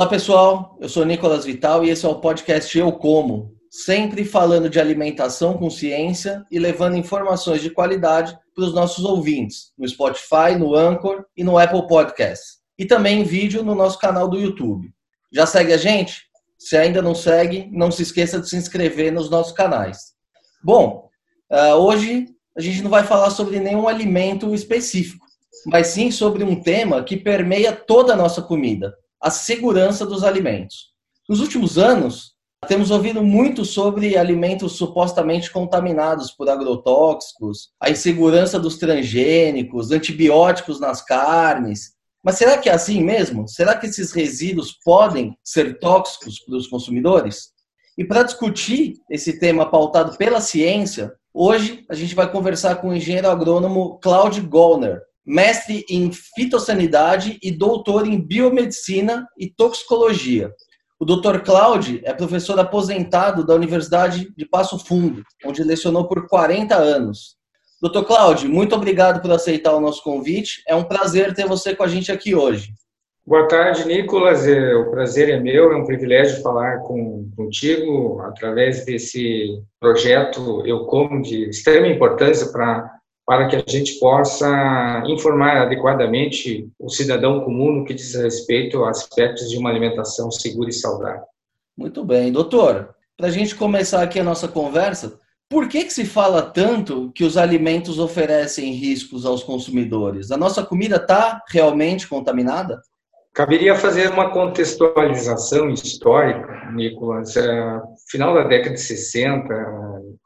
Olá 0.00 0.08
pessoal, 0.08 0.78
eu 0.80 0.88
sou 0.88 1.04
Nicolas 1.04 1.44
Vital 1.44 1.84
e 1.84 1.90
esse 1.90 2.06
é 2.06 2.08
o 2.08 2.22
podcast 2.22 2.78
Eu 2.78 2.90
Como, 2.90 3.54
sempre 3.70 4.24
falando 4.24 4.70
de 4.70 4.80
alimentação 4.80 5.58
com 5.58 5.68
ciência 5.68 6.42
e 6.50 6.58
levando 6.58 6.96
informações 6.96 7.60
de 7.60 7.68
qualidade 7.68 8.34
para 8.54 8.64
os 8.64 8.72
nossos 8.72 9.04
ouvintes 9.04 9.74
no 9.76 9.86
Spotify, 9.86 10.56
no 10.58 10.74
Anchor 10.74 11.26
e 11.36 11.44
no 11.44 11.58
Apple 11.58 11.86
Podcasts. 11.86 12.60
E 12.78 12.86
também 12.86 13.20
em 13.20 13.24
vídeo 13.24 13.62
no 13.62 13.74
nosso 13.74 13.98
canal 13.98 14.26
do 14.26 14.40
YouTube. 14.40 14.90
Já 15.30 15.44
segue 15.44 15.74
a 15.74 15.76
gente? 15.76 16.22
Se 16.58 16.78
ainda 16.78 17.02
não 17.02 17.14
segue, 17.14 17.68
não 17.70 17.90
se 17.90 18.02
esqueça 18.02 18.40
de 18.40 18.48
se 18.48 18.56
inscrever 18.56 19.12
nos 19.12 19.28
nossos 19.28 19.52
canais. 19.52 20.14
Bom, 20.64 21.10
uh, 21.52 21.74
hoje 21.74 22.24
a 22.56 22.60
gente 22.62 22.80
não 22.80 22.90
vai 22.90 23.04
falar 23.04 23.28
sobre 23.28 23.60
nenhum 23.60 23.86
alimento 23.86 24.54
específico, 24.54 25.26
mas 25.66 25.88
sim 25.88 26.10
sobre 26.10 26.42
um 26.42 26.58
tema 26.58 27.04
que 27.04 27.18
permeia 27.18 27.70
toda 27.70 28.14
a 28.14 28.16
nossa 28.16 28.40
comida, 28.40 28.94
a 29.20 29.30
segurança 29.30 30.06
dos 30.06 30.24
alimentos. 30.24 30.90
Nos 31.28 31.40
últimos 31.40 31.76
anos, 31.76 32.34
temos 32.66 32.90
ouvido 32.90 33.22
muito 33.22 33.64
sobre 33.64 34.16
alimentos 34.16 34.72
supostamente 34.72 35.50
contaminados 35.50 36.30
por 36.30 36.48
agrotóxicos, 36.48 37.70
a 37.80 37.90
insegurança 37.90 38.58
dos 38.58 38.76
transgênicos, 38.76 39.90
antibióticos 39.90 40.80
nas 40.80 41.02
carnes. 41.02 41.92
Mas 42.22 42.36
será 42.36 42.58
que 42.58 42.68
é 42.68 42.72
assim 42.72 43.02
mesmo? 43.02 43.48
Será 43.48 43.76
que 43.76 43.86
esses 43.86 44.12
resíduos 44.12 44.72
podem 44.84 45.36
ser 45.42 45.78
tóxicos 45.78 46.38
para 46.40 46.56
os 46.56 46.66
consumidores? 46.66 47.50
E 47.96 48.04
para 48.04 48.22
discutir 48.22 48.94
esse 49.10 49.38
tema 49.38 49.70
pautado 49.70 50.16
pela 50.16 50.40
ciência, 50.40 51.12
hoje 51.32 51.84
a 51.88 51.94
gente 51.94 52.14
vai 52.14 52.30
conversar 52.30 52.76
com 52.76 52.88
o 52.88 52.94
engenheiro 52.94 53.28
agrônomo 53.28 53.98
Claudio 54.00 54.46
Gollner, 54.46 55.00
mestre 55.30 55.86
em 55.88 56.10
fitossanidade 56.10 57.38
e 57.40 57.52
doutor 57.52 58.04
em 58.04 58.20
biomedicina 58.20 59.28
e 59.38 59.48
toxicologia. 59.48 60.52
O 60.98 61.04
Dr. 61.04 61.38
Claude 61.44 62.00
é 62.04 62.12
professor 62.12 62.58
aposentado 62.58 63.46
da 63.46 63.54
Universidade 63.54 64.32
de 64.36 64.44
Passo 64.44 64.76
Fundo, 64.84 65.22
onde 65.46 65.62
lecionou 65.62 66.08
por 66.08 66.26
40 66.26 66.74
anos. 66.74 67.36
Dr. 67.80 68.02
Claude, 68.04 68.48
muito 68.48 68.74
obrigado 68.74 69.22
por 69.22 69.30
aceitar 69.30 69.72
o 69.74 69.80
nosso 69.80 70.02
convite. 70.02 70.62
É 70.68 70.74
um 70.74 70.84
prazer 70.84 71.32
ter 71.32 71.46
você 71.46 71.76
com 71.76 71.84
a 71.84 71.88
gente 71.88 72.10
aqui 72.10 72.34
hoje. 72.34 72.74
Boa 73.24 73.46
tarde, 73.46 73.86
Nicolas. 73.86 74.46
É, 74.48 74.74
o 74.74 74.90
prazer 74.90 75.30
é 75.30 75.38
meu, 75.38 75.72
é 75.72 75.76
um 75.76 75.86
privilégio 75.86 76.42
falar 76.42 76.78
com, 76.80 77.30
contigo 77.36 78.20
através 78.22 78.84
desse 78.84 79.62
projeto 79.78 80.66
Eu 80.66 80.86
Como 80.86 81.22
de 81.22 81.48
extrema 81.48 81.86
importância 81.86 82.50
para 82.50 82.99
para 83.30 83.46
que 83.46 83.54
a 83.54 83.62
gente 83.64 84.00
possa 84.00 85.04
informar 85.06 85.56
adequadamente 85.58 86.68
o 86.76 86.88
cidadão 86.88 87.44
comum 87.44 87.70
no 87.70 87.84
que 87.84 87.94
diz 87.94 88.12
respeito 88.16 88.82
a 88.82 88.90
aspectos 88.90 89.48
de 89.48 89.56
uma 89.56 89.70
alimentação 89.70 90.32
segura 90.32 90.68
e 90.68 90.72
saudável. 90.72 91.22
Muito 91.78 92.04
bem. 92.04 92.32
Doutor, 92.32 92.92
para 93.16 93.28
a 93.28 93.30
gente 93.30 93.54
começar 93.54 94.02
aqui 94.02 94.18
a 94.18 94.24
nossa 94.24 94.48
conversa, 94.48 95.16
por 95.48 95.68
que, 95.68 95.84
que 95.84 95.92
se 95.92 96.04
fala 96.04 96.42
tanto 96.42 97.12
que 97.14 97.22
os 97.22 97.36
alimentos 97.36 98.00
oferecem 98.00 98.72
riscos 98.72 99.24
aos 99.24 99.44
consumidores? 99.44 100.32
A 100.32 100.36
nossa 100.36 100.64
comida 100.64 100.96
está 100.96 101.40
realmente 101.48 102.08
contaminada? 102.08 102.82
Caberia 103.32 103.76
fazer 103.76 104.10
uma 104.10 104.32
contextualização 104.32 105.70
histórica, 105.70 106.68
Nicolas. 106.72 107.36
É, 107.36 107.80
final 108.10 108.34
da 108.34 108.42
década 108.42 108.74
de 108.74 108.80
60, 108.80 109.54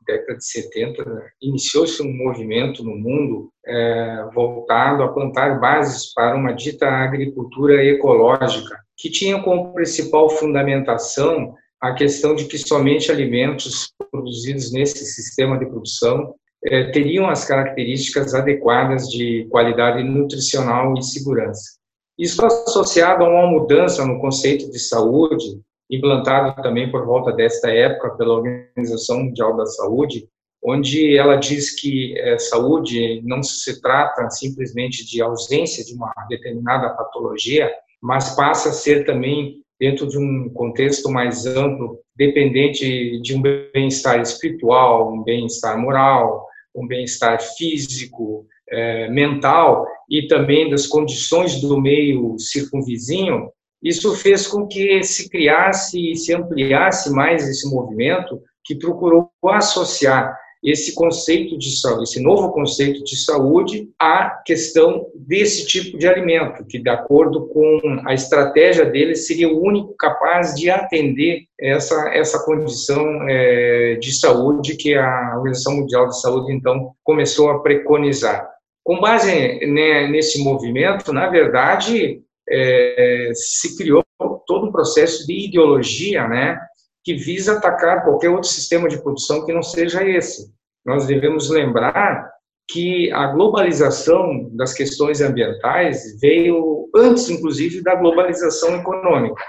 década 0.07 0.39
de 0.39 0.47
70, 0.47 1.05
iniciou-se 1.41 2.03
um 2.03 2.13
movimento 2.13 2.83
no 2.83 2.97
mundo 2.97 3.51
é, 3.67 4.29
voltado 4.35 5.03
a 5.03 5.13
plantar 5.13 5.61
bases 5.61 6.13
para 6.13 6.37
uma 6.37 6.53
dita 6.53 6.89
agricultura 6.89 7.85
ecológica, 7.85 8.79
que 8.97 9.11
tinha 9.11 9.43
como 9.43 9.73
principal 9.73 10.29
fundamentação 10.31 11.55
a 11.81 11.93
questão 11.93 12.35
de 12.35 12.47
que 12.47 12.57
somente 12.57 13.11
alimentos 13.11 13.93
produzidos 14.11 14.73
nesse 14.73 15.05
sistema 15.05 15.59
de 15.59 15.67
produção 15.67 16.35
é, 16.65 16.91
teriam 16.91 17.29
as 17.29 17.45
características 17.45 18.35
adequadas 18.35 19.09
de 19.09 19.47
qualidade 19.51 20.03
nutricional 20.03 20.95
e 20.97 21.03
segurança. 21.03 21.79
Isso 22.19 22.45
associado 22.47 23.25
a 23.25 23.29
uma 23.29 23.47
mudança 23.47 24.07
no 24.07 24.21
conceito 24.21 24.71
de 24.71 24.79
saúde, 24.79 25.61
implantado 25.91 26.61
também 26.63 26.91
por 26.91 27.05
volta 27.05 27.33
desta 27.33 27.71
época 27.71 28.17
pela 28.17 28.35
Organização 28.35 29.25
Mundial 29.25 29.57
da 29.57 29.67
Saúde, 29.67 30.29
onde 30.63 31.17
ela 31.17 31.37
diz 31.37 31.79
que 31.79 32.19
é, 32.19 32.39
saúde 32.39 33.21
não 33.23 33.43
se 33.43 33.81
trata 33.83 34.31
simplesmente 34.31 35.07
de 35.07 35.21
ausência 35.21 35.85
de 35.85 35.95
uma 35.95 36.13
determinada 36.29 36.89
patologia, 36.91 37.71
mas 38.03 38.35
passa 38.35 38.71
a 38.71 38.73
ser 38.73 39.05
também 39.05 39.63
dentro 39.79 40.07
de 40.07 40.19
um 40.19 40.49
contexto 40.51 41.11
mais 41.11 41.45
amplo, 41.47 42.01
dependente 42.17 43.21
de 43.21 43.35
um 43.35 43.43
bem-estar 43.43 44.21
espiritual, 44.21 45.13
um 45.13 45.23
bem-estar 45.23 45.79
moral, 45.79 46.47
um 46.75 46.87
bem-estar 46.87 47.41
físico, 47.41 48.47
é, 48.71 49.09
mental 49.11 49.87
e 50.09 50.27
também 50.27 50.71
das 50.71 50.87
condições 50.87 51.61
do 51.61 51.81
meio 51.81 52.39
circunvizinho, 52.39 53.51
isso 53.85 54.17
fez 54.17 54.47
com 54.47 54.67
que 54.67 55.03
se 55.03 55.29
criasse 55.29 56.13
e 56.13 56.17
se 56.17 56.35
ampliasse 56.35 57.11
mais 57.11 57.47
esse 57.47 57.69
movimento 57.69 58.41
que 58.65 58.75
procurou 58.75 59.31
associar 59.45 60.35
esse 60.65 60.95
conceito 60.95 61.59
de 61.59 61.79
saúde, 61.79 62.05
esse 62.05 62.23
novo 62.23 62.51
conceito 62.51 63.05
de 63.05 63.23
saúde 63.23 63.91
à 64.01 64.31
questão 64.47 65.07
desse 65.15 65.67
tipo 65.67 65.99
de 65.99 66.09
alimento, 66.09 66.65
que 66.65 66.79
de 66.79 66.89
acordo 66.89 67.47
com 67.49 68.01
a 68.07 68.15
estratégia 68.15 68.87
dele 68.87 69.15
seria 69.15 69.47
o 69.47 69.63
único 69.63 69.95
capaz 69.95 70.55
de 70.55 70.71
atender 70.71 71.43
essa 71.61 72.09
essa 72.15 72.43
condição 72.43 73.29
é, 73.29 73.97
de 74.01 74.11
saúde 74.19 74.77
que 74.77 74.95
a 74.95 75.35
Organização 75.37 75.77
Mundial 75.77 76.09
de 76.09 76.19
Saúde 76.19 76.55
então 76.55 76.93
começou 77.05 77.51
a 77.51 77.61
preconizar. 77.61 78.49
Com 78.83 79.01
base 79.01 79.31
né, 79.67 80.09
nesse 80.09 80.43
movimento, 80.43 81.13
na 81.13 81.27
verdade, 81.29 82.23
é, 82.49 83.31
se 83.35 83.77
criou 83.77 84.05
todo 84.47 84.67
um 84.67 84.73
processo 84.73 85.27
de 85.27 85.47
ideologia, 85.47 86.29
né, 86.29 86.59
que 87.03 87.15
visa 87.15 87.55
atacar 87.55 88.05
qualquer 88.05 88.31
outro 88.31 88.49
sistema 88.49 88.89
de 88.89 89.03
produção 89.03 89.45
que 89.45 89.53
não 89.53 89.63
seja 89.63 90.03
esse. 90.09 90.53
Nós 90.85 91.07
devemos 91.07 91.51
lembrar 91.51 92.31
que 92.69 93.13
a 93.13 93.27
globalização 93.29 94.49
das 94.53 94.73
questões 94.73 95.21
ambientais 95.21 96.19
veio 96.21 96.89
antes, 96.95 97.29
inclusive, 97.29 97.83
da 97.83 97.95
globalização 97.95 98.77
econômica. 98.77 99.43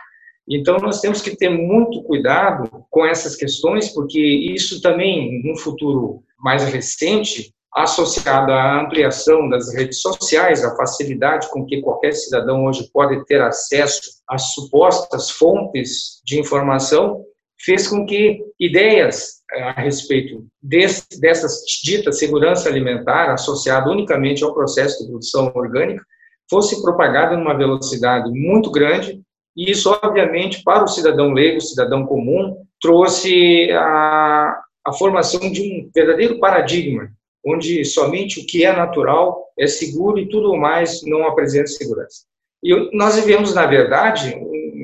Então, 0.47 0.77
nós 0.77 1.01
temos 1.01 1.21
que 1.21 1.35
ter 1.35 1.49
muito 1.49 2.03
cuidado 2.03 2.69
com 2.91 3.05
essas 3.05 3.35
questões, 3.35 3.89
porque 3.93 4.19
isso 4.19 4.81
também, 4.81 5.41
no 5.43 5.57
futuro 5.57 6.23
mais 6.37 6.63
recente, 6.65 7.54
associada 7.75 8.53
à 8.53 8.81
ampliação 8.81 9.49
das 9.49 9.73
redes 9.73 9.99
sociais, 9.99 10.63
a 10.63 10.75
facilidade 10.77 11.49
com 11.49 11.65
que 11.65 11.81
qualquer 11.81 12.13
cidadão 12.13 12.65
hoje 12.65 12.89
pode 12.93 13.25
ter 13.25 13.41
acesso 13.41 14.01
às 14.29 14.53
supostas 14.53 15.29
fontes 15.29 16.21
de 16.23 16.39
informação, 16.39 17.21
fez 17.59 17.87
com 17.87 18.05
que 18.05 18.39
ideias 18.57 19.41
eh, 19.51 19.61
a 19.61 19.73
respeito 19.73 20.45
desse, 20.61 21.19
dessas 21.19 21.63
ditas 21.83 22.17
segurança 22.17 22.69
alimentar, 22.69 23.33
associada 23.33 23.89
unicamente 23.89 24.43
ao 24.43 24.53
processo 24.53 25.03
de 25.03 25.09
produção 25.09 25.51
orgânica, 25.53 26.01
fosse 26.49 26.81
propagada 26.81 27.35
numa 27.35 27.57
velocidade 27.57 28.29
muito 28.29 28.71
grande, 28.71 29.21
e 29.55 29.71
isso, 29.71 29.89
obviamente, 29.89 30.63
para 30.63 30.83
o 30.83 30.87
cidadão 30.87 31.31
leigo, 31.31 31.59
cidadão 31.59 32.05
comum, 32.05 32.55
trouxe 32.79 33.69
a, 33.71 34.61
a 34.85 34.93
formação 34.93 35.51
de 35.51 35.61
um 35.61 35.89
verdadeiro 35.93 36.39
paradigma 36.39 37.09
onde 37.45 37.85
somente 37.85 38.39
o 38.39 38.45
que 38.45 38.65
é 38.65 38.75
natural 38.75 39.45
é 39.57 39.67
seguro 39.67 40.17
e 40.17 40.27
tudo 40.27 40.55
mais 40.55 41.03
não 41.03 41.27
apresenta 41.27 41.67
segurança. 41.67 42.25
E 42.63 42.97
nós 42.97 43.15
vivemos, 43.15 43.53
na 43.53 43.65
verdade, 43.65 44.35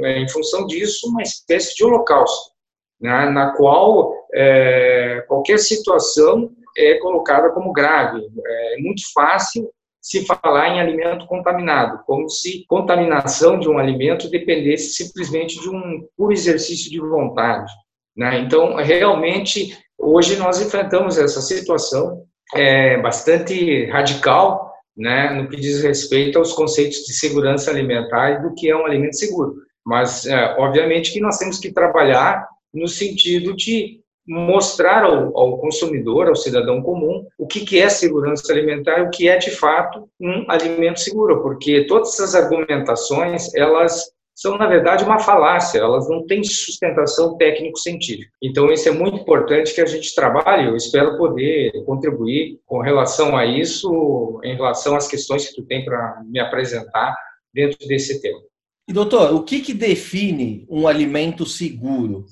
é, 0.04 0.20
em 0.20 0.30
função 0.30 0.68
disso, 0.68 1.10
uma 1.10 1.24
espécie 1.24 1.76
de 1.76 1.84
holocausto, 1.84 2.52
né, 3.00 3.30
na 3.30 3.54
qual 3.56 4.14
é, 4.34 5.26
qualquer 5.28 5.58
situação 5.58 6.52
é 6.78 6.96
colocada 7.00 7.50
como 7.50 7.74
grave. 7.74 8.22
É 8.46 8.78
muito 8.78 9.02
fácil 9.14 9.70
se 10.00 10.26
falar 10.26 10.70
em 10.70 10.80
alimento 10.80 11.28
contaminado, 11.28 12.04
como 12.06 12.28
se 12.30 12.66
contaminação 12.68 13.60
de 13.60 13.70
um 13.70 13.78
alimento 13.78 14.30
dependesse 14.30 14.94
simplesmente 14.94 15.60
de 15.60 15.70
um 15.70 16.08
puro 16.18 16.34
exercício 16.34 16.90
de 16.90 17.00
vontade. 17.00 17.72
Né? 18.16 18.40
Então, 18.40 18.76
realmente, 18.76 19.78
hoje 19.98 20.38
nós 20.38 20.60
enfrentamos 20.60 21.18
essa 21.18 21.42
situação 21.42 22.26
é, 22.56 22.98
bastante 23.02 23.86
radical 23.86 24.72
né, 24.96 25.32
no 25.34 25.50
que 25.50 25.58
diz 25.58 25.82
respeito 25.82 26.38
aos 26.38 26.54
conceitos 26.54 27.00
de 27.06 27.14
segurança 27.14 27.72
alimentar 27.72 28.32
e 28.32 28.42
do 28.42 28.54
que 28.54 28.70
é 28.70 28.76
um 28.76 28.86
alimento 28.86 29.18
seguro. 29.18 29.56
Mas, 29.86 30.26
é, 30.26 30.56
obviamente, 30.60 31.12
que 31.12 31.20
nós 31.20 31.38
temos 31.38 31.58
que 31.58 31.72
trabalhar 31.72 32.48
no 32.74 32.88
sentido 32.88 33.56
de 33.56 34.00
mostrar 34.28 35.04
ao, 35.04 35.36
ao, 35.36 35.58
consumidor, 35.58 36.28
ao 36.28 36.36
cidadão 36.36 36.82
comum, 36.82 37.26
o 37.38 37.48
que, 37.48 37.62
que 37.62 37.80
é 37.80 37.90
segurança 37.90 38.52
alimentar 38.52 39.00
e 39.00 39.04
o 39.04 39.10
que 39.10 39.28
é, 39.28 39.38
de 39.38 39.52
fato, 39.52 40.08
um 40.20 40.46
alimento 40.48 41.00
seguro, 41.00 41.42
porque 41.42 41.86
todas 41.86 42.14
essas 42.14 42.36
argumentações, 42.36 43.54
elas 43.56 44.12
são, 44.36 44.58
na 44.58 44.68
verdade, 44.68 45.04
uma 45.04 45.20
falácia, 45.20 45.80
elas 45.80 46.10
não 46.10 46.26
têm 46.26 46.44
sustentação 46.44 47.38
técnico-científica. 47.38 48.32
Então, 48.42 48.72
isso 48.72 48.88
é 48.90 48.92
muito 48.92 49.18
importante 49.18 49.74
que 49.74 49.82
a 49.82 49.86
gente 49.86 50.16
trabalhe, 50.16 50.68
eu 50.68 50.76
espero 50.76 51.18
poder 51.18 51.72
contribuir 51.86 52.60
com 52.66 52.80
relação 52.80 53.38
a 53.38 53.46
isso, 53.46 54.40
em 54.44 54.56
relação 54.56 54.96
às 54.96 55.08
questões 55.08 55.48
que 55.48 55.56
tu 55.56 55.64
tem 55.64 55.86
para 55.86 56.22
me 56.26 56.40
apresentar 56.40 57.16
dentro 57.54 57.88
desse 57.88 58.22
tema. 58.22 58.40
E, 58.88 58.94
doutor, 58.94 59.34
o 59.34 59.44
que, 59.44 59.60
que 59.60 59.74
define 59.74 60.66
um 60.70 60.88
alimento 60.88 61.46
seguro? 61.46 62.26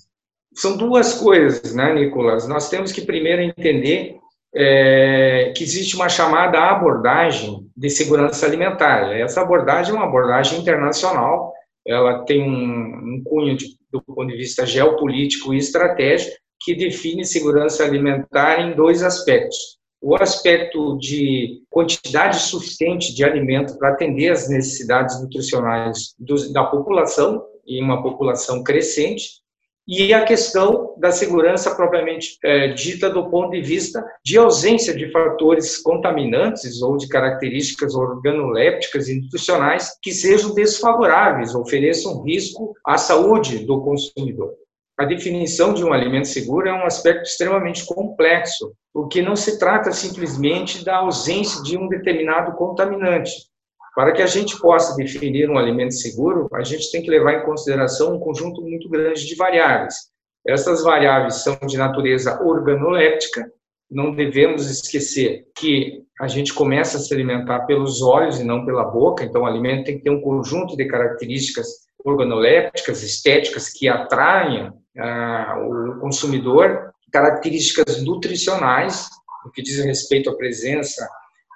São 0.53 0.75
duas 0.75 1.13
coisas, 1.13 1.75
né, 1.75 1.93
Nicolas? 1.93 2.47
Nós 2.47 2.69
temos 2.69 2.91
que 2.91 3.01
primeiro 3.01 3.41
entender 3.41 4.17
é, 4.53 5.53
que 5.55 5.63
existe 5.63 5.95
uma 5.95 6.09
chamada 6.09 6.59
abordagem 6.59 7.67
de 7.75 7.89
segurança 7.89 8.45
alimentar. 8.45 9.13
Essa 9.13 9.41
abordagem 9.41 9.93
é 9.93 9.95
uma 9.95 10.07
abordagem 10.07 10.59
internacional, 10.59 11.48
ela 11.89 12.23
tem 12.25 12.41
um, 12.41 13.15
um 13.15 13.23
cunho 13.23 13.57
de, 13.57 13.77
do 13.91 14.01
ponto 14.01 14.27
de 14.27 14.37
vista 14.37 14.65
geopolítico 14.65 15.53
e 15.53 15.57
estratégico 15.57 16.35
que 16.61 16.75
define 16.75 17.25
segurança 17.25 17.83
alimentar 17.83 18.59
em 18.61 18.75
dois 18.75 19.01
aspectos. 19.01 19.77
O 20.01 20.15
aspecto 20.15 20.97
de 20.97 21.61
quantidade 21.69 22.39
suficiente 22.39 23.13
de 23.13 23.23
alimento 23.23 23.77
para 23.77 23.89
atender 23.89 24.29
as 24.29 24.49
necessidades 24.49 25.21
nutricionais 25.21 26.15
da 26.53 26.63
população, 26.65 27.43
e 27.69 27.81
uma 27.81 28.01
população 28.01 28.63
crescente, 28.63 29.41
e 29.87 30.13
a 30.13 30.23
questão 30.23 30.93
da 30.97 31.11
segurança 31.11 31.73
propriamente 31.73 32.37
é, 32.43 32.67
dita 32.67 33.09
do 33.09 33.29
ponto 33.29 33.51
de 33.51 33.61
vista 33.61 34.05
de 34.23 34.37
ausência 34.37 34.95
de 34.95 35.11
fatores 35.11 35.77
contaminantes 35.77 36.81
ou 36.81 36.95
de 36.95 37.07
características 37.07 37.95
organolépticas 37.95 39.07
e 39.07 39.19
nutricionais 39.19 39.97
que 40.01 40.11
sejam 40.11 40.53
desfavoráveis, 40.53 41.55
ofereçam 41.55 42.21
risco 42.23 42.75
à 42.85 42.97
saúde 42.97 43.65
do 43.65 43.81
consumidor. 43.81 44.53
A 44.99 45.05
definição 45.05 45.73
de 45.73 45.83
um 45.83 45.93
alimento 45.93 46.27
seguro 46.27 46.67
é 46.67 46.73
um 46.73 46.85
aspecto 46.85 47.23
extremamente 47.23 47.85
complexo, 47.85 48.73
porque 48.93 49.21
não 49.21 49.35
se 49.35 49.57
trata 49.57 49.93
simplesmente 49.93 50.83
da 50.83 50.97
ausência 50.97 51.63
de 51.63 51.77
um 51.77 51.87
determinado 51.87 52.51
contaminante, 52.57 53.31
para 53.95 54.11
que 54.11 54.21
a 54.21 54.27
gente 54.27 54.59
possa 54.59 54.95
definir 54.95 55.49
um 55.49 55.57
alimento 55.57 55.93
seguro, 55.93 56.47
a 56.53 56.63
gente 56.63 56.91
tem 56.91 57.01
que 57.01 57.09
levar 57.09 57.33
em 57.33 57.45
consideração 57.45 58.15
um 58.15 58.19
conjunto 58.19 58.61
muito 58.61 58.89
grande 58.89 59.25
de 59.25 59.35
variáveis. 59.35 59.95
Essas 60.47 60.83
variáveis 60.83 61.43
são 61.43 61.57
de 61.67 61.77
natureza 61.77 62.41
organoléptica, 62.41 63.51
não 63.89 64.13
devemos 64.13 64.69
esquecer 64.69 65.45
que 65.55 66.03
a 66.19 66.27
gente 66.27 66.53
começa 66.53 66.97
a 66.97 66.99
se 66.99 67.13
alimentar 67.13 67.61
pelos 67.61 68.01
olhos 68.01 68.39
e 68.39 68.43
não 68.43 68.65
pela 68.65 68.83
boca, 68.83 69.23
então 69.23 69.43
o 69.43 69.45
alimento 69.45 69.85
tem 69.85 69.97
que 69.97 70.03
ter 70.03 70.09
um 70.09 70.21
conjunto 70.21 70.75
de 70.77 70.85
características 70.85 71.67
organolépticas, 72.03 73.03
estéticas, 73.03 73.69
que 73.69 73.87
atraem 73.87 74.71
ah, 74.97 75.55
o 75.59 75.99
consumidor, 75.99 76.93
características 77.11 78.03
nutricionais, 78.03 79.09
no 79.43 79.51
que 79.51 79.61
diz 79.61 79.83
respeito 79.83 80.29
à 80.29 80.35
presença 80.35 81.07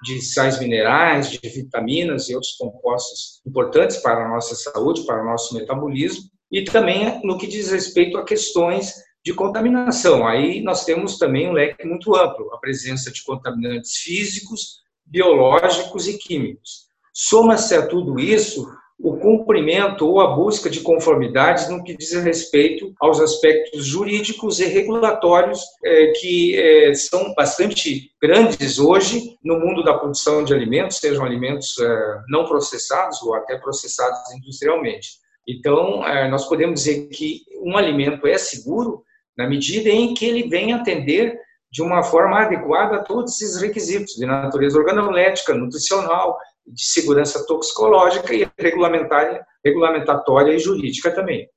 de 0.04 0.22
sais 0.22 0.60
minerais, 0.60 1.32
de 1.32 1.40
vitaminas 1.50 2.30
e 2.30 2.36
outros 2.36 2.54
compostos 2.58 3.42
importantes 3.46 3.98
para 3.98 4.26
a 4.26 4.30
nossa 4.30 4.56
saúde, 4.56 5.06
para 5.06 5.24
o 5.24 5.26
nosso 5.26 5.56
metabolismo, 5.56 6.30
e 6.52 6.64
também 6.64 7.20
no 7.24 7.38
que 7.38 7.48
diz 7.48 7.72
respeito 7.72 8.18
a 8.18 8.26
questões 8.26 8.94
de 9.26 9.34
contaminação. 9.34 10.28
Aí 10.28 10.62
nós 10.62 10.86
temos 10.86 11.18
também 11.18 11.50
um 11.50 11.54
leque 11.54 11.88
muito 11.88 12.16
amplo, 12.16 12.54
a 12.54 12.60
presença 12.60 13.12
de 13.12 13.24
contaminantes 13.24 13.98
físicos, 13.98 14.82
biológicos 15.06 16.08
e 16.08 16.18
químicos. 16.18 16.88
Soma-se 17.14 17.74
a 17.76 17.88
tudo 17.88 18.20
isso 18.20 18.68
o 19.00 19.18
cumprimento 19.18 20.08
ou 20.08 20.22
a 20.22 20.36
busca 20.36 20.70
de 20.70 20.82
conformidades 20.82 21.68
no 21.70 21.84
que 21.84 21.98
diz 21.98 22.14
respeito 22.14 22.94
aos 23.00 23.20
aspectos 23.20 23.86
jurídicos 23.86 24.60
e 24.60 24.66
regulatórios 24.66 25.62
é, 25.84 26.08
que 26.20 26.56
é, 26.56 26.94
são 26.94 27.34
bastante 27.34 28.12
grandes 28.22 28.80
hoje 28.80 29.38
no 29.44 29.60
mundo 29.60 29.84
da 29.84 29.98
produção 29.98 30.44
de 30.44 30.54
alimentos, 30.54 30.98
sejam 30.98 31.26
alimentos 31.26 31.78
é, 31.80 32.22
não 32.30 32.46
processados 32.46 33.22
ou 33.24 33.34
até 33.34 33.58
processados 33.58 34.20
industrialmente. 34.36 35.24
Então, 35.46 36.02
nós 36.30 36.48
podemos 36.48 36.84
dizer 36.84 37.10
que 37.10 37.42
um 37.62 37.76
alimento 37.76 38.26
é 38.26 38.38
seguro 38.38 39.04
na 39.38 39.46
medida 39.46 39.90
em 39.90 40.14
que 40.14 40.26
ele 40.26 40.48
vem 40.48 40.72
atender 40.72 41.38
de 41.70 41.82
uma 41.82 42.04
forma 42.04 42.40
adequada 42.40 42.98
a 42.98 43.04
todos 43.04 43.42
esses 43.42 43.60
requisitos 43.60 44.14
de 44.14 44.26
natureza 44.26 44.78
organolética, 44.78 45.56
nutricional, 45.56 46.38
de 46.66 46.84
segurança 46.84 47.46
toxicológica 47.46 48.34
e 48.34 48.48
regulamentária, 48.58 49.46
regulamentatória 49.64 50.54
e 50.54 50.60
jurídica 50.60 51.12
também. 51.12 51.48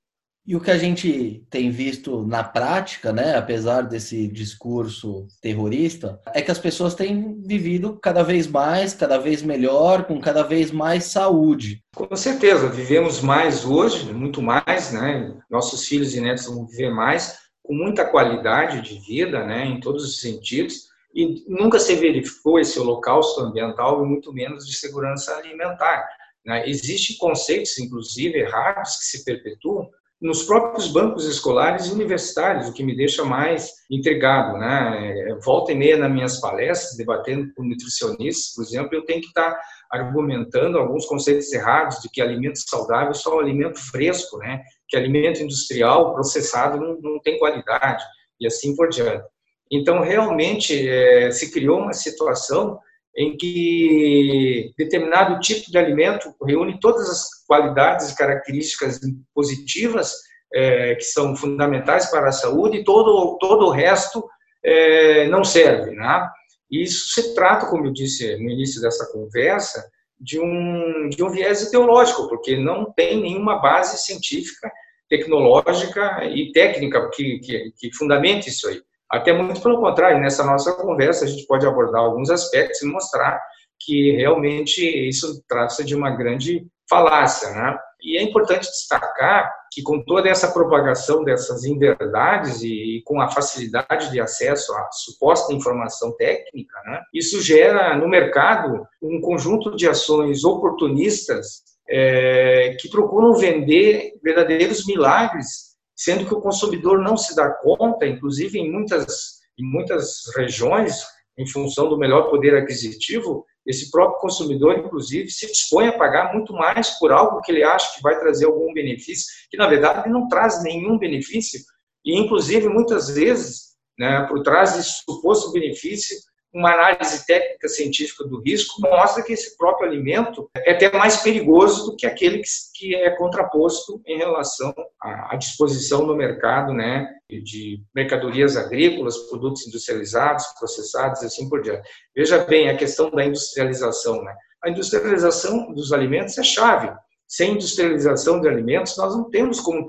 E 0.46 0.54
o 0.54 0.60
que 0.60 0.70
a 0.70 0.78
gente 0.78 1.44
tem 1.50 1.72
visto 1.72 2.24
na 2.24 2.44
prática, 2.44 3.12
né, 3.12 3.36
apesar 3.36 3.82
desse 3.82 4.28
discurso 4.28 5.26
terrorista, 5.42 6.20
é 6.32 6.40
que 6.40 6.52
as 6.52 6.58
pessoas 6.58 6.94
têm 6.94 7.42
vivido 7.42 7.98
cada 8.00 8.22
vez 8.22 8.46
mais, 8.46 8.94
cada 8.94 9.18
vez 9.18 9.42
melhor, 9.42 10.04
com 10.04 10.20
cada 10.20 10.44
vez 10.44 10.70
mais 10.70 11.06
saúde. 11.06 11.82
Com 11.96 12.14
certeza, 12.14 12.68
vivemos 12.68 13.20
mais 13.20 13.64
hoje, 13.64 14.12
muito 14.12 14.40
mais, 14.40 14.92
né? 14.92 15.36
Nossos 15.50 15.84
filhos 15.84 16.14
e 16.14 16.20
netos 16.20 16.46
vão 16.46 16.64
viver 16.64 16.94
mais, 16.94 17.38
com 17.60 17.74
muita 17.74 18.04
qualidade 18.04 18.82
de 18.82 19.00
vida, 19.00 19.44
né, 19.44 19.66
em 19.66 19.80
todos 19.80 20.04
os 20.04 20.20
sentidos 20.20 20.86
e 21.16 21.44
nunca 21.48 21.78
se 21.78 21.94
verificou 21.96 22.60
esse 22.60 22.78
holocausto 22.78 23.40
ambiental 23.40 24.04
e 24.04 24.06
muito 24.06 24.34
menos 24.34 24.66
de 24.66 24.76
segurança 24.76 25.34
alimentar. 25.34 26.06
Né? 26.44 26.68
Existem 26.68 27.16
conceitos, 27.16 27.78
inclusive, 27.78 28.38
errados 28.38 28.98
que 28.98 29.04
se 29.06 29.24
perpetuam 29.24 29.88
nos 30.20 30.42
próprios 30.42 30.88
bancos 30.88 31.24
escolares 31.24 31.86
e 31.86 31.92
universitários, 31.92 32.68
o 32.68 32.72
que 32.72 32.84
me 32.84 32.94
deixa 32.94 33.24
mais 33.24 33.70
intrigado. 33.90 34.58
Né? 34.58 35.30
É, 35.30 35.34
volta 35.36 35.72
e 35.72 35.74
meia 35.74 35.96
nas 35.96 36.12
minhas 36.12 36.38
palestras, 36.38 36.96
debatendo 36.98 37.50
com 37.54 37.64
nutricionistas, 37.64 38.54
por 38.54 38.62
exemplo, 38.62 38.94
eu 38.94 39.04
tenho 39.06 39.22
que 39.22 39.28
estar 39.28 39.58
argumentando 39.90 40.78
alguns 40.78 41.06
conceitos 41.06 41.50
errados 41.50 41.98
de 42.02 42.10
que 42.10 42.20
alimento 42.20 42.58
saudável 42.58 43.12
é 43.12 43.14
só 43.14 43.40
alimento 43.40 43.78
fresco, 43.90 44.36
né? 44.36 44.62
que 44.86 44.98
alimento 44.98 45.42
industrial 45.42 46.12
processado 46.12 46.78
não, 46.78 47.00
não 47.00 47.20
tem 47.20 47.38
qualidade, 47.38 48.04
e 48.38 48.46
assim 48.46 48.76
por 48.76 48.90
diante. 48.90 49.24
Então, 49.70 50.00
realmente, 50.00 50.88
é, 50.88 51.30
se 51.30 51.52
criou 51.52 51.80
uma 51.80 51.92
situação 51.92 52.78
em 53.16 53.36
que 53.36 54.72
determinado 54.76 55.40
tipo 55.40 55.70
de 55.70 55.78
alimento 55.78 56.34
reúne 56.44 56.78
todas 56.78 57.08
as 57.08 57.44
qualidades 57.46 58.10
e 58.10 58.16
características 58.16 59.00
positivas 59.34 60.12
é, 60.54 60.94
que 60.94 61.04
são 61.04 61.34
fundamentais 61.34 62.10
para 62.10 62.28
a 62.28 62.32
saúde 62.32 62.78
e 62.78 62.84
todo, 62.84 63.38
todo 63.38 63.66
o 63.66 63.70
resto 63.70 64.28
é, 64.62 65.26
não 65.28 65.42
serve. 65.42 65.92
Né? 65.92 66.28
Isso 66.70 67.08
se 67.08 67.34
trata, 67.34 67.66
como 67.66 67.86
eu 67.86 67.92
disse 67.92 68.36
no 68.36 68.50
início 68.50 68.82
dessa 68.82 69.10
conversa, 69.10 69.82
de 70.18 70.40
um, 70.40 71.08
de 71.08 71.22
um 71.22 71.30
viés 71.30 71.62
ideológico, 71.62 72.28
porque 72.28 72.56
não 72.56 72.92
tem 72.92 73.20
nenhuma 73.20 73.60
base 73.60 73.98
científica, 73.98 74.70
tecnológica 75.08 76.24
e 76.24 76.52
técnica 76.52 77.08
que, 77.10 77.38
que, 77.38 77.72
que 77.76 77.94
fundamente 77.94 78.48
isso 78.48 78.68
aí. 78.68 78.80
Até 79.16 79.32
muito 79.32 79.60
pelo 79.60 79.80
contrário, 79.80 80.20
nessa 80.20 80.44
nossa 80.44 80.72
conversa 80.74 81.24
a 81.24 81.28
gente 81.28 81.46
pode 81.46 81.66
abordar 81.66 82.02
alguns 82.02 82.30
aspectos 82.30 82.82
e 82.82 82.86
mostrar 82.86 83.40
que 83.78 84.12
realmente 84.12 84.82
isso 85.08 85.42
trata-se 85.48 85.84
de 85.84 85.94
uma 85.94 86.10
grande 86.10 86.66
falácia, 86.88 87.50
né? 87.50 87.78
E 88.02 88.16
é 88.16 88.22
importante 88.22 88.70
destacar 88.70 89.52
que 89.72 89.82
com 89.82 90.02
toda 90.04 90.28
essa 90.28 90.52
propagação 90.52 91.24
dessas 91.24 91.64
inverdades 91.64 92.62
e 92.62 93.02
com 93.04 93.20
a 93.20 93.28
facilidade 93.28 94.10
de 94.10 94.20
acesso 94.20 94.72
à 94.74 94.88
suposta 94.92 95.52
informação 95.52 96.14
técnica, 96.16 96.78
né, 96.86 97.02
isso 97.12 97.42
gera 97.42 97.96
no 97.96 98.08
mercado 98.08 98.86
um 99.02 99.20
conjunto 99.20 99.74
de 99.74 99.88
ações 99.88 100.44
oportunistas 100.44 101.62
é, 101.88 102.76
que 102.80 102.88
procuram 102.88 103.34
vender 103.34 104.12
verdadeiros 104.22 104.86
milagres 104.86 105.65
sendo 105.96 106.26
que 106.26 106.34
o 106.34 106.40
consumidor 106.40 107.00
não 107.00 107.16
se 107.16 107.34
dá 107.34 107.50
conta, 107.50 108.06
inclusive 108.06 108.58
em 108.58 108.70
muitas, 108.70 109.40
em 109.58 109.64
muitas 109.64 110.22
regiões, 110.36 111.02
em 111.38 111.46
função 111.46 111.88
do 111.88 111.98
melhor 111.98 112.30
poder 112.30 112.54
aquisitivo, 112.54 113.44
esse 113.66 113.90
próprio 113.90 114.20
consumidor, 114.20 114.78
inclusive, 114.78 115.28
se 115.28 115.46
dispõe 115.46 115.88
a 115.88 115.98
pagar 115.98 116.32
muito 116.32 116.52
mais 116.52 116.90
por 116.98 117.10
algo 117.10 117.40
que 117.40 117.50
ele 117.50 117.64
acha 117.64 117.96
que 117.96 118.02
vai 118.02 118.18
trazer 118.18 118.46
algum 118.46 118.72
benefício, 118.72 119.26
que 119.50 119.56
na 119.56 119.66
verdade 119.66 120.08
não 120.08 120.28
traz 120.28 120.62
nenhum 120.62 120.98
benefício, 120.98 121.60
e 122.04 122.16
inclusive 122.16 122.68
muitas 122.68 123.08
vezes, 123.08 123.74
né, 123.98 124.24
por 124.28 124.42
trás 124.42 124.74
desse 124.74 125.02
suposto 125.04 125.50
benefício, 125.50 126.16
uma 126.56 126.72
análise 126.72 127.26
técnica 127.26 127.68
científica 127.68 128.24
do 128.24 128.40
risco 128.40 128.80
mostra 128.80 129.22
que 129.22 129.34
esse 129.34 129.58
próprio 129.58 129.86
alimento 129.86 130.48
é 130.56 130.72
até 130.72 130.90
mais 130.90 131.18
perigoso 131.18 131.90
do 131.90 131.96
que 131.96 132.06
aquele 132.06 132.40
que 132.74 132.94
é 132.94 133.10
contraposto 133.10 134.00
em 134.06 134.16
relação 134.16 134.74
à 134.98 135.36
disposição 135.36 136.06
no 136.06 136.16
mercado 136.16 136.72
né, 136.72 137.08
de 137.30 137.82
mercadorias 137.94 138.56
agrícolas, 138.56 139.18
produtos 139.28 139.66
industrializados, 139.66 140.46
processados 140.58 141.20
e 141.20 141.26
assim 141.26 141.46
por 141.46 141.60
diante. 141.60 141.86
Veja 142.16 142.38
bem 142.38 142.70
a 142.70 142.76
questão 142.76 143.10
da 143.10 143.22
industrialização. 143.22 144.24
Né? 144.24 144.34
A 144.64 144.70
industrialização 144.70 145.74
dos 145.74 145.92
alimentos 145.92 146.38
é 146.38 146.42
chave. 146.42 146.90
sem 147.28 147.52
industrialização 147.52 148.40
de 148.40 148.48
alimentos, 148.48 148.96
nós 148.96 149.14
não 149.14 149.28
temos 149.28 149.60
como 149.60 149.84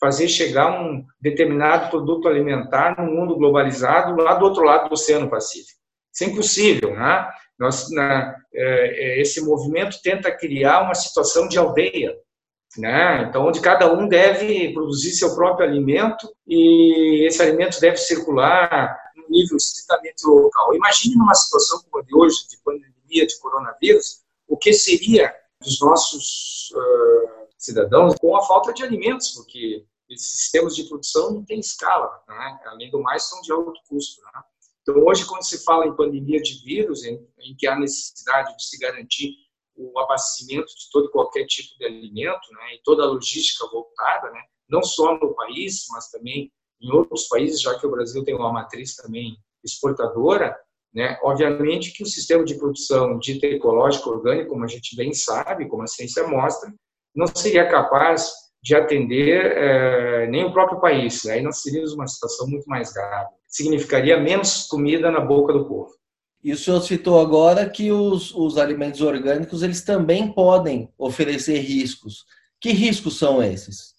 fazer 0.00 0.26
chegar 0.26 0.80
um 0.80 1.04
determinado 1.20 1.90
produto 1.90 2.26
alimentar 2.26 2.96
no 2.98 3.12
mundo 3.12 3.36
globalizado 3.36 4.20
lá 4.20 4.34
do 4.34 4.44
outro 4.44 4.64
lado 4.64 4.88
do 4.88 4.94
Oceano 4.94 5.30
Pacífico. 5.30 5.77
Isso 6.18 6.24
é 6.24 6.26
impossível, 6.26 6.94
né? 6.96 7.30
Nós, 7.56 7.88
na, 7.92 8.34
é, 8.52 9.18
é, 9.18 9.20
esse 9.20 9.40
movimento 9.40 10.02
tenta 10.02 10.36
criar 10.36 10.82
uma 10.82 10.94
situação 10.94 11.46
de 11.46 11.56
aldeia, 11.56 12.16
né? 12.76 13.22
Então, 13.22 13.46
onde 13.46 13.60
cada 13.60 13.92
um 13.92 14.08
deve 14.08 14.72
produzir 14.72 15.12
seu 15.12 15.32
próprio 15.36 15.68
alimento 15.68 16.28
e 16.44 17.24
esse 17.24 17.40
alimento 17.40 17.80
deve 17.80 17.98
circular 17.98 18.96
no 19.14 19.28
nível 19.28 19.56
estritamente 19.56 20.26
local. 20.26 20.74
Imagine 20.74 21.14
numa 21.14 21.34
situação 21.34 21.82
como 21.82 22.02
a 22.02 22.04
de 22.04 22.14
hoje, 22.16 22.48
de 22.48 22.58
pandemia 22.64 23.24
de 23.24 23.38
coronavírus, 23.38 24.22
o 24.48 24.56
que 24.56 24.72
seria 24.72 25.32
dos 25.62 25.80
nossos 25.80 26.72
uh, 26.74 27.46
cidadãos 27.56 28.16
com 28.20 28.36
a 28.36 28.44
falta 28.44 28.72
de 28.72 28.82
alimentos, 28.82 29.30
porque 29.30 29.84
esses 30.10 30.40
sistemas 30.40 30.74
de 30.74 30.82
produção 30.84 31.32
não 31.32 31.44
têm 31.44 31.60
escala, 31.60 32.10
né? 32.26 32.60
além 32.66 32.90
do 32.90 33.00
mais, 33.00 33.22
são 33.28 33.40
de 33.40 33.52
alto 33.52 33.80
custo. 33.88 34.20
Né? 34.22 34.42
Então, 34.88 35.04
hoje, 35.04 35.26
quando 35.26 35.44
se 35.44 35.62
fala 35.64 35.86
em 35.86 35.94
pandemia 35.94 36.40
de 36.40 36.64
vírus, 36.64 37.04
em, 37.04 37.20
em, 37.40 37.54
que 37.58 37.66
há 37.66 37.78
necessidade 37.78 38.56
de 38.56 38.64
se 38.64 38.78
garantir 38.78 39.34
o 39.76 39.98
abastecimento 39.98 40.66
de 40.66 40.90
todo 40.90 41.08
e 41.08 41.12
qualquer 41.12 41.44
tipo 41.44 41.76
de 41.78 41.84
alimento, 41.84 42.50
né, 42.52 42.74
e 42.74 42.80
toda 42.82 43.02
a 43.02 43.06
logística 43.06 43.68
voltada, 43.70 44.30
né, 44.30 44.40
não 44.66 44.82
só 44.82 45.12
no 45.18 45.34
país, 45.34 45.84
mas 45.90 46.08
também 46.08 46.50
em 46.80 46.90
outros 46.90 47.28
países, 47.28 47.60
já 47.60 47.78
que 47.78 47.86
o 47.86 47.90
Brasil 47.90 48.24
tem 48.24 48.34
uma 48.34 48.50
matriz 48.50 48.96
também 48.96 49.36
exportadora, 49.62 50.56
né, 50.94 51.18
obviamente 51.22 51.92
que 51.92 52.02
o 52.02 52.06
sistema 52.06 52.42
de 52.42 52.54
produção 52.54 53.18
dito 53.18 53.44
ecológico 53.44 54.08
orgânico, 54.08 54.48
como 54.48 54.64
a 54.64 54.68
gente 54.68 54.96
bem 54.96 55.12
sabe, 55.12 55.68
como 55.68 55.82
a 55.82 55.86
ciência 55.86 56.26
mostra, 56.26 56.72
não 57.14 57.26
seria 57.26 57.68
capaz 57.68 58.32
de 58.62 58.74
atender 58.74 59.52
é, 59.54 60.26
nem 60.28 60.46
o 60.46 60.52
próprio 60.52 60.80
país. 60.80 61.26
Aí 61.26 61.42
nós 61.42 61.62
teríamos 61.62 61.92
uma 61.92 62.06
situação 62.06 62.48
muito 62.48 62.66
mais 62.66 62.90
grave. 62.90 63.37
Significaria 63.48 64.20
menos 64.20 64.66
comida 64.66 65.10
na 65.10 65.20
boca 65.20 65.52
do 65.52 65.66
povo. 65.66 65.90
E 66.44 66.52
o 66.52 66.56
senhor 66.56 66.80
citou 66.82 67.20
agora 67.20 67.68
que 67.68 67.90
os, 67.90 68.32
os 68.34 68.58
alimentos 68.58 69.00
orgânicos 69.00 69.62
eles 69.62 69.82
também 69.82 70.30
podem 70.30 70.88
oferecer 70.96 71.58
riscos. 71.58 72.24
Que 72.60 72.70
riscos 72.70 73.18
são 73.18 73.42
esses? 73.42 73.94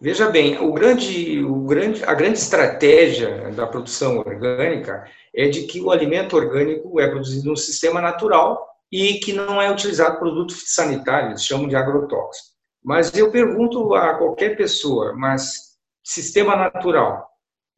Veja 0.00 0.28
bem, 0.30 0.58
o 0.58 0.72
grande, 0.72 1.42
o 1.42 1.64
grande, 1.64 2.04
a 2.04 2.14
grande 2.14 2.38
estratégia 2.38 3.50
da 3.50 3.66
produção 3.66 4.18
orgânica 4.18 5.04
é 5.34 5.48
de 5.48 5.62
que 5.62 5.80
o 5.80 5.90
alimento 5.90 6.36
orgânico 6.36 7.00
é 7.00 7.08
produzido 7.08 7.48
no 7.48 7.56
sistema 7.56 8.00
natural 8.00 8.64
e 8.92 9.14
que 9.14 9.32
não 9.32 9.60
é 9.60 9.70
utilizado 9.70 10.18
produto 10.18 10.52
sanitário, 10.52 11.30
eles 11.30 11.44
chamam 11.44 11.68
de 11.68 11.76
agrotóxico. 11.76 12.56
Mas 12.82 13.12
eu 13.14 13.30
pergunto 13.30 13.94
a 13.94 14.14
qualquer 14.14 14.56
pessoa, 14.56 15.14
mas 15.14 15.76
sistema 16.02 16.56
natural, 16.56 17.28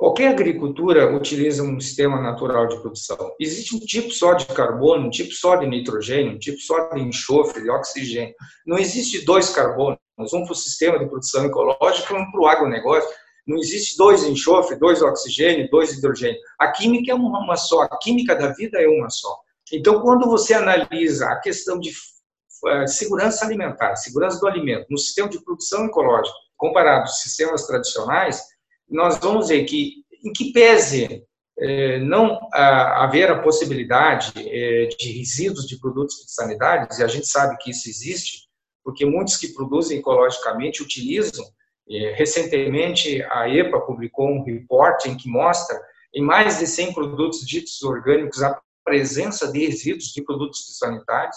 qualquer 0.01 0.29
agricultura 0.29 1.15
utiliza 1.15 1.63
um 1.63 1.79
sistema 1.79 2.19
natural 2.23 2.67
de 2.69 2.81
produção. 2.81 3.35
Existe 3.39 3.77
um 3.77 3.81
tipo 3.81 4.11
só 4.11 4.33
de 4.33 4.47
carbono, 4.47 5.07
um 5.07 5.11
tipo 5.11 5.31
só 5.35 5.57
de 5.57 5.67
nitrogênio, 5.67 6.33
um 6.33 6.39
tipo 6.39 6.59
só 6.59 6.89
de 6.89 7.03
enxofre, 7.03 7.63
de 7.63 7.71
oxigênio. 7.71 8.35
Não 8.67 8.79
existe 8.79 9.23
dois 9.27 9.51
carbonos, 9.51 9.99
um 10.33 10.43
para 10.45 10.53
o 10.53 10.55
sistema 10.55 10.99
de 10.99 11.07
produção 11.07 11.45
ecológica 11.45 12.15
e 12.15 12.17
um 12.17 12.31
para 12.31 12.41
o 12.41 12.47
agronegócio. 12.47 13.11
Não 13.47 13.59
existe 13.59 13.99
dois 13.99 14.25
enxofre, 14.25 14.79
dois 14.79 15.03
oxigênio, 15.03 15.69
dois 15.71 15.93
hidrogênio. 15.93 16.41
A 16.59 16.73
química 16.73 17.13
é 17.13 17.15
uma 17.15 17.57
só, 17.57 17.83
a 17.83 17.99
química 17.99 18.35
da 18.35 18.55
vida 18.55 18.81
é 18.81 18.89
uma 18.89 19.11
só. 19.11 19.39
Então, 19.71 20.01
quando 20.01 20.27
você 20.27 20.55
analisa 20.55 21.27
a 21.27 21.41
questão 21.41 21.79
de 21.79 21.93
é, 22.69 22.87
segurança 22.87 23.45
alimentar, 23.45 23.97
segurança 23.97 24.41
do 24.41 24.49
alimento, 24.49 24.87
no 24.89 24.97
sistema 24.97 25.29
de 25.29 25.45
produção 25.45 25.85
ecológica, 25.85 26.35
comparado 26.57 27.03
aos 27.03 27.21
sistemas 27.21 27.67
tradicionais, 27.67 28.43
nós 28.91 29.19
vamos 29.19 29.49
ver 29.49 29.65
que, 29.65 30.05
em 30.25 30.33
que 30.33 30.53
pese 30.53 31.25
é, 31.59 31.99
não 31.99 32.39
haver 32.53 33.31
a 33.31 33.41
possibilidade 33.41 34.33
é, 34.37 34.87
de 34.87 35.13
resíduos 35.13 35.67
de 35.67 35.79
produtos 35.79 36.25
sanitários, 36.29 36.99
e 36.99 37.05
a 37.05 37.07
gente 37.07 37.27
sabe 37.27 37.57
que 37.59 37.71
isso 37.71 37.89
existe, 37.89 38.49
porque 38.83 39.05
muitos 39.05 39.37
que 39.37 39.53
produzem 39.53 39.99
ecologicamente 39.99 40.83
utilizam. 40.83 41.45
Recentemente, 42.15 43.21
a 43.31 43.49
EPA 43.49 43.81
publicou 43.81 44.29
um 44.29 44.45
report 44.45 45.07
em 45.07 45.17
que 45.17 45.29
mostra, 45.29 45.77
em 46.15 46.23
mais 46.23 46.61
de 46.61 46.67
100 46.67 46.95
produtos 46.95 47.41
ditos 47.45 47.83
orgânicos, 47.83 48.43
a 48.45 48.59
presença 48.85 49.51
de 49.51 49.67
resíduos 49.67 50.13
de 50.13 50.23
produtos 50.23 50.79
sanitários, 50.79 51.37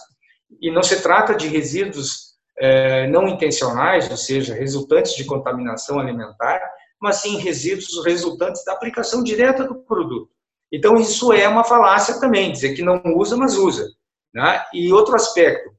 e 0.62 0.72
não 0.72 0.84
se 0.84 1.02
trata 1.02 1.36
de 1.36 1.48
resíduos 1.48 2.34
é, 2.60 3.08
não 3.08 3.28
intencionais, 3.28 4.10
ou 4.10 4.18
seja, 4.18 4.54
resultantes 4.54 5.16
de 5.16 5.26
contaminação 5.26 6.00
alimentar, 6.00 6.62
mas 7.04 7.18
sim 7.18 7.36
resíduos 7.36 8.02
resultantes 8.06 8.64
da 8.64 8.72
aplicação 8.72 9.22
direta 9.22 9.66
do 9.66 9.76
produto. 9.76 10.30
Então, 10.72 10.96
isso 10.96 11.34
é 11.34 11.46
uma 11.50 11.66
falácia 11.66 12.18
também, 12.18 12.50
dizer 12.50 12.74
que 12.74 12.82
não 12.82 13.02
usa, 13.18 13.36
mas 13.36 13.58
usa. 13.58 13.90
Né? 14.34 14.64
E 14.74 14.92
outro 14.94 15.14
aspecto, 15.14 15.70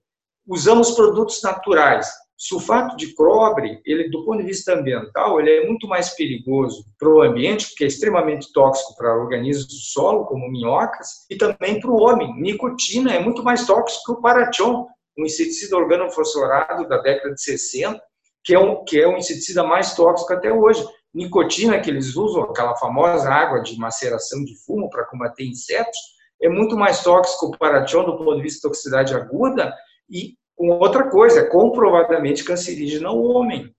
usamos 0.47 0.91
produtos 0.91 1.41
naturais. 1.43 2.07
Sulfato 2.37 2.95
de 2.97 3.15
cobre, 3.15 3.81
ele, 3.87 4.11
do 4.11 4.23
ponto 4.23 4.39
de 4.39 4.49
vista 4.49 4.75
ambiental, 4.75 5.41
ele 5.41 5.51
é 5.51 5.67
muito 5.67 5.89
mais 5.89 6.11
perigoso 6.11 6.85
para 6.99 7.09
o 7.09 7.23
ambiente, 7.23 7.69
porque 7.69 7.85
é 7.85 7.87
extremamente 7.87 8.53
tóxico 8.53 8.95
para 8.95 9.17
organismos 9.17 9.67
do 9.67 9.75
solo, 9.75 10.27
como 10.27 10.51
minhocas, 10.51 11.25
e 11.31 11.37
também 11.37 11.81
para 11.81 11.91
o 11.91 12.03
homem. 12.03 12.39
Nicotina 12.39 13.15
é 13.15 13.19
muito 13.19 13.43
mais 13.43 13.67
tóxico 13.67 14.05
que 14.05 14.13
o 14.13 14.21
parachon, 14.21 14.87
um 15.19 15.25
inseticida 15.25 15.75
organofosforado 15.75 16.87
da 16.87 16.99
década 16.99 17.35
de 17.35 17.43
60, 17.43 17.99
que 18.45 18.55
é, 18.55 18.59
um, 18.59 18.85
que 18.85 19.01
é 19.01 19.09
um 19.09 19.17
inseticida 19.17 19.65
mais 19.65 19.95
tóxico 19.95 20.33
até 20.33 20.53
hoje. 20.53 20.85
Nicotina 21.15 21.81
que 21.81 21.89
eles 21.89 22.17
usam, 22.17 22.43
aquela 22.43 22.77
famosa 22.77 23.31
água 23.31 23.61
de 23.61 23.77
maceração 23.79 24.45
de 24.45 24.57
fumo 24.65 24.91
para 24.91 25.07
combater 25.07 25.45
insetos, 25.45 25.97
é 26.43 26.49
muito 26.49 26.77
mais 26.77 27.03
tóxico 27.03 27.51
que 27.51 27.57
o 27.57 27.59
parachon 27.59 28.05
do 28.05 28.17
ponto 28.17 28.37
de 28.37 28.43
vista 28.43 28.59
de 28.59 28.63
toxicidade 28.63 29.15
aguda 29.15 29.73
e 30.11 30.37
outra 30.57 31.09
coisa, 31.11 31.49
comprovadamente 31.49 32.45
cancerígena 32.45 33.09
ao 33.09 33.23
homem. 33.23 33.75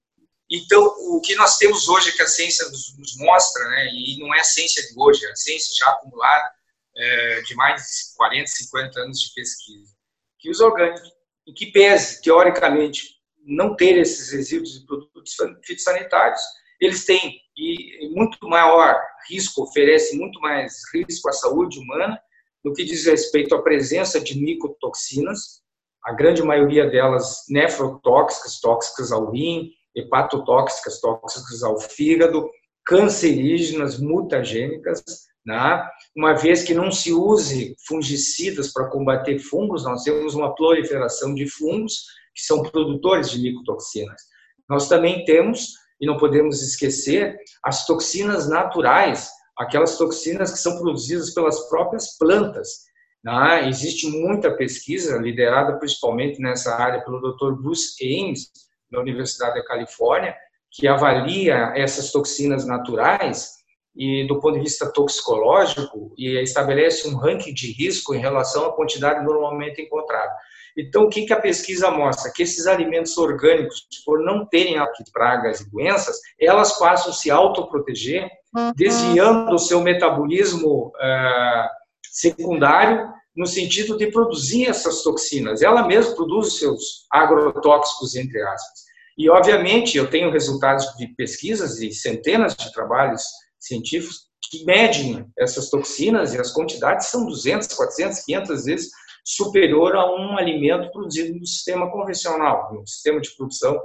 Então, 0.50 0.84
o 0.84 1.22
que 1.22 1.36
nós 1.36 1.58
temos 1.58 1.88
hoje 1.88 2.12
que 2.16 2.22
a 2.22 2.28
ciência 2.28 2.66
nos, 2.70 3.18
mostra, 3.18 3.68
né, 3.70 3.88
e 3.92 4.20
não 4.20 4.34
é 4.34 4.40
a 4.40 4.44
ciência 4.44 4.82
de 4.84 4.94
hoje, 4.98 5.26
é 5.26 5.32
a 5.32 5.36
ciência 5.36 5.74
já 5.76 5.90
acumulada 5.92 6.52
é, 6.96 7.42
de 7.42 7.56
mais 7.56 7.82
de 7.82 8.16
40, 8.16 8.48
50 8.48 9.00
anos 9.00 9.20
de 9.20 9.34
pesquisa, 9.34 9.92
que 10.40 10.50
os 10.50 10.60
orgânicos, 10.60 11.12
em 11.48 11.54
que 11.54 11.68
pese, 11.68 12.22
teoricamente, 12.22 13.16
não 13.44 13.76
ter 13.76 13.98
esses 13.98 14.32
resíduos 14.32 14.80
de 14.80 14.86
produtos 14.86 15.36
fitossanitários, 15.64 16.42
eles 16.80 17.06
têm 17.06 17.40
e 17.58 18.10
muito 18.14 18.38
maior 18.48 19.00
risco, 19.30 19.64
oferecem 19.64 20.20
muito 20.20 20.40
mais 20.42 20.74
risco 20.94 21.30
à 21.30 21.32
saúde 21.32 21.80
humana 21.80 22.20
no 22.64 22.74
que 22.74 22.84
diz 22.84 23.06
respeito 23.06 23.54
à 23.54 23.62
presença 23.62 24.20
de 24.20 24.38
micotoxinas, 24.38 25.62
a 26.04 26.12
grande 26.14 26.42
maioria 26.42 26.90
delas 26.90 27.44
nefrotóxicas, 27.48 28.60
tóxicas 28.60 29.12
ao 29.12 29.32
rim, 29.32 29.70
hepatotóxicas, 29.96 31.00
tóxicas 31.00 31.64
ao 31.64 31.80
fígado, 31.80 32.50
cancerígenas, 32.86 34.00
mutagênicas, 34.00 35.04
né? 35.46 35.88
uma 36.16 36.34
vez 36.34 36.64
que 36.64 36.74
não 36.74 36.92
se 36.92 37.14
use 37.14 37.76
fungicidas 37.88 38.74
para 38.74 38.90
combater 38.90 39.38
fungos, 39.40 39.84
nós 39.84 40.04
temos 40.04 40.34
uma 40.34 40.54
proliferação 40.56 41.34
de 41.34 41.48
fungos 41.48 42.06
que 42.34 42.42
são 42.42 42.64
produtores 42.64 43.30
de 43.30 43.40
micotoxinas. 43.42 44.22
Nós 44.68 44.88
também 44.88 45.24
temos, 45.24 45.74
e 46.00 46.06
não 46.06 46.18
podemos 46.18 46.62
esquecer, 46.62 47.38
as 47.64 47.86
toxinas 47.86 48.50
naturais, 48.50 49.30
aquelas 49.58 49.98
toxinas 49.98 50.52
que 50.52 50.60
são 50.60 50.78
produzidas 50.80 51.34
pelas 51.34 51.70
próprias 51.70 52.18
plantas, 52.18 52.86
né? 53.24 53.68
Existe 53.68 54.08
muita 54.08 54.56
pesquisa, 54.56 55.18
liderada 55.18 55.80
principalmente 55.80 56.40
nessa 56.40 56.76
área 56.76 57.04
pelo 57.04 57.20
Dr. 57.20 57.54
Bruce 57.60 57.96
Ames, 58.04 58.52
da 58.92 59.00
Universidade 59.00 59.56
da 59.56 59.66
Califórnia, 59.66 60.36
que 60.72 60.88
avalia 60.88 61.74
essas 61.76 62.12
toxinas 62.12 62.68
naturais 62.68 63.56
e 63.96 64.28
do 64.28 64.40
ponto 64.40 64.56
de 64.56 64.64
vista 64.64 64.92
toxicológico 64.92 66.14
e 66.18 66.38
estabelece 66.42 67.08
um 67.08 67.16
ranking 67.16 67.54
de 67.54 67.72
risco 67.72 68.14
em 68.14 68.20
relação 68.20 68.66
à 68.66 68.76
quantidade 68.76 69.26
normalmente 69.26 69.82
encontrada. 69.82 70.34
Então, 70.78 71.04
o 71.04 71.10
que, 71.10 71.26
que 71.26 71.34
a 71.34 71.40
pesquisa 71.40 71.90
mostra? 71.90 72.32
Que 72.32 72.44
esses 72.44 72.68
alimentos 72.68 73.18
orgânicos, 73.18 73.88
por 74.06 74.20
não 74.20 74.46
terem 74.46 74.76
pragas 75.14 75.62
e 75.62 75.70
doenças, 75.70 76.20
elas 76.40 76.78
passam 76.78 77.12
a 77.12 77.14
se 77.14 77.32
autoproteger, 77.32 78.30
uhum. 78.54 78.74
desviando 78.76 79.56
o 79.56 79.60
seu 79.60 79.82
metabolismo 79.82 80.88
uh, 80.88 81.70
secundário 82.12 83.10
no 83.36 83.46
sentido 83.46 83.98
de 83.98 84.08
produzir 84.08 84.68
essas 84.68 85.02
toxinas. 85.02 85.62
Ela 85.62 85.86
mesma 85.88 86.16
produz 86.16 86.48
os 86.48 86.60
seus 86.60 87.06
agrotóxicos, 87.12 88.16
entre 88.16 88.42
aspas. 88.42 88.86
E, 89.18 89.30
obviamente, 89.30 89.98
eu 89.98 90.10
tenho 90.10 90.32
resultados 90.32 90.86
de 90.98 91.08
pesquisas 91.16 91.80
e 91.80 91.92
centenas 91.92 92.56
de 92.56 92.72
trabalhos 92.74 93.24
científicos 93.60 94.26
que 94.50 94.64
medem 94.66 95.26
essas 95.38 95.70
toxinas 95.70 96.34
e 96.34 96.40
as 96.40 96.52
quantidades 96.52 97.08
são 97.08 97.26
200, 97.26 97.68
400, 97.68 98.20
500 98.20 98.66
vezes 98.66 98.90
superior 99.26 99.96
a 99.96 100.06
um 100.06 100.38
alimento 100.38 100.92
produzido 100.92 101.38
no 101.38 101.46
sistema 101.46 101.92
convencional, 101.92 102.72
no 102.74 102.86
sistema 102.86 103.20
de 103.20 103.36
produção 103.36 103.78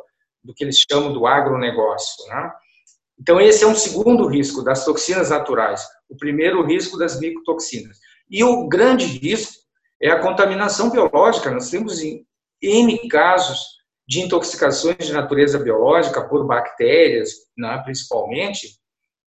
do 0.44 0.54
que 0.54 0.62
eles 0.62 0.84
chamam 0.90 1.12
do 1.12 1.26
agronegócio. 1.26 2.26
Né? 2.28 2.52
Então, 3.18 3.40
esse 3.40 3.64
é 3.64 3.66
um 3.66 3.74
segundo 3.74 4.26
risco 4.26 4.62
das 4.62 4.84
toxinas 4.84 5.30
naturais. 5.30 5.82
O 6.08 6.16
primeiro, 6.16 6.64
risco 6.64 6.98
das 6.98 7.18
micotoxinas. 7.18 7.98
E 8.30 8.44
o 8.44 8.68
grande 8.68 9.06
risco 9.06 9.54
é 10.00 10.10
a 10.10 10.20
contaminação 10.20 10.90
biológica. 10.90 11.50
Nós 11.50 11.70
temos 11.70 12.00
N 12.62 13.08
casos 13.08 13.80
de 14.06 14.20
intoxicações 14.20 14.98
de 14.98 15.12
natureza 15.12 15.58
biológica 15.58 16.26
por 16.28 16.46
bactérias, 16.46 17.30
né, 17.56 17.80
principalmente. 17.84 18.78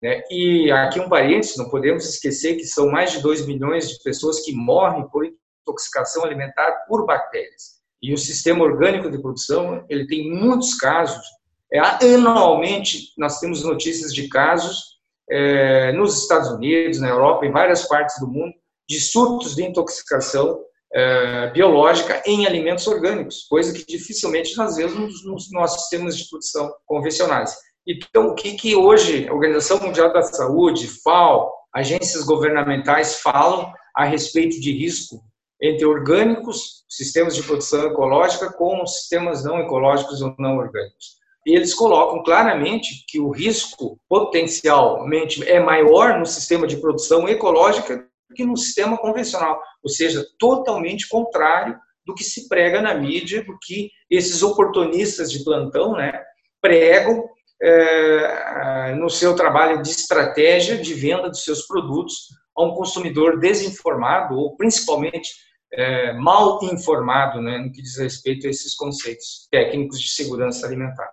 Né? 0.02 0.22
E 0.30 0.70
aqui 0.70 1.00
um 1.00 1.08
parênteses, 1.08 1.56
não 1.56 1.70
podemos 1.70 2.06
esquecer 2.06 2.56
que 2.56 2.64
são 2.64 2.90
mais 2.90 3.12
de 3.12 3.22
2 3.22 3.46
milhões 3.46 3.88
de 3.88 4.02
pessoas 4.02 4.40
que 4.40 4.52
morrem 4.52 5.08
por 5.08 5.24
intoxicação 5.64 6.24
alimentar 6.24 6.84
por 6.86 7.06
bactérias. 7.06 7.74
E 8.02 8.12
o 8.12 8.18
sistema 8.18 8.62
orgânico 8.62 9.10
de 9.10 9.20
produção, 9.20 9.84
ele 9.88 10.06
tem 10.06 10.30
muitos 10.30 10.74
casos. 10.74 11.24
É, 11.72 11.78
anualmente, 11.78 13.12
nós 13.16 13.40
temos 13.40 13.62
notícias 13.62 14.12
de 14.12 14.28
casos 14.28 14.94
é, 15.30 15.92
nos 15.92 16.22
Estados 16.22 16.50
Unidos, 16.50 17.00
na 17.00 17.08
Europa, 17.08 17.46
em 17.46 17.50
várias 17.50 17.88
partes 17.88 18.20
do 18.20 18.26
mundo, 18.26 18.52
de 18.86 19.00
surtos 19.00 19.54
de 19.54 19.64
intoxicação 19.64 20.60
é, 20.92 21.50
biológica 21.50 22.22
em 22.26 22.46
alimentos 22.46 22.86
orgânicos, 22.86 23.46
coisa 23.48 23.72
que 23.72 23.84
dificilmente 23.84 24.56
nós 24.56 24.76
vemos 24.76 24.94
nos, 24.94 25.24
nos 25.24 25.50
nossos 25.50 25.80
sistemas 25.80 26.16
de 26.16 26.28
produção 26.28 26.72
convencionais. 26.86 27.56
Então, 27.86 28.28
o 28.28 28.34
que, 28.34 28.54
que 28.54 28.76
hoje 28.76 29.26
a 29.28 29.32
Organização 29.32 29.80
Mundial 29.80 30.12
da 30.12 30.22
Saúde, 30.22 30.88
FAO, 31.02 31.52
agências 31.74 32.22
governamentais 32.24 33.20
falam 33.20 33.72
a 33.96 34.04
respeito 34.04 34.60
de 34.60 34.72
risco 34.72 35.22
entre 35.60 35.84
orgânicos, 35.84 36.84
sistemas 36.88 37.34
de 37.34 37.42
produção 37.42 37.86
ecológica, 37.86 38.52
com 38.52 38.86
sistemas 38.86 39.44
não 39.44 39.58
ecológicos 39.58 40.20
ou 40.20 40.34
não 40.38 40.56
orgânicos. 40.56 41.22
E 41.46 41.54
eles 41.54 41.74
colocam 41.74 42.22
claramente 42.22 43.04
que 43.06 43.20
o 43.20 43.30
risco 43.30 43.98
potencialmente 44.08 45.46
é 45.48 45.60
maior 45.60 46.18
no 46.18 46.26
sistema 46.26 46.66
de 46.66 46.78
produção 46.78 47.28
ecológica 47.28 48.08
que 48.34 48.44
no 48.44 48.56
sistema 48.56 48.98
convencional, 48.98 49.60
ou 49.82 49.88
seja, 49.88 50.26
totalmente 50.38 51.08
contrário 51.08 51.78
do 52.04 52.14
que 52.14 52.24
se 52.24 52.48
prega 52.48 52.82
na 52.82 52.94
mídia, 52.94 53.44
do 53.44 53.56
que 53.62 53.90
esses 54.10 54.42
oportunistas 54.42 55.30
de 55.30 55.44
plantão 55.44 55.92
né, 55.92 56.20
pregam 56.60 57.24
é, 57.62 58.94
no 58.94 59.08
seu 59.08 59.34
trabalho 59.36 59.82
de 59.82 59.90
estratégia 59.90 60.76
de 60.76 60.92
venda 60.94 61.30
dos 61.30 61.44
seus 61.44 61.66
produtos 61.66 62.28
a 62.56 62.64
um 62.64 62.74
consumidor 62.74 63.38
desinformado 63.38 64.36
ou 64.36 64.56
principalmente 64.56 65.30
é, 65.72 66.12
mal 66.12 66.62
informado 66.64 67.40
né, 67.40 67.58
no 67.58 67.72
que 67.72 67.82
diz 67.82 67.96
respeito 67.98 68.46
a 68.46 68.50
esses 68.50 68.74
conceitos 68.74 69.48
técnicos 69.50 70.00
de 70.00 70.08
segurança 70.08 70.66
alimentar. 70.66 71.10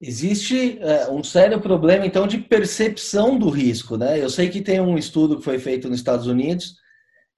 Existe 0.00 0.78
é, 0.80 1.08
um 1.08 1.24
sério 1.24 1.60
problema, 1.60 2.04
então, 2.04 2.26
de 2.26 2.38
percepção 2.38 3.38
do 3.38 3.48
risco. 3.48 3.96
Né? 3.96 4.22
Eu 4.22 4.28
sei 4.28 4.48
que 4.48 4.60
tem 4.60 4.80
um 4.80 4.98
estudo 4.98 5.38
que 5.38 5.44
foi 5.44 5.58
feito 5.58 5.88
nos 5.88 5.98
Estados 5.98 6.26
Unidos 6.26 6.74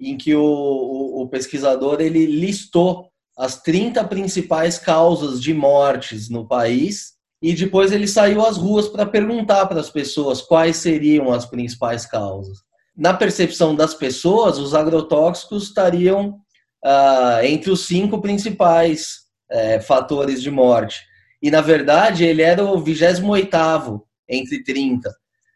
em 0.00 0.16
que 0.16 0.34
o, 0.34 0.42
o, 0.42 1.22
o 1.22 1.28
pesquisador 1.28 2.00
ele 2.00 2.26
listou 2.26 3.08
as 3.36 3.60
30 3.62 4.02
principais 4.04 4.78
causas 4.78 5.40
de 5.40 5.54
mortes 5.54 6.28
no 6.28 6.46
país 6.46 7.18
e 7.40 7.54
depois 7.54 7.92
ele 7.92 8.08
saiu 8.08 8.44
às 8.44 8.56
ruas 8.56 8.88
para 8.88 9.06
perguntar 9.06 9.66
para 9.66 9.80
as 9.80 9.90
pessoas 9.90 10.42
quais 10.42 10.76
seriam 10.78 11.32
as 11.32 11.46
principais 11.46 12.04
causas. 12.04 12.58
Na 12.98 13.14
percepção 13.14 13.76
das 13.76 13.94
pessoas, 13.94 14.58
os 14.58 14.74
agrotóxicos 14.74 15.62
estariam 15.62 16.40
ah, 16.84 17.38
entre 17.44 17.70
os 17.70 17.86
cinco 17.86 18.20
principais 18.20 19.20
é, 19.48 19.78
fatores 19.78 20.42
de 20.42 20.50
morte. 20.50 21.06
E, 21.40 21.48
na 21.48 21.60
verdade, 21.60 22.24
ele 22.24 22.42
era 22.42 22.64
o 22.64 22.80
28 22.80 24.02
entre 24.28 24.64
30. 24.64 25.14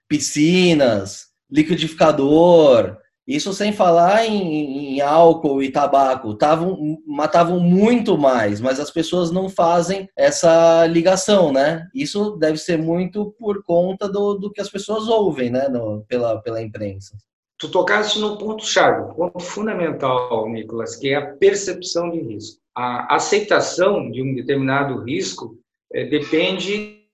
Piscinas, 0.08 1.26
liquidificador, 1.50 2.96
isso 3.26 3.52
sem 3.52 3.72
falar 3.72 4.24
em, 4.24 4.96
em, 4.96 5.00
álcool 5.00 5.62
e 5.64 5.70
tabaco, 5.72 6.34
tavam, 6.34 6.98
matavam 7.04 7.58
muito 7.58 8.16
mais, 8.16 8.60
mas 8.60 8.78
as 8.78 8.90
pessoas 8.90 9.32
não 9.32 9.48
fazem 9.48 10.08
essa 10.16 10.86
ligação, 10.86 11.52
né? 11.52 11.88
Isso 11.92 12.36
deve 12.36 12.58
ser 12.58 12.78
muito 12.78 13.34
por 13.38 13.64
conta 13.64 14.08
do, 14.08 14.34
do 14.34 14.52
que 14.52 14.60
as 14.60 14.68
pessoas 14.68 15.08
ouvem, 15.08 15.50
né, 15.50 15.68
no, 15.68 16.04
pela, 16.06 16.40
pela 16.40 16.62
imprensa. 16.62 17.16
Tu 17.62 17.70
tocaste 17.70 18.18
no 18.18 18.36
ponto-chave, 18.38 19.14
ponto 19.14 19.38
fundamental, 19.38 20.48
Nicolas, 20.48 20.96
que 20.96 21.10
é 21.10 21.14
a 21.14 21.36
percepção 21.36 22.10
de 22.10 22.18
risco. 22.18 22.60
A 22.76 23.14
aceitação 23.14 24.10
de 24.10 24.20
um 24.20 24.34
determinado 24.34 25.04
risco 25.04 25.56
é, 25.92 26.04
depende 26.04 27.06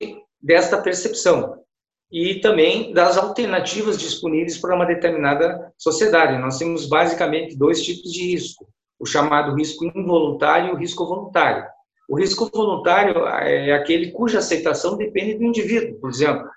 desta 0.42 0.80
percepção 0.80 1.62
e 2.10 2.36
também 2.36 2.94
das 2.94 3.18
alternativas 3.18 3.98
disponíveis 3.98 4.56
para 4.56 4.74
uma 4.74 4.86
determinada 4.86 5.70
sociedade. 5.76 6.40
Nós 6.40 6.56
temos 6.56 6.88
basicamente 6.88 7.54
dois 7.54 7.82
tipos 7.82 8.10
de 8.10 8.32
risco: 8.32 8.66
o 8.98 9.04
chamado 9.04 9.54
risco 9.54 9.84
involuntário 9.84 10.70
e 10.70 10.72
o 10.72 10.78
risco 10.78 11.04
voluntário. 11.04 11.66
O 12.08 12.18
risco 12.18 12.48
voluntário 12.50 13.26
é 13.26 13.74
aquele 13.74 14.12
cuja 14.12 14.38
aceitação 14.38 14.96
depende 14.96 15.34
do 15.34 15.44
indivíduo. 15.44 16.00
Por 16.00 16.08
exemplo, 16.08 16.48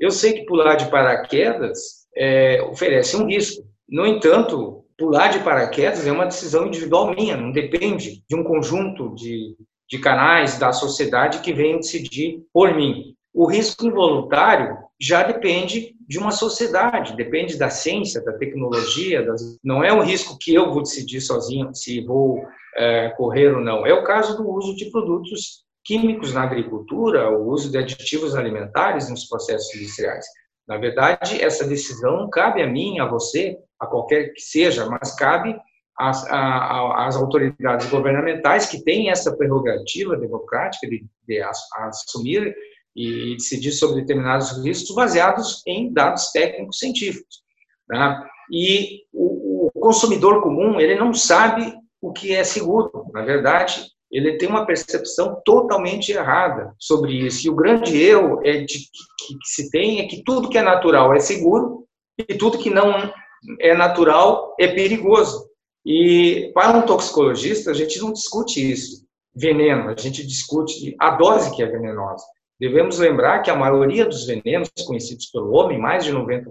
eu 0.00 0.12
sei 0.12 0.34
que 0.34 0.46
pular 0.46 0.76
de 0.76 0.88
paraquedas 0.88 1.99
é, 2.16 2.62
oferece 2.62 3.16
um 3.16 3.26
risco. 3.26 3.64
No 3.88 4.06
entanto, 4.06 4.84
pular 4.96 5.28
de 5.28 5.40
paraquedas 5.40 6.06
é 6.06 6.12
uma 6.12 6.26
decisão 6.26 6.66
individual 6.66 7.14
minha, 7.14 7.36
não 7.36 7.50
depende 7.50 8.22
de 8.28 8.36
um 8.36 8.44
conjunto 8.44 9.14
de, 9.14 9.56
de 9.88 9.98
canais 9.98 10.58
da 10.58 10.72
sociedade 10.72 11.40
que 11.40 11.52
venham 11.52 11.80
decidir 11.80 12.42
por 12.52 12.74
mim. 12.74 13.14
O 13.32 13.46
risco 13.46 13.86
involuntário 13.86 14.76
já 15.00 15.22
depende 15.22 15.94
de 16.06 16.18
uma 16.18 16.32
sociedade, 16.32 17.16
depende 17.16 17.56
da 17.56 17.70
ciência, 17.70 18.22
da 18.22 18.32
tecnologia. 18.32 19.24
Das... 19.24 19.58
Não 19.64 19.82
é 19.82 19.92
um 19.92 20.02
risco 20.02 20.36
que 20.38 20.52
eu 20.52 20.72
vou 20.72 20.82
decidir 20.82 21.20
sozinho 21.20 21.74
se 21.74 22.04
vou 22.04 22.44
é, 22.76 23.08
correr 23.10 23.54
ou 23.54 23.62
não. 23.62 23.86
É 23.86 23.94
o 23.94 24.04
caso 24.04 24.36
do 24.36 24.48
uso 24.48 24.74
de 24.74 24.90
produtos 24.90 25.64
químicos 25.84 26.34
na 26.34 26.42
agricultura, 26.42 27.30
o 27.30 27.48
uso 27.48 27.70
de 27.70 27.78
aditivos 27.78 28.34
alimentares 28.34 29.08
nos 29.08 29.24
processos 29.24 29.74
industriais. 29.74 30.26
Na 30.68 30.76
verdade, 30.76 31.42
essa 31.42 31.66
decisão 31.66 32.16
não 32.18 32.30
cabe 32.30 32.62
a 32.62 32.66
mim, 32.66 33.00
a 33.00 33.06
você, 33.06 33.58
a 33.78 33.86
qualquer 33.86 34.32
que 34.32 34.40
seja, 34.40 34.86
mas 34.86 35.14
cabe 35.14 35.56
às, 35.98 36.24
às 36.30 37.16
autoridades 37.16 37.88
governamentais 37.90 38.66
que 38.66 38.82
têm 38.82 39.10
essa 39.10 39.36
prerrogativa 39.36 40.16
democrática 40.16 40.88
de, 40.88 41.04
de 41.26 41.42
assumir 41.42 42.54
e 42.96 43.34
decidir 43.34 43.72
sobre 43.72 44.00
determinados 44.00 44.64
riscos 44.64 44.94
baseados 44.94 45.62
em 45.66 45.92
dados 45.92 46.30
técnicos 46.32 46.78
científicos. 46.78 47.42
Tá? 47.88 48.26
E 48.50 49.02
o, 49.12 49.68
o, 49.68 49.80
consumidor 49.80 50.42
comum 50.42 50.80
ele 50.80 50.94
não 50.94 51.12
sabe 51.14 51.72
o 52.00 52.12
que 52.12 52.34
é 52.34 52.44
seguro. 52.44 53.06
Na 53.12 53.22
verdade, 53.22 53.84
ele 54.10 54.36
tem 54.36 54.48
uma 54.48 54.66
percepção 54.66 55.40
totalmente 55.44 56.10
errada 56.10 56.74
sobre 56.78 57.12
isso. 57.12 57.46
E 57.46 57.50
o 57.50 57.54
grande 57.54 58.00
erro 58.00 58.40
é 58.44 58.58
de, 58.58 58.78
que, 58.78 59.34
que 59.34 59.36
se 59.44 59.70
tem 59.70 60.00
é 60.00 60.08
que 60.08 60.22
tudo 60.24 60.48
que 60.48 60.58
é 60.58 60.62
natural 60.62 61.14
é 61.14 61.20
seguro 61.20 61.86
e 62.18 62.34
tudo 62.34 62.58
que 62.58 62.70
não 62.70 63.12
é 63.60 63.74
natural 63.74 64.54
é 64.58 64.68
perigoso. 64.68 65.48
E 65.86 66.50
para 66.54 66.76
um 66.76 66.82
toxicologista, 66.82 67.70
a 67.70 67.74
gente 67.74 67.98
não 68.00 68.12
discute 68.12 68.70
isso, 68.70 69.06
veneno, 69.34 69.90
a 69.90 69.96
gente 69.96 70.26
discute 70.26 70.94
a 70.98 71.12
dose 71.12 71.54
que 71.54 71.62
é 71.62 71.66
venenosa. 71.66 72.24
Devemos 72.58 72.98
lembrar 72.98 73.40
que 73.40 73.50
a 73.50 73.56
maioria 73.56 74.04
dos 74.04 74.26
venenos 74.26 74.68
conhecidos 74.86 75.26
pelo 75.30 75.52
homem, 75.52 75.78
mais 75.78 76.04
de 76.04 76.12
90% 76.12 76.44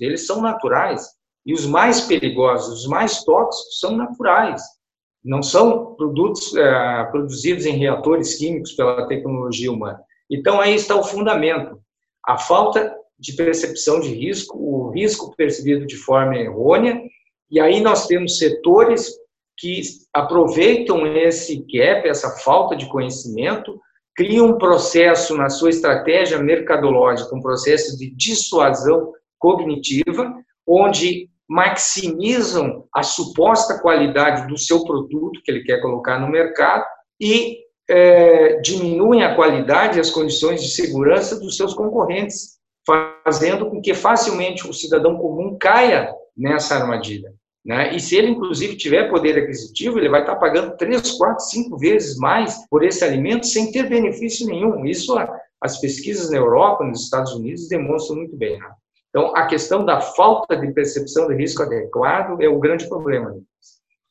deles, 0.00 0.26
são 0.26 0.40
naturais. 0.40 1.06
E 1.46 1.54
os 1.54 1.64
mais 1.66 2.00
perigosos, 2.00 2.80
os 2.80 2.88
mais 2.88 3.22
tóxicos, 3.22 3.78
são 3.78 3.96
naturais. 3.96 4.60
Não 5.24 5.42
são 5.42 5.94
produtos 5.94 6.54
é, 6.56 7.04
produzidos 7.10 7.64
em 7.66 7.76
reatores 7.76 8.36
químicos 8.36 8.72
pela 8.72 9.06
tecnologia 9.06 9.70
humana. 9.70 10.00
Então, 10.30 10.60
aí 10.60 10.74
está 10.74 10.96
o 10.96 11.04
fundamento. 11.04 11.78
A 12.26 12.36
falta 12.38 12.94
de 13.18 13.34
percepção 13.34 14.00
de 14.00 14.08
risco, 14.08 14.58
o 14.58 14.90
risco 14.90 15.34
percebido 15.36 15.86
de 15.86 15.96
forma 15.96 16.36
errônea, 16.36 17.00
e 17.50 17.60
aí 17.60 17.80
nós 17.80 18.06
temos 18.06 18.38
setores 18.38 19.12
que 19.56 19.80
aproveitam 20.12 21.06
esse 21.06 21.64
gap, 21.72 22.08
essa 22.08 22.30
falta 22.38 22.74
de 22.74 22.88
conhecimento, 22.88 23.78
cria 24.16 24.42
um 24.42 24.58
processo 24.58 25.36
na 25.36 25.48
sua 25.48 25.70
estratégia 25.70 26.38
mercadológica, 26.38 27.34
um 27.34 27.40
processo 27.40 27.96
de 27.96 28.10
dissuasão 28.10 29.12
cognitiva, 29.38 30.34
onde 30.66 31.28
maximizam 31.48 32.84
a 32.94 33.02
suposta 33.02 33.80
qualidade 33.80 34.46
do 34.46 34.58
seu 34.58 34.84
produto 34.84 35.40
que 35.44 35.50
ele 35.50 35.64
quer 35.64 35.80
colocar 35.80 36.18
no 36.18 36.28
mercado 36.28 36.84
e 37.20 37.58
é, 37.88 38.60
diminuem 38.60 39.22
a 39.22 39.34
qualidade 39.34 39.98
e 39.98 40.00
as 40.00 40.10
condições 40.10 40.62
de 40.62 40.70
segurança 40.70 41.38
dos 41.38 41.56
seus 41.56 41.74
concorrentes, 41.74 42.58
fazendo 42.86 43.68
com 43.68 43.80
que 43.80 43.94
facilmente 43.94 44.68
o 44.68 44.72
cidadão 44.72 45.16
comum 45.16 45.56
caia 45.58 46.12
nessa 46.36 46.76
armadilha. 46.76 47.32
Né? 47.64 47.94
E 47.94 48.00
se 48.00 48.16
ele, 48.16 48.28
inclusive, 48.28 48.76
tiver 48.76 49.08
poder 49.08 49.38
aquisitivo, 49.38 49.98
ele 49.98 50.08
vai 50.08 50.22
estar 50.22 50.36
pagando 50.36 50.76
três, 50.76 51.12
quatro, 51.12 51.44
cinco 51.44 51.78
vezes 51.78 52.16
mais 52.16 52.66
por 52.68 52.82
esse 52.82 53.04
alimento 53.04 53.46
sem 53.46 53.70
ter 53.70 53.88
benefício 53.88 54.46
nenhum. 54.46 54.84
Isso 54.84 55.14
as 55.60 55.80
pesquisas 55.80 56.30
na 56.30 56.38
Europa, 56.38 56.84
nos 56.84 57.04
Estados 57.04 57.32
Unidos, 57.34 57.68
demonstram 57.68 58.16
muito 58.16 58.36
bem. 58.36 58.58
Né? 58.58 58.66
Então, 59.12 59.36
a 59.36 59.46
questão 59.46 59.84
da 59.84 60.00
falta 60.00 60.56
de 60.56 60.72
percepção 60.72 61.28
de 61.28 61.34
risco 61.34 61.62
adequado 61.62 62.40
é 62.40 62.48
o 62.48 62.58
grande 62.58 62.88
problema. 62.88 63.36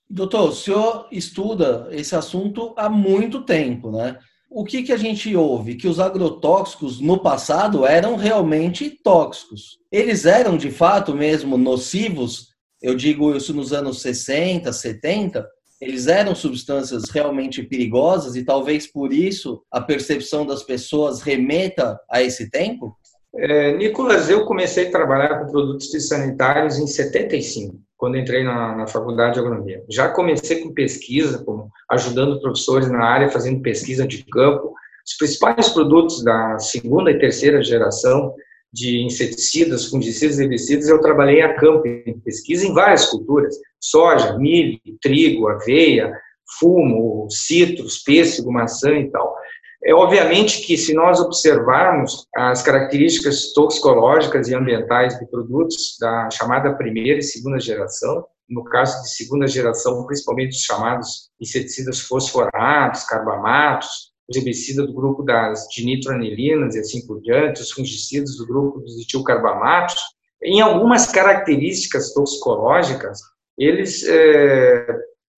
Doutor, 0.07 0.49
o 0.49 0.53
senhor 0.53 1.07
estuda 1.11 1.87
esse 1.91 2.15
assunto 2.15 2.73
há 2.77 2.89
muito 2.89 3.43
tempo, 3.43 3.91
né? 3.91 4.19
O 4.49 4.63
que, 4.63 4.83
que 4.83 4.91
a 4.91 4.97
gente 4.97 5.33
ouve? 5.35 5.75
Que 5.75 5.87
os 5.87 5.99
agrotóxicos 5.99 6.99
no 6.99 7.17
passado 7.17 7.85
eram 7.85 8.15
realmente 8.15 8.89
tóxicos. 9.01 9.79
Eles 9.91 10.25
eram 10.25 10.57
de 10.57 10.69
fato 10.69 11.15
mesmo 11.15 11.57
nocivos 11.57 12.51
eu 12.81 12.95
digo 12.95 13.35
isso 13.35 13.53
nos 13.53 13.71
anos 13.71 14.01
60, 14.01 14.73
70, 14.73 15.47
eles 15.79 16.07
eram 16.07 16.33
substâncias 16.33 17.03
realmente 17.11 17.61
perigosas 17.61 18.35
e 18.35 18.43
talvez 18.43 18.87
por 18.87 19.13
isso 19.13 19.63
a 19.71 19.79
percepção 19.79 20.45
das 20.45 20.63
pessoas 20.63 21.21
remeta 21.21 21.99
a 22.09 22.23
esse 22.23 22.49
tempo? 22.49 22.97
É, 23.33 23.71
Nicolas, 23.77 24.29
eu 24.29 24.45
comecei 24.45 24.87
a 24.87 24.91
trabalhar 24.91 25.39
com 25.39 25.51
produtos 25.51 25.89
sanitários 26.07 26.77
em 26.77 26.85
75, 26.85 27.79
quando 27.95 28.17
entrei 28.17 28.43
na, 28.43 28.75
na, 28.75 28.87
faculdade 28.87 29.35
de 29.35 29.39
agronomia. 29.39 29.83
Já 29.89 30.09
comecei 30.09 30.61
com 30.61 30.73
pesquisa, 30.73 31.43
com, 31.43 31.69
ajudando 31.89 32.41
professores 32.41 32.89
na 32.89 33.03
área, 33.03 33.29
fazendo 33.29 33.61
pesquisa 33.61 34.05
de 34.05 34.25
campo. 34.25 34.73
Os 35.05 35.17
principais 35.17 35.69
produtos 35.69 36.23
da 36.23 36.59
segunda 36.59 37.09
e 37.09 37.19
terceira 37.19 37.63
geração 37.63 38.33
de 38.71 39.01
inseticidas, 39.01 39.87
fungicidas 39.87 40.39
e 40.39 40.43
herbicidas, 40.43 40.87
eu 40.87 41.01
trabalhei 41.01 41.41
a 41.41 41.55
campo 41.55 41.87
em 41.87 42.19
pesquisa 42.19 42.65
em 42.65 42.73
várias 42.73 43.05
culturas, 43.05 43.55
soja, 43.79 44.37
milho, 44.37 44.79
trigo, 45.01 45.47
aveia, 45.47 46.13
fumo, 46.59 47.27
citros, 47.29 47.99
pêssego, 47.99 48.51
maçã 48.51 48.91
e 48.91 49.09
tal. 49.09 49.35
É 49.83 49.93
obviamente 49.93 50.61
que 50.61 50.77
se 50.77 50.93
nós 50.93 51.19
observarmos 51.19 52.27
as 52.35 52.61
características 52.61 53.51
toxicológicas 53.53 54.47
e 54.47 54.53
ambientais 54.53 55.17
de 55.17 55.25
produtos 55.27 55.97
da 55.99 56.29
chamada 56.29 56.75
primeira 56.75 57.19
e 57.19 57.23
segunda 57.23 57.59
geração, 57.59 58.23
no 58.47 58.63
caso 58.63 59.01
de 59.01 59.09
segunda 59.09 59.47
geração, 59.47 60.05
principalmente 60.05 60.51
os 60.51 60.63
chamados 60.63 61.29
inseticidas 61.39 62.01
fosforados, 62.01 63.05
carbamatos, 63.05 64.11
os 64.29 64.35
herbicidas 64.37 64.85
do 64.85 64.93
grupo 64.93 65.23
das 65.23 65.67
dinitroanilinas 65.73 66.75
e 66.75 66.79
assim 66.79 67.05
por 67.07 67.19
diante, 67.21 67.61
os 67.61 67.71
fungicidas 67.71 68.35
do 68.37 68.45
grupo 68.45 68.79
dos 68.79 69.01
etilcarbamatos, 69.01 70.01
em 70.43 70.61
algumas 70.61 71.07
características 71.11 72.13
toxicológicas, 72.13 73.19
eles 73.57 74.03
é, 74.07 74.87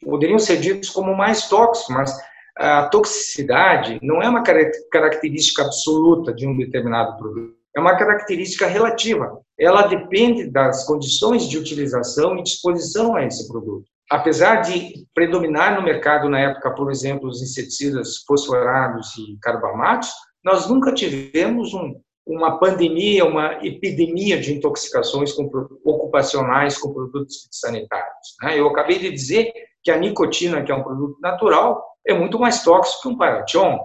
poderiam 0.02 0.40
ser 0.40 0.58
ditos 0.58 0.90
como 0.90 1.16
mais 1.16 1.48
tóxicos, 1.48 1.96
mas 1.96 2.18
a 2.58 2.88
toxicidade 2.88 4.00
não 4.02 4.22
é 4.22 4.30
uma 4.30 4.44
característica 4.44 5.64
absoluta 5.64 6.34
de 6.34 6.48
um 6.48 6.56
determinado 6.56 7.18
produto, 7.18 7.56
é 7.76 7.80
uma 7.80 7.98
característica 7.98 8.68
relativa. 8.68 9.40
Ela 9.60 9.88
depende 9.88 10.50
das 10.50 10.86
condições 10.86 11.50
de 11.50 11.58
utilização 11.58 12.38
e 12.38 12.44
disposição 12.44 13.16
a 13.16 13.26
esse 13.26 13.48
produto 13.48 13.86
apesar 14.14 14.62
de 14.62 15.08
predominar 15.14 15.76
no 15.76 15.82
mercado 15.82 16.30
na 16.30 16.40
época, 16.40 16.70
por 16.76 16.92
exemplo, 16.92 17.28
os 17.28 17.42
inseticidas 17.42 18.18
fosforados 18.28 19.16
e 19.18 19.38
carbamatos, 19.42 20.10
nós 20.44 20.70
nunca 20.70 20.94
tivemos 20.94 21.74
um, 21.74 22.00
uma 22.26 22.60
pandemia, 22.60 23.26
uma 23.26 23.66
epidemia 23.66 24.40
de 24.40 24.54
intoxicações 24.54 25.32
com, 25.34 25.50
ocupacionais 25.84 26.78
com 26.78 26.94
produtos 26.94 27.48
sanitários. 27.52 28.36
Né? 28.44 28.60
Eu 28.60 28.68
acabei 28.68 29.00
de 29.00 29.12
dizer 29.12 29.52
que 29.82 29.90
a 29.90 29.98
nicotina, 29.98 30.64
que 30.64 30.72
é 30.72 30.76
um 30.76 30.84
produto 30.84 31.18
natural, 31.20 31.84
é 32.06 32.14
muito 32.14 32.40
mais 32.40 32.64
tóxico 32.64 33.04
que 33.04 33.08
um 33.10 33.18
paration. 33.18 33.80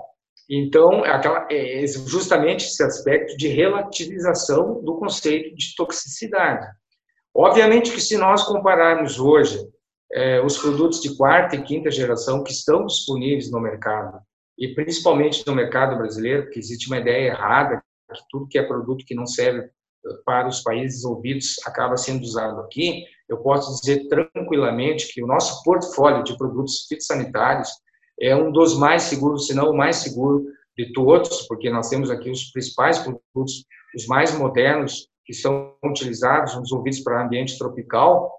Então, 0.51 1.05
é, 1.05 1.85
é 1.85 1.87
justamente 1.87 2.65
esse 2.65 2.83
aspecto 2.83 3.37
de 3.37 3.49
relativização 3.49 4.83
do 4.83 4.97
conceito 4.99 5.55
de 5.55 5.75
toxicidade. 5.77 6.67
Obviamente 7.35 7.93
que 7.93 8.01
se 8.01 8.17
nós 8.17 8.43
compararmos 8.43 9.21
hoje 9.21 9.59
é, 10.13 10.41
os 10.41 10.57
produtos 10.57 11.01
de 11.01 11.17
quarta 11.17 11.55
e 11.55 11.63
quinta 11.63 11.91
geração 11.91 12.43
que 12.43 12.51
estão 12.51 12.87
disponíveis 12.87 13.51
no 13.51 13.61
mercado, 13.61 14.19
e 14.59 14.75
principalmente 14.75 15.47
no 15.47 15.55
mercado 15.55 15.97
brasileiro, 15.97 16.45
porque 16.45 16.59
existe 16.59 16.89
uma 16.89 16.99
ideia 16.99 17.29
errada 17.29 17.83
que 18.13 18.23
tudo 18.31 18.49
que 18.49 18.59
é 18.59 18.63
produto 18.63 19.05
que 19.05 19.15
não 19.15 19.27
serve 19.27 19.69
para 20.25 20.49
os 20.49 20.63
países 20.63 21.05
ouvidos 21.05 21.57
acaba 21.67 21.97
sendo 21.97 22.23
usado 22.23 22.61
aqui, 22.61 23.05
eu 23.29 23.39
posso 23.39 23.79
dizer 23.81 24.09
tranquilamente 24.09 25.13
que 25.13 25.23
o 25.23 25.27
nosso 25.27 25.63
portfólio 25.63 26.25
de 26.25 26.37
produtos 26.37 26.87
fitossanitários 26.89 27.69
é 28.21 28.35
um 28.35 28.51
dos 28.51 28.77
mais 28.77 29.05
seguros, 29.05 29.47
se 29.47 29.55
não 29.55 29.71
o 29.71 29.77
mais 29.77 29.97
seguro 29.97 30.45
de 30.77 30.93
todos, 30.93 31.43
porque 31.47 31.71
nós 31.71 31.89
temos 31.89 32.11
aqui 32.11 32.31
os 32.31 32.51
principais 32.51 32.99
produtos, 32.99 33.65
os 33.95 34.07
mais 34.07 34.37
modernos, 34.37 35.09
que 35.25 35.35
são 35.35 35.75
utilizados, 35.85 36.57
desenvolvidos 36.61 37.01
para 37.01 37.25
ambiente 37.25 37.59
tropical, 37.59 38.33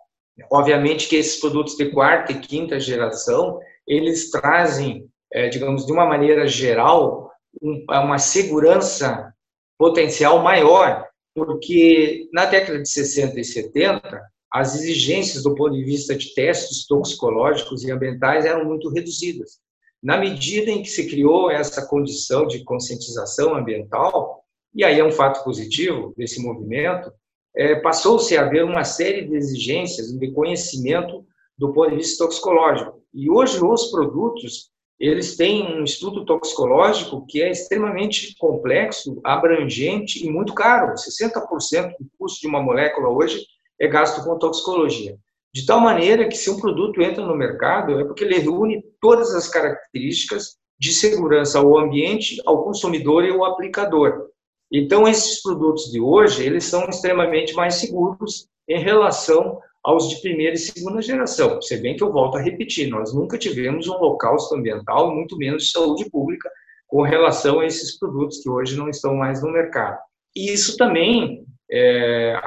Obviamente 0.51 1.07
que 1.07 1.15
esses 1.15 1.39
produtos 1.39 1.75
de 1.75 1.91
quarta 1.91 2.31
e 2.31 2.39
quinta 2.39 2.79
geração, 2.79 3.59
eles 3.87 4.29
trazem, 4.29 5.07
é, 5.33 5.49
digamos, 5.49 5.85
de 5.85 5.91
uma 5.91 6.05
maneira 6.05 6.47
geral, 6.47 7.31
uma 7.61 8.19
segurança 8.19 9.33
potencial 9.77 10.41
maior, 10.41 11.07
porque 11.35 12.29
na 12.31 12.45
década 12.45 12.81
de 12.81 12.89
60 12.89 13.39
e 13.39 13.43
70, 13.43 14.21
as 14.51 14.75
exigências 14.75 15.43
do 15.43 15.55
ponto 15.55 15.73
de 15.73 15.83
vista 15.83 16.15
de 16.15 16.33
testes 16.33 16.85
toxicológicos 16.87 17.83
e 17.83 17.91
ambientais 17.91 18.45
eram 18.45 18.65
muito 18.65 18.89
reduzidas. 18.89 19.59
Na 20.01 20.17
medida 20.17 20.71
em 20.71 20.81
que 20.81 20.89
se 20.89 21.09
criou 21.09 21.51
essa 21.51 21.85
condição 21.85 22.47
de 22.47 22.63
conscientização 22.63 23.53
ambiental, 23.53 24.43
e 24.73 24.83
aí 24.83 24.99
é 24.99 25.03
um 25.03 25.11
fato 25.11 25.43
positivo 25.43 26.13
desse 26.15 26.41
movimento, 26.41 27.11
é, 27.55 27.75
passou-se 27.75 28.37
a 28.37 28.45
haver 28.45 28.63
uma 28.63 28.83
série 28.83 29.27
de 29.27 29.35
exigências 29.35 30.07
de 30.11 30.31
conhecimento 30.31 31.25
do 31.57 31.73
ponto 31.73 31.89
de 31.89 31.97
vista 31.97 32.23
toxicológico. 32.23 33.01
E 33.13 33.29
hoje 33.29 33.61
os 33.61 33.91
produtos, 33.91 34.69
eles 34.97 35.35
têm 35.35 35.65
um 35.65 35.83
estudo 35.83 36.23
toxicológico 36.23 37.25
que 37.27 37.41
é 37.41 37.51
extremamente 37.51 38.35
complexo, 38.37 39.19
abrangente 39.23 40.25
e 40.25 40.31
muito 40.31 40.53
caro. 40.53 40.93
60% 40.93 41.93
do 41.99 42.09
custo 42.17 42.39
de 42.41 42.47
uma 42.47 42.61
molécula 42.61 43.09
hoje 43.09 43.45
é 43.79 43.87
gasto 43.87 44.23
com 44.23 44.37
toxicologia. 44.37 45.17
De 45.53 45.65
tal 45.65 45.79
maneira 45.79 46.27
que 46.27 46.37
se 46.37 46.49
um 46.49 46.59
produto 46.59 47.01
entra 47.01 47.25
no 47.25 47.35
mercado, 47.35 47.99
é 47.99 48.03
porque 48.03 48.23
ele 48.23 48.39
reúne 48.39 48.83
todas 49.01 49.33
as 49.33 49.47
características 49.47 50.57
de 50.79 50.91
segurança 50.93 51.59
ao 51.59 51.77
ambiente, 51.77 52.41
ao 52.45 52.63
consumidor 52.63 53.25
e 53.25 53.31
ao 53.31 53.43
aplicador. 53.43 54.27
Então, 54.71 55.07
esses 55.07 55.41
produtos 55.41 55.91
de 55.91 55.99
hoje, 55.99 56.45
eles 56.45 56.63
são 56.65 56.87
extremamente 56.87 57.53
mais 57.53 57.75
seguros 57.75 58.47
em 58.67 58.79
relação 58.79 59.59
aos 59.83 60.09
de 60.09 60.21
primeira 60.21 60.53
e 60.53 60.59
segunda 60.59 61.01
geração. 61.01 61.59
Se 61.61 61.77
bem 61.77 61.95
que 61.95 62.03
eu 62.03 62.11
volto 62.11 62.37
a 62.37 62.41
repetir, 62.41 62.87
nós 62.87 63.13
nunca 63.13 63.37
tivemos 63.37 63.87
um 63.87 63.93
holocausto 63.93 64.55
ambiental, 64.55 65.13
muito 65.13 65.37
menos 65.37 65.63
de 65.63 65.71
saúde 65.71 66.09
pública, 66.09 66.49
com 66.87 67.01
relação 67.01 67.59
a 67.59 67.65
esses 67.65 67.97
produtos 67.97 68.39
que 68.39 68.49
hoje 68.49 68.77
não 68.77 68.89
estão 68.89 69.15
mais 69.15 69.41
no 69.41 69.51
mercado. 69.51 69.97
E 70.35 70.51
isso 70.51 70.77
também 70.77 71.43
é 71.71 72.39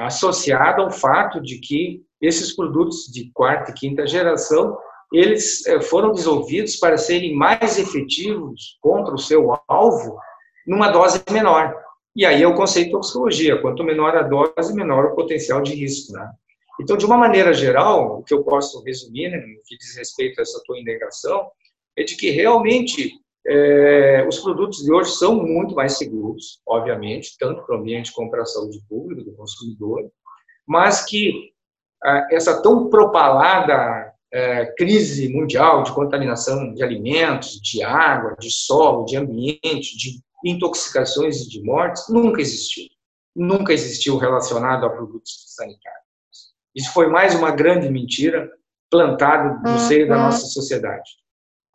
associado 0.00 0.82
ao 0.82 0.90
fato 0.90 1.40
de 1.40 1.58
que 1.60 2.02
esses 2.20 2.54
produtos 2.54 3.06
de 3.06 3.30
quarta 3.32 3.70
e 3.70 3.74
quinta 3.74 4.06
geração 4.06 4.76
eles 5.12 5.64
é, 5.66 5.80
foram 5.80 6.12
desenvolvidos 6.12 6.76
para 6.76 6.96
serem 6.96 7.34
mais 7.34 7.78
efetivos 7.78 8.76
contra 8.80 9.14
o 9.14 9.18
seu 9.18 9.56
alvo 9.68 10.18
numa 10.66 10.88
dose 10.90 11.22
menor. 11.30 11.74
E 12.14 12.24
aí 12.24 12.42
é 12.42 12.48
o 12.48 12.54
conceito 12.54 12.86
de 12.86 12.92
toxicologia, 12.92 13.60
quanto 13.60 13.84
menor 13.84 14.16
a 14.16 14.22
dose, 14.22 14.74
menor 14.74 15.06
o 15.06 15.14
potencial 15.14 15.60
de 15.60 15.74
risco. 15.74 16.12
Né? 16.12 16.28
Então, 16.80 16.96
de 16.96 17.06
uma 17.06 17.16
maneira 17.16 17.52
geral, 17.52 18.18
o 18.18 18.22
que 18.22 18.34
eu 18.34 18.42
posso 18.42 18.82
resumir, 18.82 19.28
né, 19.28 19.36
no 19.36 19.62
que 19.64 19.76
diz 19.76 19.96
respeito 19.96 20.40
a 20.40 20.42
essa 20.42 20.60
tua 20.64 20.78
indagação, 20.78 21.48
é 21.96 22.02
de 22.02 22.16
que 22.16 22.30
realmente 22.30 23.12
é, 23.46 24.26
os 24.26 24.40
produtos 24.40 24.82
de 24.82 24.92
hoje 24.92 25.12
são 25.12 25.36
muito 25.36 25.74
mais 25.74 25.96
seguros, 25.96 26.60
obviamente, 26.66 27.36
tanto 27.38 27.62
para 27.64 27.76
o 27.76 27.78
ambiente 27.78 28.12
como 28.12 28.30
para 28.30 28.42
a 28.42 28.46
saúde 28.46 28.80
pública 28.88 29.22
do 29.22 29.36
consumidor, 29.36 30.10
mas 30.66 31.04
que 31.04 31.52
essa 32.30 32.62
tão 32.62 32.88
propalada 32.88 34.12
é, 34.32 34.66
crise 34.76 35.28
mundial 35.28 35.82
de 35.82 35.92
contaminação 35.92 36.72
de 36.74 36.82
alimentos, 36.82 37.60
de 37.60 37.82
água, 37.82 38.36
de 38.38 38.50
solo, 38.50 39.04
de 39.04 39.16
ambiente, 39.16 39.96
de 39.96 40.20
intoxicações 40.44 41.42
e 41.42 41.48
de 41.48 41.62
mortes 41.62 42.04
nunca 42.08 42.40
existiu. 42.40 42.84
Nunca 43.34 43.72
existiu 43.72 44.16
relacionado 44.16 44.86
a 44.86 44.90
produtos 44.90 45.54
sanitários. 45.54 46.06
Isso 46.74 46.92
foi 46.92 47.08
mais 47.08 47.34
uma 47.34 47.50
grande 47.50 47.88
mentira 47.88 48.50
plantada 48.90 49.60
no 49.64 49.78
seio 49.78 50.08
da 50.08 50.16
nossa 50.16 50.46
sociedade. 50.46 51.10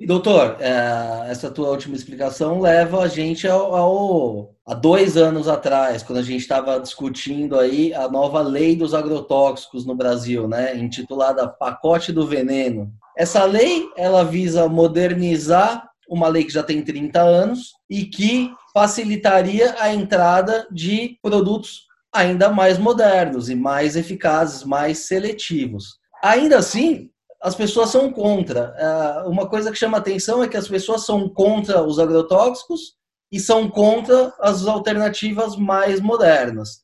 E, 0.02 0.06
doutor, 0.08 0.58
é, 0.60 1.30
essa 1.30 1.52
tua 1.52 1.70
última 1.70 1.96
explicação 1.96 2.60
leva 2.60 3.04
a 3.04 3.08
gente 3.08 3.48
ao, 3.48 3.76
ao, 3.76 4.56
a 4.66 4.74
dois 4.74 5.16
anos 5.16 5.48
atrás, 5.48 6.02
quando 6.02 6.18
a 6.18 6.24
gente 6.24 6.42
estava 6.42 6.80
discutindo 6.80 7.60
aí 7.60 7.94
a 7.94 8.10
nova 8.10 8.42
lei 8.42 8.76
dos 8.76 8.96
agrotóxicos 8.96 9.86
no 9.86 9.94
Brasil, 9.94 10.48
né, 10.48 10.76
intitulada 10.76 11.48
Pacote 11.48 12.12
do 12.12 12.26
Veneno. 12.26 12.92
Essa 13.16 13.46
lei, 13.46 13.88
ela 13.96 14.24
visa 14.24 14.68
modernizar 14.68 15.88
uma 16.10 16.28
lei 16.28 16.46
que 16.46 16.54
já 16.54 16.64
tem 16.64 16.82
30 16.82 17.22
anos 17.22 17.74
e 17.88 18.06
que 18.06 18.52
facilitaria 18.74 19.76
a 19.78 19.94
entrada 19.94 20.68
de 20.72 21.20
produtos 21.22 21.84
ainda 22.12 22.50
mais 22.50 22.80
modernos 22.80 23.52
e 23.52 23.56
mais 23.56 23.96
eficazes, 23.96 24.64
mais 24.64 24.98
seletivos. 24.98 26.00
Ainda 26.24 26.58
assim, 26.58 27.12
as 27.42 27.56
pessoas 27.56 27.90
são 27.90 28.12
contra. 28.12 28.76
É, 28.78 29.28
uma 29.28 29.50
coisa 29.50 29.72
que 29.72 29.78
chama 29.78 29.98
atenção 29.98 30.44
é 30.44 30.48
que 30.48 30.58
as 30.58 30.68
pessoas 30.68 31.06
são 31.06 31.28
contra 31.28 31.82
os 31.84 31.98
agrotóxicos 31.98 32.96
e 33.32 33.40
são 33.40 33.70
contra 33.70 34.34
as 34.40 34.68
alternativas 34.68 35.56
mais 35.56 36.00
modernas. 36.00 36.82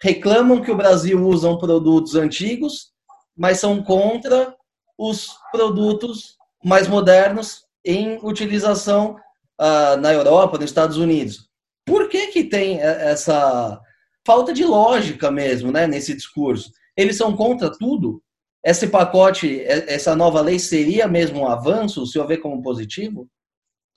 Reclamam 0.00 0.62
que 0.62 0.70
o 0.70 0.76
Brasil 0.76 1.22
usa 1.26 1.54
produtos 1.58 2.14
antigos, 2.14 2.92
mas 3.36 3.60
são 3.60 3.82
contra 3.82 4.56
os 4.96 5.34
produtos 5.52 6.36
mais 6.64 6.88
modernos 6.88 7.64
em 7.84 8.18
utilização 8.22 9.16
uh, 9.60 9.96
na 10.00 10.12
Europa, 10.12 10.56
nos 10.56 10.66
Estados 10.66 10.96
Unidos. 10.96 11.48
Por 11.84 12.08
que, 12.08 12.28
que 12.28 12.44
tem 12.44 12.80
essa 12.80 13.80
falta 14.26 14.52
de 14.52 14.64
lógica 14.64 15.30
mesmo 15.30 15.72
né, 15.72 15.86
nesse 15.86 16.14
discurso? 16.14 16.70
Eles 16.96 17.16
são 17.16 17.36
contra 17.36 17.70
tudo? 17.70 18.22
Esse 18.64 18.88
pacote, 18.88 19.62
essa 19.64 20.14
nova 20.14 20.40
lei 20.42 20.58
seria 20.58 21.08
mesmo 21.08 21.40
um 21.40 21.46
avanço, 21.46 22.06
se 22.06 22.18
houver 22.18 22.38
como 22.38 22.62
positivo? 22.62 23.26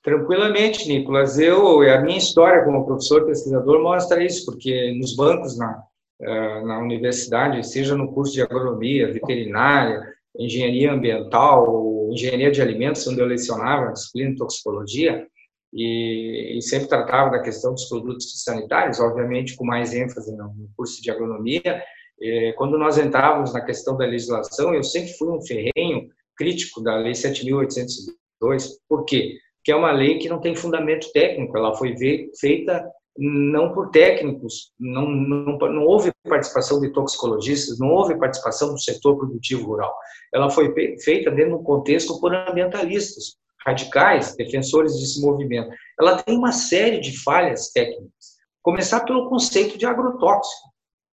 Tranquilamente, 0.01 0.87
Nicolas. 0.87 1.37
Eu, 1.37 1.81
a 1.81 2.01
minha 2.01 2.17
história 2.17 2.63
como 2.63 2.85
professor 2.85 3.25
pesquisador 3.25 3.81
mostra 3.81 4.23
isso, 4.23 4.45
porque 4.45 4.93
nos 4.99 5.15
bancos 5.15 5.57
na, 5.57 5.83
eh, 6.21 6.61
na 6.65 6.79
universidade, 6.79 7.65
seja 7.65 7.95
no 7.95 8.13
curso 8.13 8.33
de 8.33 8.41
agronomia, 8.41 9.11
veterinária, 9.11 10.13
engenharia 10.37 10.91
ambiental, 10.91 12.09
engenharia 12.11 12.51
de 12.51 12.61
alimentos, 12.61 13.05
onde 13.07 13.21
eu 13.21 13.25
lecionava 13.25 13.91
disciplina 13.91 14.31
de 14.31 14.37
toxicologia, 14.37 15.27
e, 15.73 16.57
e, 16.57 16.61
sempre 16.61 16.87
tratava 16.87 17.31
da 17.31 17.41
questão 17.41 17.73
dos 17.73 17.85
produtos 17.85 18.43
sanitários, 18.43 18.99
obviamente 18.99 19.55
com 19.55 19.65
mais 19.65 19.93
ênfase 19.93 20.35
no 20.35 20.69
curso 20.77 21.01
de 21.01 21.09
agronomia, 21.09 21.61
é, 21.65 21.83
quando 22.57 22.77
nós 22.77 22.97
entrávamos 22.97 23.53
na 23.53 23.61
questão 23.61 23.97
da 23.97 24.05
legislação, 24.05 24.73
eu 24.73 24.83
sempre 24.83 25.13
fui 25.13 25.29
um 25.29 25.41
ferrenho 25.41 26.07
crítico 26.35 26.81
da 26.81 26.95
Lei 26.95 27.13
7.802. 27.13 28.67
Por 28.87 29.05
quê? 29.05 29.37
Porque 29.57 29.71
é 29.71 29.75
uma 29.75 29.91
lei 29.91 30.17
que 30.17 30.27
não 30.27 30.41
tem 30.41 30.55
fundamento 30.55 31.11
técnico, 31.13 31.57
ela 31.57 31.73
foi 31.75 31.95
feita 32.39 32.85
não 33.17 33.71
por 33.73 33.91
técnicos, 33.91 34.71
não, 34.79 35.07
não, 35.07 35.57
não 35.57 35.85
houve 35.85 36.11
participação 36.27 36.81
de 36.81 36.91
toxicologistas, 36.91 37.79
não 37.79 37.89
houve 37.89 38.17
participação 38.17 38.73
do 38.73 38.79
setor 38.79 39.17
produtivo 39.17 39.67
rural. 39.67 39.95
Ela 40.33 40.49
foi 40.49 40.73
feita 40.99 41.29
dentro 41.29 41.55
de 41.55 41.61
um 41.61 41.63
contexto 41.63 42.19
por 42.19 42.33
ambientalistas, 42.33 43.35
radicais, 43.65 44.35
defensores 44.35 44.93
desse 44.99 45.21
movimento. 45.21 45.69
Ela 45.99 46.21
tem 46.21 46.37
uma 46.37 46.51
série 46.51 46.99
de 46.99 47.17
falhas 47.23 47.71
técnicas. 47.71 48.33
Começar 48.61 49.01
pelo 49.01 49.29
conceito 49.29 49.77
de 49.77 49.85
agrotóxico. 49.85 50.72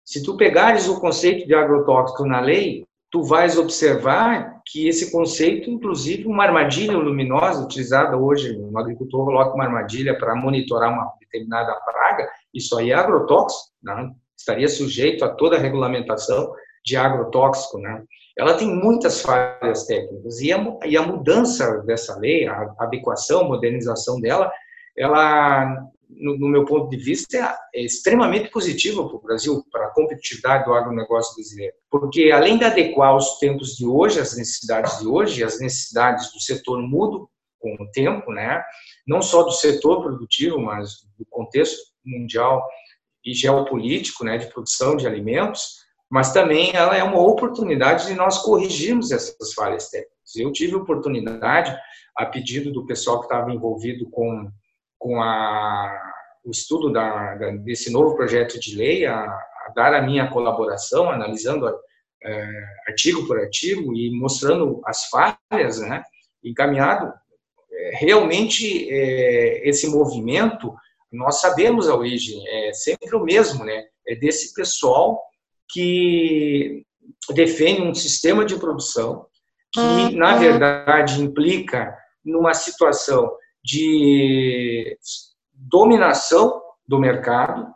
Se 0.09 0.23
tu 0.23 0.39
pegares 0.39 0.89
o 0.89 0.99
conceito 0.99 1.47
de 1.47 1.55
agrotóxico 1.55 2.25
na 2.25 2.41
lei, 2.41 2.83
tu 3.11 3.23
vais 3.25 3.59
observar 3.59 4.63
que 4.65 4.89
esse 4.89 5.13
conceito, 5.13 5.69
inclusive 5.69 6.27
uma 6.27 6.45
armadilha 6.45 6.97
luminosa 6.97 7.63
utilizada 7.63 8.17
hoje, 8.17 8.59
um 8.59 8.79
agricultor 8.79 9.27
coloca 9.27 9.55
uma 9.55 9.65
armadilha 9.65 10.17
para 10.17 10.35
monitorar 10.35 10.91
uma 10.91 11.13
determinada 11.21 11.75
praga, 11.85 12.27
isso 12.55 12.79
aí 12.79 12.91
é 12.91 12.95
agrotóxico, 12.95 13.71
né? 13.83 14.11
estaria 14.35 14.67
sujeito 14.67 15.27
a 15.27 15.29
toda 15.29 15.57
a 15.57 15.61
regulamentação 15.61 16.55
de 16.83 16.97
agrotóxico, 16.97 17.77
né? 17.77 18.03
Ela 18.39 18.55
tem 18.55 18.67
muitas 18.67 19.21
falhas 19.21 19.85
técnicas 19.85 20.41
e 20.41 20.51
a, 20.51 20.79
e 20.87 20.97
a 20.97 21.03
mudança 21.03 21.83
dessa 21.85 22.19
lei, 22.19 22.49
a 22.49 22.73
adequação, 22.79 23.45
modernização 23.45 24.19
dela, 24.23 24.51
ela 24.97 25.87
no, 26.09 26.39
no, 26.39 26.49
meu 26.49 26.65
ponto 26.65 26.89
de 26.89 26.97
vista, 26.97 27.37
é, 27.37 27.81
é 27.81 27.85
extremamente 27.85 28.51
positiva 28.51 29.07
para 29.07 29.17
o 29.17 29.23
Brasil, 29.23 29.65
para 29.71 29.87
a 29.87 29.91
competitividade 29.91 30.65
do 30.65 30.73
agronegócio 30.73 31.35
brasileiro. 31.35 31.75
Porque, 31.91 32.31
além 32.31 32.59
de 32.59 32.65
adequar 32.65 33.17
os 33.17 33.39
tempos 33.39 33.77
de 33.77 33.87
hoje, 33.87 34.21
as 34.21 34.37
necessidades 34.37 34.99
de 34.99 35.07
hoje, 35.07 35.45
as 35.45 35.61
necessidades 35.61 36.33
do 36.33 36.41
setor 36.41 36.81
mudam 36.81 37.29
com 37.59 37.75
o 37.75 37.91
tempo, 37.91 38.33
né? 38.33 38.63
não 39.09 39.23
só 39.23 39.43
do 39.43 39.51
setor 39.53 40.03
produtivo, 40.03 40.61
mas 40.61 41.03
do 41.19 41.25
contexto 41.31 41.79
mundial 42.05 42.63
e 43.25 43.35
geopolítico 43.35 44.23
né, 44.23 44.37
de 44.37 44.47
produção 44.47 44.97
de 44.97 45.07
alimentos, 45.07 45.79
mas 46.11 46.33
também 46.33 46.75
ela 46.75 46.97
é 46.97 47.03
uma 47.03 47.21
oportunidade 47.21 48.07
de 48.07 48.15
nós 48.15 48.39
corrigirmos 48.39 49.11
essas 49.11 49.53
falhas 49.55 49.89
técnicas. 49.91 50.37
Eu 50.37 50.53
tive 50.53 50.75
oportunidade, 50.75 51.77
a 52.17 52.27
pedido 52.27 52.73
do 52.73 52.87
pessoal 52.87 53.21
que 53.21 53.27
estava 53.27 53.53
envolvido 53.53 54.09
com 54.11 54.51
com 54.99 55.23
a, 55.23 56.13
o 56.45 56.51
estudo 56.51 56.93
da, 56.93 57.35
da, 57.37 57.51
desse 57.51 57.91
novo 57.91 58.17
projeto 58.17 58.59
de 58.59 58.77
lei, 58.77 59.07
a, 59.07 59.23
a 59.23 59.73
dar 59.75 59.95
a 59.95 60.03
minha 60.03 60.29
colaboração, 60.31 61.11
analisando 61.11 61.69
é, 62.23 62.65
artigo 62.89 63.27
por 63.27 63.39
artigo 63.39 63.95
e 63.95 64.11
mostrando 64.11 64.81
as 64.85 65.05
falhas, 65.07 65.81
né, 65.81 66.03
encaminhado. 66.43 67.13
É, 67.71 67.91
realmente, 67.97 68.89
é, 68.91 69.69
esse 69.69 69.87
movimento, 69.89 70.75
nós 71.13 71.41
sabemos 71.41 71.89
a 71.89 71.95
origem, 71.95 72.43
é 72.49 72.73
sempre 72.73 73.15
o 73.15 73.25
mesmo, 73.25 73.65
né, 73.65 73.85
é 74.07 74.15
desse 74.15 74.55
pessoal 74.55 75.23
que 75.71 76.85
defende 77.35 77.83
um 77.83 77.95
sistema 77.95 78.45
de 78.45 78.57
produção 78.57 79.27
que, 79.73 79.81
uhum. 79.81 80.13
na 80.13 80.37
verdade, 80.37 81.21
implica 81.21 81.95
numa 82.25 82.55
situação 82.55 83.31
de 83.69 84.97
dominação 85.53 86.61
do 86.87 86.99
mercado 86.99 87.67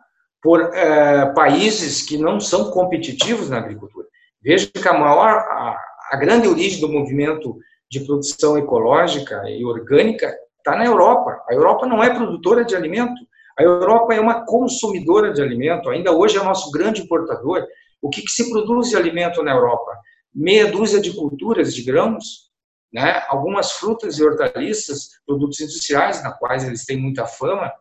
por 0.42 0.60
é, 0.74 1.26
países 1.34 2.02
que 2.02 2.16
não 2.16 2.40
são 2.40 2.70
competitivos 2.70 3.50
na 3.50 3.58
agricultura. 3.58 4.06
Veja 4.42 4.66
que 4.66 4.88
a 4.88 4.94
maior, 4.94 5.28
a, 5.28 5.76
a 6.10 6.16
grande 6.16 6.48
origem 6.48 6.80
do 6.80 6.88
movimento 6.88 7.58
de 7.90 8.00
produção 8.00 8.56
ecológica 8.56 9.42
e 9.50 9.64
orgânica 9.64 10.34
está 10.56 10.74
na 10.74 10.86
Europa. 10.86 11.42
A 11.48 11.54
Europa 11.54 11.86
não 11.86 12.02
é 12.02 12.14
produtora 12.14 12.64
de 12.64 12.74
alimento, 12.74 13.20
a 13.58 13.62
Europa 13.62 14.14
é 14.14 14.20
uma 14.20 14.46
consumidora 14.46 15.30
de 15.30 15.42
alimento, 15.42 15.90
ainda 15.90 16.10
hoje 16.10 16.38
é 16.38 16.40
o 16.40 16.44
nosso 16.44 16.70
grande 16.70 17.02
importador. 17.02 17.66
O 18.00 18.08
que, 18.08 18.22
que 18.22 18.30
se 18.30 18.50
produz 18.50 18.88
de 18.88 18.96
alimento 18.96 19.42
na 19.42 19.52
Europa? 19.52 19.92
Meia 20.34 20.72
dúzia 20.72 21.00
de 21.00 21.14
culturas 21.14 21.74
de 21.74 21.82
grãos, 21.82 22.50
né? 22.92 23.24
Algumas 23.28 23.72
frutas 23.72 24.18
e 24.18 24.24
hortaliças, 24.24 25.10
produtos 25.26 25.60
industriais, 25.60 26.22
na 26.22 26.32
quais 26.32 26.64
eles 26.64 26.84
têm 26.84 26.98
muita 26.98 27.26
fama, 27.26 27.72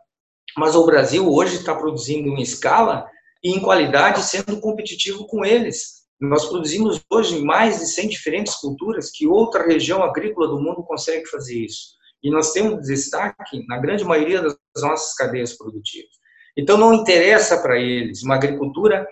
mas 0.58 0.76
o 0.76 0.86
Brasil 0.86 1.30
hoje 1.32 1.58
está 1.58 1.76
produzindo 1.76 2.30
em 2.30 2.41
escala 2.41 3.08
e 3.43 3.52
em 3.52 3.60
qualidade, 3.60 4.24
sendo 4.24 4.60
competitivo 4.60 5.26
com 5.28 5.43
eles. 5.43 6.02
Nós 6.19 6.45
produzimos 6.45 7.02
hoje 7.10 7.43
mais 7.43 7.80
de 7.80 7.88
100 7.88 8.10
diferentes 8.10 8.56
culturas 8.56 9.10
que 9.10 9.28
outra 9.28 9.65
região 9.65 10.04
agrícola 10.04 10.47
do 10.47 10.62
mundo 10.62 10.84
consegue 10.84 11.26
fazer 11.28 11.58
isso. 11.58 11.95
E 12.24 12.30
nós 12.30 12.52
temos 12.52 12.86
destaque 12.86 13.65
na 13.67 13.80
grande 13.80 14.04
maioria 14.04 14.41
das 14.41 14.56
nossas 14.78 15.15
cadeias 15.15 15.58
produtivas. 15.58 16.12
Então, 16.56 16.78
não 16.78 16.93
interessa 16.93 17.60
para 17.60 17.80
eles 17.80 18.21
uma 18.21 18.36
agricultura 18.36 19.08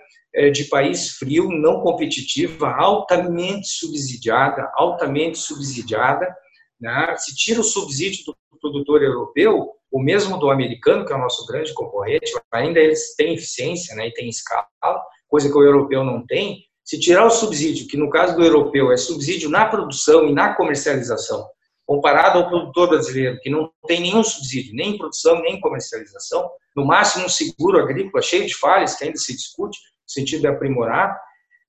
de 0.52 0.64
país 0.64 1.10
frio, 1.16 1.50
não 1.50 1.80
competitiva, 1.80 2.68
altamente 2.70 3.68
subsidiada, 3.68 4.70
altamente 4.74 5.38
subsidiada. 5.38 6.32
Né? 6.80 7.14
Se 7.16 7.34
tira 7.34 7.60
o 7.60 7.64
subsídio 7.64 8.26
do 8.26 8.58
produtor 8.60 9.02
europeu, 9.02 9.70
o 9.90 10.00
mesmo 10.00 10.38
do 10.38 10.50
americano, 10.50 11.04
que 11.04 11.12
é 11.12 11.16
o 11.16 11.20
nosso 11.20 11.44
grande 11.46 11.74
concorrente, 11.74 12.32
ainda 12.52 12.78
eles 12.78 13.14
têm 13.16 13.34
eficiência 13.34 13.94
né, 13.96 14.06
e 14.06 14.12
têm 14.12 14.28
escala, 14.28 14.66
coisa 15.28 15.48
que 15.50 15.56
o 15.56 15.64
europeu 15.64 16.04
não 16.04 16.24
tem. 16.26 16.64
Se 16.84 16.98
tirar 16.98 17.26
o 17.26 17.30
subsídio, 17.30 17.88
que 17.88 17.96
no 17.96 18.10
caso 18.10 18.36
do 18.36 18.44
europeu 18.44 18.92
é 18.92 18.96
subsídio 18.96 19.50
na 19.50 19.66
produção 19.66 20.28
e 20.28 20.32
na 20.32 20.54
comercialização, 20.54 21.46
comparado 21.86 22.38
ao 22.38 22.48
produtor 22.48 22.88
brasileiro, 22.88 23.38
que 23.40 23.50
não 23.50 23.70
tem 23.86 24.00
nenhum 24.00 24.22
subsídio, 24.22 24.74
nem 24.74 24.90
em 24.90 24.98
produção, 24.98 25.40
nem 25.42 25.56
em 25.56 25.60
comercialização, 25.60 26.48
no 26.76 26.84
máximo 26.84 27.26
um 27.26 27.28
seguro 27.28 27.80
agrícola 27.80 28.22
cheio 28.22 28.46
de 28.46 28.54
falhas, 28.54 28.94
que 28.94 29.04
ainda 29.04 29.18
se 29.18 29.34
discute, 29.34 29.78
sentido 30.12 30.42
de 30.42 30.46
aprimorar, 30.46 31.18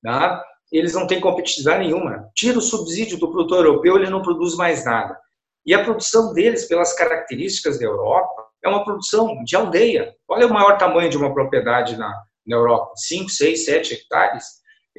né? 0.03 0.41
eles 0.71 0.93
não 0.93 1.05
têm 1.05 1.19
competitividade 1.19 1.85
nenhuma. 1.85 2.29
Tira 2.35 2.57
o 2.57 2.61
subsídio 2.61 3.19
do 3.19 3.29
produtor 3.29 3.65
europeu, 3.65 3.97
ele 3.97 4.09
não 4.09 4.21
produz 4.21 4.55
mais 4.55 4.85
nada. 4.85 5.17
E 5.65 5.73
a 5.73 5.83
produção 5.83 6.33
deles, 6.33 6.65
pelas 6.65 6.93
características 6.93 7.77
da 7.77 7.85
Europa, 7.85 8.47
é 8.63 8.69
uma 8.69 8.83
produção 8.83 9.43
de 9.43 9.55
aldeia. 9.55 10.13
Olha 10.27 10.47
o 10.47 10.53
maior 10.53 10.77
tamanho 10.77 11.09
de 11.09 11.17
uma 11.17 11.33
propriedade 11.33 11.97
na, 11.97 12.09
na 12.47 12.55
Europa: 12.55 12.93
5, 12.95 13.29
6, 13.29 13.65
7 13.65 13.93
hectares. 13.93 14.45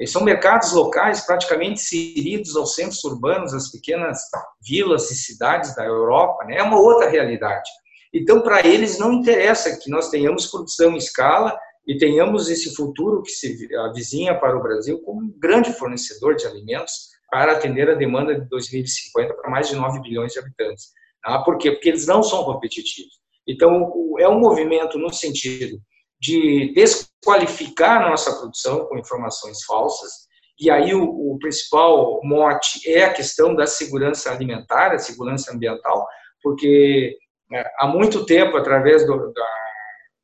são 0.07 0.23
mercados 0.23 0.71
locais 0.73 1.25
praticamente 1.25 1.81
inseridos 1.81 2.55
aos 2.55 2.75
centros 2.75 3.03
urbanos, 3.03 3.53
às 3.53 3.71
pequenas 3.71 4.19
vilas 4.65 5.09
e 5.11 5.15
cidades 5.15 5.75
da 5.75 5.83
Europa, 5.83 6.45
né? 6.45 6.57
é 6.57 6.63
uma 6.63 6.79
outra 6.79 7.09
realidade. 7.09 7.69
Então, 8.13 8.41
para 8.41 8.65
eles 8.65 8.99
não 8.99 9.11
interessa 9.11 9.77
que 9.79 9.89
nós 9.89 10.09
tenhamos 10.09 10.45
produção 10.45 10.91
em 10.91 10.97
escala 10.97 11.57
e 11.85 11.97
tenhamos 11.97 12.49
esse 12.49 12.73
futuro 12.75 13.21
que 13.21 13.31
se 13.31 13.67
avizinha 13.75 14.37
para 14.39 14.57
o 14.57 14.63
Brasil 14.63 15.01
como 15.01 15.21
um 15.21 15.33
grande 15.37 15.73
fornecedor 15.73 16.35
de 16.35 16.45
alimentos 16.47 17.09
para 17.29 17.53
atender 17.53 17.89
a 17.89 17.95
demanda 17.95 18.39
de 18.39 18.47
2050 18.47 19.33
para 19.33 19.49
mais 19.49 19.67
de 19.67 19.75
9 19.75 20.01
bilhões 20.01 20.33
de 20.33 20.39
habitantes. 20.39 20.91
Ah, 21.23 21.39
por 21.39 21.57
quê? 21.57 21.71
Porque 21.71 21.89
eles 21.89 22.05
não 22.05 22.21
são 22.21 22.43
competitivos. 22.43 23.13
Então, 23.47 23.91
é 24.19 24.27
um 24.29 24.39
movimento 24.39 24.97
no 24.97 25.11
sentido 25.11 25.77
de 26.19 26.73
desqualificar 26.73 28.09
nossa 28.09 28.33
produção 28.39 28.85
com 28.85 28.97
informações 28.97 29.63
falsas. 29.63 30.11
E 30.57 30.69
aí 30.69 30.93
o, 30.93 31.03
o, 31.03 31.37
principal 31.39 32.21
mote 32.23 32.89
é 32.89 33.03
a 33.03 33.13
questão 33.13 33.53
da 33.53 33.67
segurança 33.67 34.31
alimentar, 34.31 34.93
a 34.93 34.99
segurança 34.99 35.51
ambiental, 35.51 36.07
porque 36.41 37.17
é, 37.51 37.65
há 37.79 37.87
muito 37.87 38.25
tempo, 38.25 38.55
através 38.55 39.05
do, 39.05 39.33
da, 39.33 39.47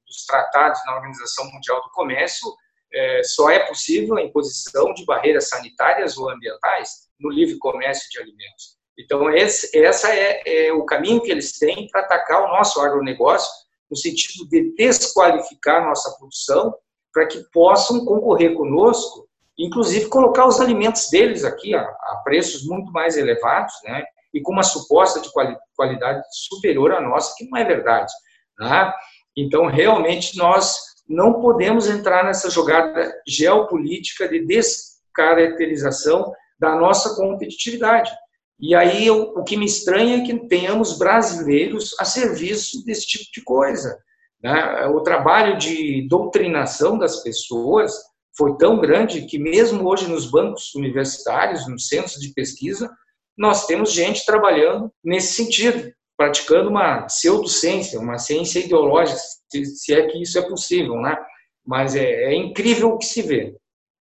dos 0.09 0.25
tratados 0.25 0.79
na 0.85 0.95
Organização 0.95 1.49
Mundial 1.51 1.81
do 1.81 1.91
Comércio, 1.91 2.51
é, 2.91 3.21
só 3.23 3.49
é 3.49 3.59
possível 3.59 4.17
a 4.17 4.23
imposição 4.23 4.93
de 4.93 5.05
barreiras 5.05 5.47
sanitárias 5.47 6.17
ou 6.17 6.29
ambientais 6.29 7.07
no 7.19 7.29
livre 7.29 7.57
comércio 7.59 8.09
de 8.09 8.19
alimentos. 8.19 8.79
Então, 8.97 9.29
esse 9.29 9.77
essa 9.77 10.13
é, 10.13 10.41
é 10.45 10.73
o 10.73 10.83
caminho 10.83 11.21
que 11.21 11.31
eles 11.31 11.57
têm 11.57 11.87
para 11.89 12.01
atacar 12.01 12.43
o 12.43 12.47
nosso 12.49 12.81
agronegócio 12.81 13.49
no 13.89 13.95
sentido 13.95 14.47
de 14.49 14.73
desqualificar 14.75 15.85
nossa 15.85 16.15
produção 16.17 16.75
para 17.13 17.25
que 17.25 17.43
possam 17.51 18.05
concorrer 18.05 18.53
conosco, 18.53 19.27
inclusive 19.57 20.09
colocar 20.09 20.45
os 20.47 20.59
alimentos 20.59 21.09
deles 21.09 21.43
aqui 21.43 21.73
a, 21.73 21.81
a 21.81 22.21
preços 22.23 22.65
muito 22.65 22.91
mais 22.91 23.17
elevados, 23.17 23.73
né? 23.83 24.03
E 24.33 24.41
com 24.41 24.51
uma 24.51 24.63
suposta 24.63 25.19
de 25.19 25.31
quali 25.31 25.55
qualidade 25.75 26.21
superior 26.31 26.91
à 26.91 27.01
nossa, 27.01 27.33
que 27.37 27.49
não 27.49 27.57
é 27.57 27.63
verdade. 27.63 28.11
Né? 28.59 28.93
Então, 29.41 29.67
realmente, 29.67 30.37
nós 30.37 30.75
não 31.07 31.41
podemos 31.41 31.87
entrar 31.87 32.23
nessa 32.23 32.49
jogada 32.49 33.11
geopolítica 33.27 34.27
de 34.27 34.45
descaracterização 34.45 36.31
da 36.59 36.75
nossa 36.75 37.15
competitividade. 37.15 38.11
E 38.59 38.75
aí 38.75 39.07
eu, 39.07 39.33
o 39.35 39.43
que 39.43 39.55
me 39.55 39.65
estranha 39.65 40.17
é 40.17 40.25
que 40.25 40.47
tenhamos 40.47 40.97
brasileiros 40.97 41.95
a 41.99 42.05
serviço 42.05 42.83
desse 42.85 43.07
tipo 43.07 43.25
de 43.33 43.41
coisa. 43.41 43.97
Né? 44.43 44.85
O 44.87 45.01
trabalho 45.01 45.57
de 45.57 46.05
doutrinação 46.09 46.97
das 46.97 47.23
pessoas 47.23 47.93
foi 48.37 48.57
tão 48.57 48.79
grande 48.79 49.25
que 49.25 49.39
mesmo 49.39 49.87
hoje 49.89 50.09
nos 50.09 50.29
bancos 50.29 50.75
universitários, 50.75 51.67
nos 51.67 51.87
centros 51.87 52.19
de 52.19 52.33
pesquisa, 52.33 52.89
nós 53.37 53.65
temos 53.65 53.93
gente 53.93 54.25
trabalhando 54.25 54.91
nesse 55.03 55.33
sentido, 55.33 55.91
praticando 56.19 56.69
uma 56.69 57.03
pseudociência, 57.03 57.97
uma 57.97 58.17
ciência 58.17 58.59
ideológica, 58.59 59.17
se, 59.47 59.93
é 59.93 60.05
que 60.05 60.21
isso 60.21 60.37
é 60.37 60.41
possível, 60.41 60.95
né? 60.97 61.17
Mas 61.65 61.95
é, 61.95 62.03
é 62.25 62.35
incrível 62.35 62.89
o 62.89 62.97
que 62.97 63.05
se 63.05 63.21
vê. 63.21 63.55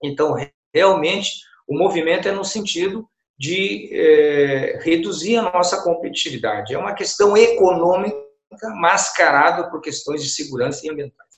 Então, 0.03 0.35
realmente, 0.75 1.31
o 1.69 1.77
movimento 1.77 2.27
é 2.27 2.33
no 2.33 2.43
sentido 2.43 3.07
de 3.39 3.91
é, 3.93 4.79
reduzir 4.83 5.37
a 5.37 5.43
nossa 5.43 5.83
competitividade. 5.83 6.73
É 6.73 6.79
uma 6.79 6.95
questão 6.95 7.37
econômica 7.37 8.17
mascarada 8.81 9.69
por 9.69 9.83
questões 9.83 10.23
de 10.23 10.31
segurança 10.31 10.87
e 10.87 10.91
ambientais. 10.91 11.29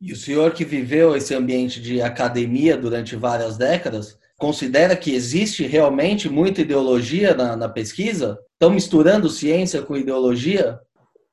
E 0.00 0.12
o 0.12 0.16
senhor 0.16 0.52
que 0.52 0.64
viveu 0.64 1.16
esse 1.16 1.34
ambiente 1.34 1.80
de 1.80 2.00
academia 2.00 2.76
durante 2.76 3.16
várias 3.16 3.56
décadas, 3.56 4.16
considera 4.38 4.94
que 4.94 5.12
existe 5.12 5.66
realmente 5.66 6.28
muita 6.28 6.60
ideologia 6.60 7.34
na, 7.34 7.56
na 7.56 7.68
pesquisa? 7.68 8.38
Estão 8.56 8.70
misturando 8.70 9.28
ciência 9.28 9.82
com 9.82 9.96
ideologia? 9.96 10.80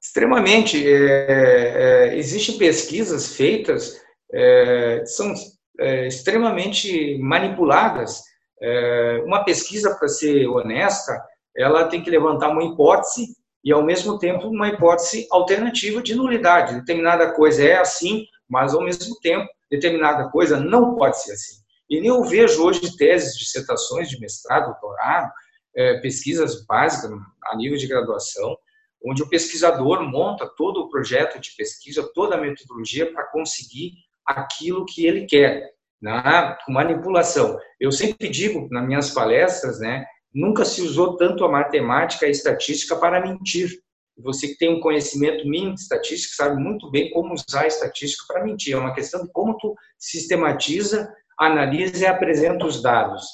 Extremamente. 0.01 0.85
É, 0.85 2.11
é, 2.11 2.17
existem 2.17 2.57
pesquisas 2.57 3.35
feitas 3.35 4.01
é, 4.33 5.03
são 5.05 5.33
é, 5.79 6.07
extremamente 6.07 7.17
manipuladas 7.19 8.21
é, 8.63 9.21
uma 9.25 9.43
pesquisa, 9.43 9.93
para 9.95 10.07
ser 10.07 10.47
honesta, 10.47 11.21
ela 11.55 11.87
tem 11.89 12.01
que 12.01 12.09
levantar 12.09 12.49
uma 12.49 12.63
hipótese 12.63 13.35
e, 13.63 13.73
ao 13.73 13.83
mesmo 13.83 14.17
tempo, 14.17 14.47
uma 14.47 14.69
hipótese 14.69 15.27
alternativa 15.29 16.01
de 16.01 16.15
nulidade. 16.15 16.75
Determinada 16.75 17.33
coisa 17.33 17.61
é 17.61 17.77
assim, 17.77 18.25
mas, 18.47 18.73
ao 18.73 18.81
mesmo 18.81 19.19
tempo, 19.19 19.47
determinada 19.69 20.29
coisa 20.29 20.59
não 20.59 20.95
pode 20.95 21.21
ser 21.21 21.33
assim. 21.33 21.61
E 21.89 22.07
eu 22.07 22.23
vejo 22.23 22.63
hoje 22.63 22.95
teses, 22.95 23.37
dissertações 23.37 24.09
de 24.09 24.19
mestrado, 24.19 24.67
doutorado, 24.67 25.31
é, 25.75 25.99
pesquisas 25.99 26.65
básicas 26.65 27.11
a 27.45 27.55
nível 27.55 27.77
de 27.77 27.87
graduação, 27.87 28.57
onde 29.05 29.21
o 29.21 29.29
pesquisador 29.29 30.03
monta 30.09 30.49
todo 30.55 30.81
o 30.81 30.89
projeto 30.89 31.39
de 31.39 31.51
pesquisa, 31.55 32.09
toda 32.13 32.35
a 32.35 32.41
metodologia 32.41 33.11
para 33.11 33.27
conseguir 33.27 33.93
aquilo 34.25 34.85
que 34.85 35.05
ele 35.05 35.25
quer 35.25 35.73
na 36.01 36.57
manipulação. 36.69 37.57
Eu 37.79 37.91
sempre 37.91 38.29
digo 38.29 38.67
nas 38.71 38.85
minhas 38.85 39.09
palestras, 39.09 39.79
né, 39.79 40.05
nunca 40.33 40.63
se 40.63 40.81
usou 40.81 41.17
tanto 41.17 41.43
a 41.43 41.51
matemática 41.51 42.25
e 42.25 42.29
a 42.29 42.31
estatística 42.31 42.95
para 42.95 43.21
mentir. 43.21 43.81
Você 44.17 44.49
que 44.49 44.57
tem 44.57 44.69
um 44.69 44.79
conhecimento 44.79 45.47
mínimo 45.47 45.73
de 45.73 45.81
estatística 45.81 46.35
sabe 46.35 46.61
muito 46.61 46.89
bem 46.91 47.09
como 47.11 47.33
usar 47.33 47.61
a 47.61 47.67
estatística 47.67 48.25
para 48.27 48.43
mentir. 48.43 48.73
É 48.73 48.77
uma 48.77 48.93
questão 48.93 49.23
de 49.23 49.31
como 49.31 49.57
tu 49.57 49.75
sistematiza, 49.97 51.11
analisa 51.37 52.03
e 52.03 52.07
apresenta 52.07 52.65
os 52.65 52.81
dados. 52.81 53.25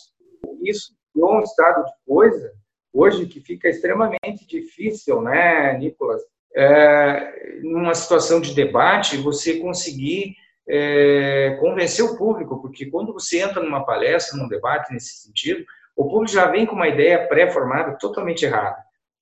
Isso 0.63 0.99
é 1.27 1.39
um 1.39 1.41
estado 1.41 1.84
de 1.84 1.91
coisa 2.05 2.51
hoje 2.93 3.25
que 3.27 3.39
fica 3.39 3.69
extremamente 3.69 4.47
difícil, 4.47 5.21
né, 5.21 5.77
Nicolas? 5.77 6.21
É, 6.55 7.60
numa 7.62 7.93
situação 7.93 8.41
de 8.41 8.53
debate, 8.53 9.17
você 9.17 9.60
conseguir 9.60 10.36
é, 10.67 11.58
convencer 11.60 12.03
o 12.03 12.17
público, 12.17 12.62
porque 12.62 12.88
quando 12.88 13.13
você 13.13 13.39
entra 13.41 13.62
numa 13.62 13.86
palestra, 13.86 14.38
num 14.38 14.47
debate 14.47 14.91
nesse 14.93 15.23
sentido, 15.23 15.63
o 15.95 16.03
público 16.05 16.32
já 16.34 16.45
vem 16.45 16.65
com 16.65 16.75
uma 16.75 16.88
ideia 16.88 17.27
pré-formada 17.27 17.97
totalmente 17.97 18.45
errada, 18.45 18.77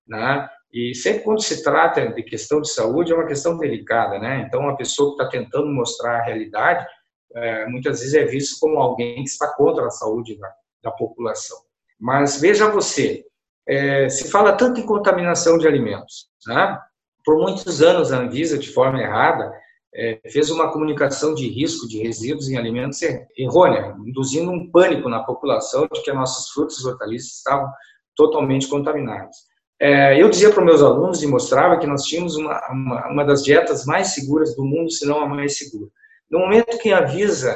né? 0.07 0.49
E 0.71 0.93
sempre 0.93 1.23
quando 1.23 1.41
se 1.41 1.63
trata 1.63 2.05
de 2.07 2.21
questão 2.23 2.61
de 2.61 2.69
saúde, 2.69 3.11
é 3.11 3.15
uma 3.15 3.25
questão 3.25 3.57
delicada, 3.57 4.19
né? 4.19 4.43
Então, 4.45 4.67
a 4.67 4.75
pessoa 4.75 5.15
que 5.15 5.23
está 5.23 5.29
tentando 5.29 5.67
mostrar 5.67 6.19
a 6.19 6.23
realidade, 6.23 6.85
é, 7.33 7.65
muitas 7.65 7.99
vezes 7.99 8.13
é 8.13 8.25
visto 8.25 8.59
como 8.59 8.77
alguém 8.77 9.23
que 9.23 9.29
está 9.29 9.47
contra 9.53 9.85
a 9.87 9.89
saúde 9.89 10.37
da, 10.37 10.53
da 10.83 10.91
população. 10.91 11.57
Mas 11.99 12.39
veja 12.39 12.69
você, 12.69 13.23
é, 13.67 14.09
se 14.09 14.29
fala 14.29 14.53
tanto 14.53 14.79
em 14.79 14.85
contaminação 14.85 15.57
de 15.57 15.67
alimentos, 15.67 16.27
né? 16.45 16.79
Por 17.25 17.37
muitos 17.37 17.81
anos 17.81 18.13
a 18.13 18.19
Anvisa, 18.19 18.57
de 18.57 18.71
forma 18.71 19.01
errada, 19.01 19.51
é, 19.93 20.19
fez 20.31 20.49
uma 20.49 20.71
comunicação 20.71 21.33
de 21.33 21.47
risco 21.49 21.87
de 21.87 22.01
resíduos 22.01 22.49
em 22.49 22.57
alimentos 22.57 23.01
errônea, 23.37 23.95
induzindo 24.05 24.51
um 24.51 24.69
pânico 24.71 25.09
na 25.09 25.23
população 25.23 25.87
de 25.91 26.01
que 26.01 26.13
nossos 26.13 26.51
frutos 26.51 26.79
e 26.79 26.87
hortaliças 26.87 27.37
estavam 27.37 27.69
totalmente 28.15 28.67
contaminados. 28.67 29.35
É, 29.79 30.21
eu 30.21 30.29
dizia 30.29 30.51
para 30.51 30.65
meus 30.65 30.81
alunos 30.81 31.21
e 31.21 31.27
mostrava 31.27 31.77
que 31.77 31.85
nós 31.85 32.03
tínhamos 32.03 32.35
uma, 32.35 32.59
uma, 32.71 33.07
uma, 33.09 33.23
das 33.23 33.43
dietas 33.43 33.85
mais 33.85 34.13
seguras 34.13 34.55
do 34.55 34.65
mundo, 34.65 34.91
se 34.91 35.05
não 35.05 35.19
a 35.19 35.27
mais 35.27 35.57
segura. 35.57 35.89
No 36.29 36.39
momento 36.39 36.79
que 36.79 36.91
a 36.91 37.01
Visa 37.01 37.55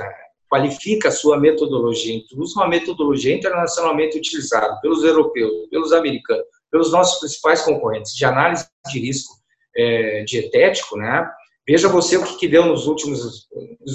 qualifica 0.51 1.07
a 1.07 1.11
sua 1.11 1.39
metodologia, 1.39 2.13
introduz 2.13 2.53
uma 2.57 2.67
metodologia 2.67 3.33
internacionalmente 3.33 4.17
utilizada 4.17 4.77
pelos 4.81 5.01
europeus, 5.01 5.69
pelos 5.69 5.93
americanos, 5.93 6.43
pelos 6.69 6.91
nossos 6.91 7.19
principais 7.19 7.61
concorrentes 7.61 8.13
de 8.13 8.25
análise 8.25 8.67
de 8.91 8.99
risco 8.99 9.33
é, 9.77 10.25
dietético, 10.25 10.97
né, 10.97 11.25
Veja 11.65 11.87
você 11.87 12.17
o 12.17 12.23
que, 12.23 12.37
que 12.37 12.47
deu 12.47 12.65
nos 12.65 12.87
últimos 12.87 13.47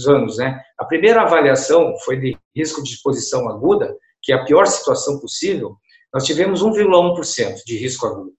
anos, 0.06 0.38
né? 0.38 0.62
A 0.78 0.84
primeira 0.84 1.22
avaliação 1.22 1.94
foi 2.04 2.16
de 2.16 2.38
risco 2.54 2.82
de 2.82 2.90
exposição 2.90 3.48
aguda, 3.48 3.94
que 4.22 4.32
é 4.32 4.36
a 4.36 4.44
pior 4.44 4.66
situação 4.66 5.18
possível. 5.18 5.76
Nós 6.14 6.24
tivemos 6.24 6.62
1,1% 6.62 7.56
de 7.66 7.76
risco 7.76 8.06
agudo. 8.06 8.32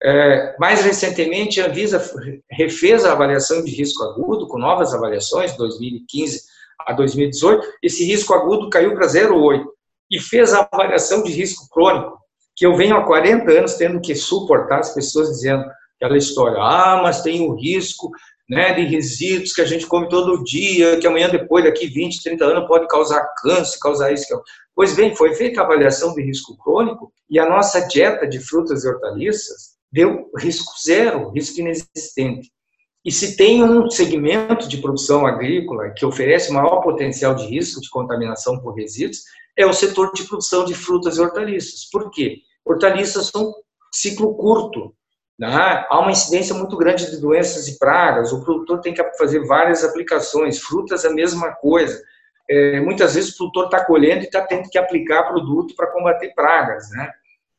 É, 0.00 0.56
mais 0.58 0.82
recentemente, 0.84 1.60
a 1.60 1.66
Anvisa 1.66 2.00
refez 2.50 3.04
a 3.04 3.12
avaliação 3.12 3.64
de 3.64 3.72
risco 3.72 4.04
agudo, 4.04 4.46
com 4.46 4.58
novas 4.58 4.94
avaliações, 4.94 5.56
2015 5.56 6.51
a 6.86 6.92
2018. 6.92 7.66
Esse 7.82 8.04
risco 8.04 8.34
agudo 8.34 8.70
caiu 8.70 8.94
para 8.94 9.06
0,8%. 9.06 9.64
E 10.10 10.20
fez 10.20 10.52
a 10.52 10.68
avaliação 10.70 11.22
de 11.22 11.32
risco 11.32 11.66
crônico, 11.70 12.18
que 12.54 12.66
eu 12.66 12.76
venho 12.76 12.96
há 12.96 13.02
40 13.02 13.50
anos 13.50 13.74
tendo 13.74 13.98
que 13.98 14.14
suportar 14.14 14.80
as 14.80 14.92
pessoas 14.92 15.30
dizendo 15.30 15.64
aquela 15.96 16.18
história, 16.18 16.58
ah, 16.60 17.00
mas 17.02 17.22
tem 17.22 17.48
o 17.48 17.54
risco 17.54 18.10
né, 18.48 18.74
de 18.74 18.82
resíduos 18.82 19.54
que 19.54 19.62
a 19.62 19.64
gente 19.64 19.86
come 19.86 20.08
todo 20.08 20.44
dia, 20.44 20.98
que 20.98 21.06
amanhã, 21.06 21.30
depois, 21.30 21.64
daqui 21.64 21.86
20, 21.86 22.22
30 22.22 22.44
anos, 22.44 22.68
pode 22.68 22.86
causar 22.88 23.26
câncer, 23.40 23.78
causar 23.80 24.12
isso. 24.12 24.26
Pois 24.74 24.94
bem, 24.94 25.16
foi 25.16 25.34
feita 25.34 25.60
a 25.60 25.64
avaliação 25.64 26.12
de 26.12 26.22
risco 26.22 26.56
crônico 26.58 27.10
e 27.30 27.38
a 27.38 27.48
nossa 27.48 27.80
dieta 27.88 28.26
de 28.26 28.38
frutas 28.38 28.84
e 28.84 28.88
hortaliças 28.88 29.72
deu 29.90 30.30
risco 30.38 30.72
zero, 30.84 31.30
risco 31.30 31.60
inexistente. 31.60 32.50
E 33.04 33.10
se 33.10 33.36
tem 33.36 33.64
um 33.64 33.90
segmento 33.90 34.68
de 34.68 34.78
produção 34.78 35.26
agrícola 35.26 35.90
que 35.90 36.06
oferece 36.06 36.52
maior 36.52 36.80
potencial 36.82 37.34
de 37.34 37.46
risco 37.46 37.80
de 37.80 37.90
contaminação 37.90 38.60
por 38.60 38.74
resíduos, 38.74 39.22
é 39.56 39.66
o 39.66 39.72
setor 39.72 40.12
de 40.12 40.24
produção 40.24 40.64
de 40.64 40.74
frutas 40.74 41.16
e 41.16 41.20
hortaliças. 41.20 41.88
Por 41.90 42.10
quê? 42.10 42.38
Hortaliças 42.64 43.26
são 43.28 43.52
ciclo 43.92 44.36
curto. 44.36 44.94
Né? 45.38 45.48
Há 45.88 45.98
uma 45.98 46.12
incidência 46.12 46.54
muito 46.54 46.76
grande 46.76 47.10
de 47.10 47.16
doenças 47.16 47.66
e 47.66 47.78
pragas, 47.78 48.32
o 48.32 48.44
produtor 48.44 48.80
tem 48.80 48.94
que 48.94 49.02
fazer 49.18 49.44
várias 49.46 49.82
aplicações, 49.82 50.60
frutas 50.60 51.04
a 51.04 51.10
mesma 51.10 51.52
coisa. 51.52 52.00
É, 52.48 52.80
muitas 52.80 53.14
vezes 53.14 53.32
o 53.32 53.36
produtor 53.36 53.64
está 53.64 53.84
colhendo 53.84 54.22
e 54.22 54.26
está 54.26 54.42
tendo 54.42 54.68
que 54.68 54.78
aplicar 54.78 55.24
produto 55.24 55.74
para 55.74 55.90
combater 55.90 56.32
pragas. 56.34 56.88
Né? 56.90 57.10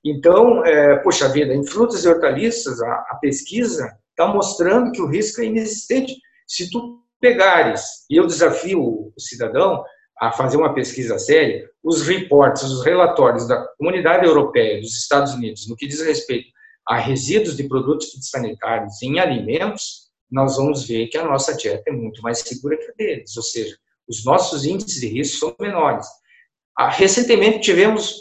Então, 0.05 0.65
é, 0.65 0.95
poxa 0.97 1.27
vida, 1.27 1.53
em 1.53 1.65
frutas 1.65 2.05
e 2.05 2.07
hortaliças, 2.07 2.81
a, 2.81 2.93
a 3.09 3.17
pesquisa 3.21 3.97
está 4.13 4.27
mostrando 4.27 4.91
que 4.91 5.01
o 5.01 5.07
risco 5.07 5.41
é 5.41 5.45
inexistente. 5.45 6.15
Se 6.47 6.69
tu 6.69 7.03
pegares, 7.19 8.05
e 8.09 8.15
eu 8.15 8.27
desafio 8.27 8.81
o 8.81 9.13
cidadão 9.17 9.83
a 10.19 10.31
fazer 10.31 10.57
uma 10.57 10.73
pesquisa 10.73 11.17
séria, 11.17 11.69
os 11.83 12.01
reportes, 12.07 12.63
os 12.63 12.85
relatórios 12.85 13.47
da 13.47 13.65
Comunidade 13.77 14.25
Europeia, 14.25 14.79
dos 14.79 14.95
Estados 14.95 15.33
Unidos, 15.33 15.67
no 15.67 15.75
que 15.75 15.87
diz 15.87 16.01
respeito 16.01 16.47
a 16.87 16.97
resíduos 16.97 17.55
de 17.55 17.67
produtos 17.67 18.11
sanitários 18.29 19.01
em 19.01 19.19
alimentos, 19.19 20.11
nós 20.29 20.57
vamos 20.57 20.85
ver 20.87 21.07
que 21.07 21.17
a 21.17 21.25
nossa 21.25 21.55
dieta 21.55 21.83
é 21.87 21.91
muito 21.91 22.21
mais 22.21 22.39
segura 22.39 22.77
que 22.77 22.91
a 22.91 22.93
deles, 22.97 23.35
ou 23.37 23.43
seja, 23.43 23.75
os 24.07 24.25
nossos 24.25 24.65
índices 24.65 24.99
de 24.99 25.07
risco 25.07 25.37
são 25.37 25.55
menores. 25.59 26.07
Ah, 26.77 26.89
recentemente 26.89 27.61
tivemos 27.61 28.19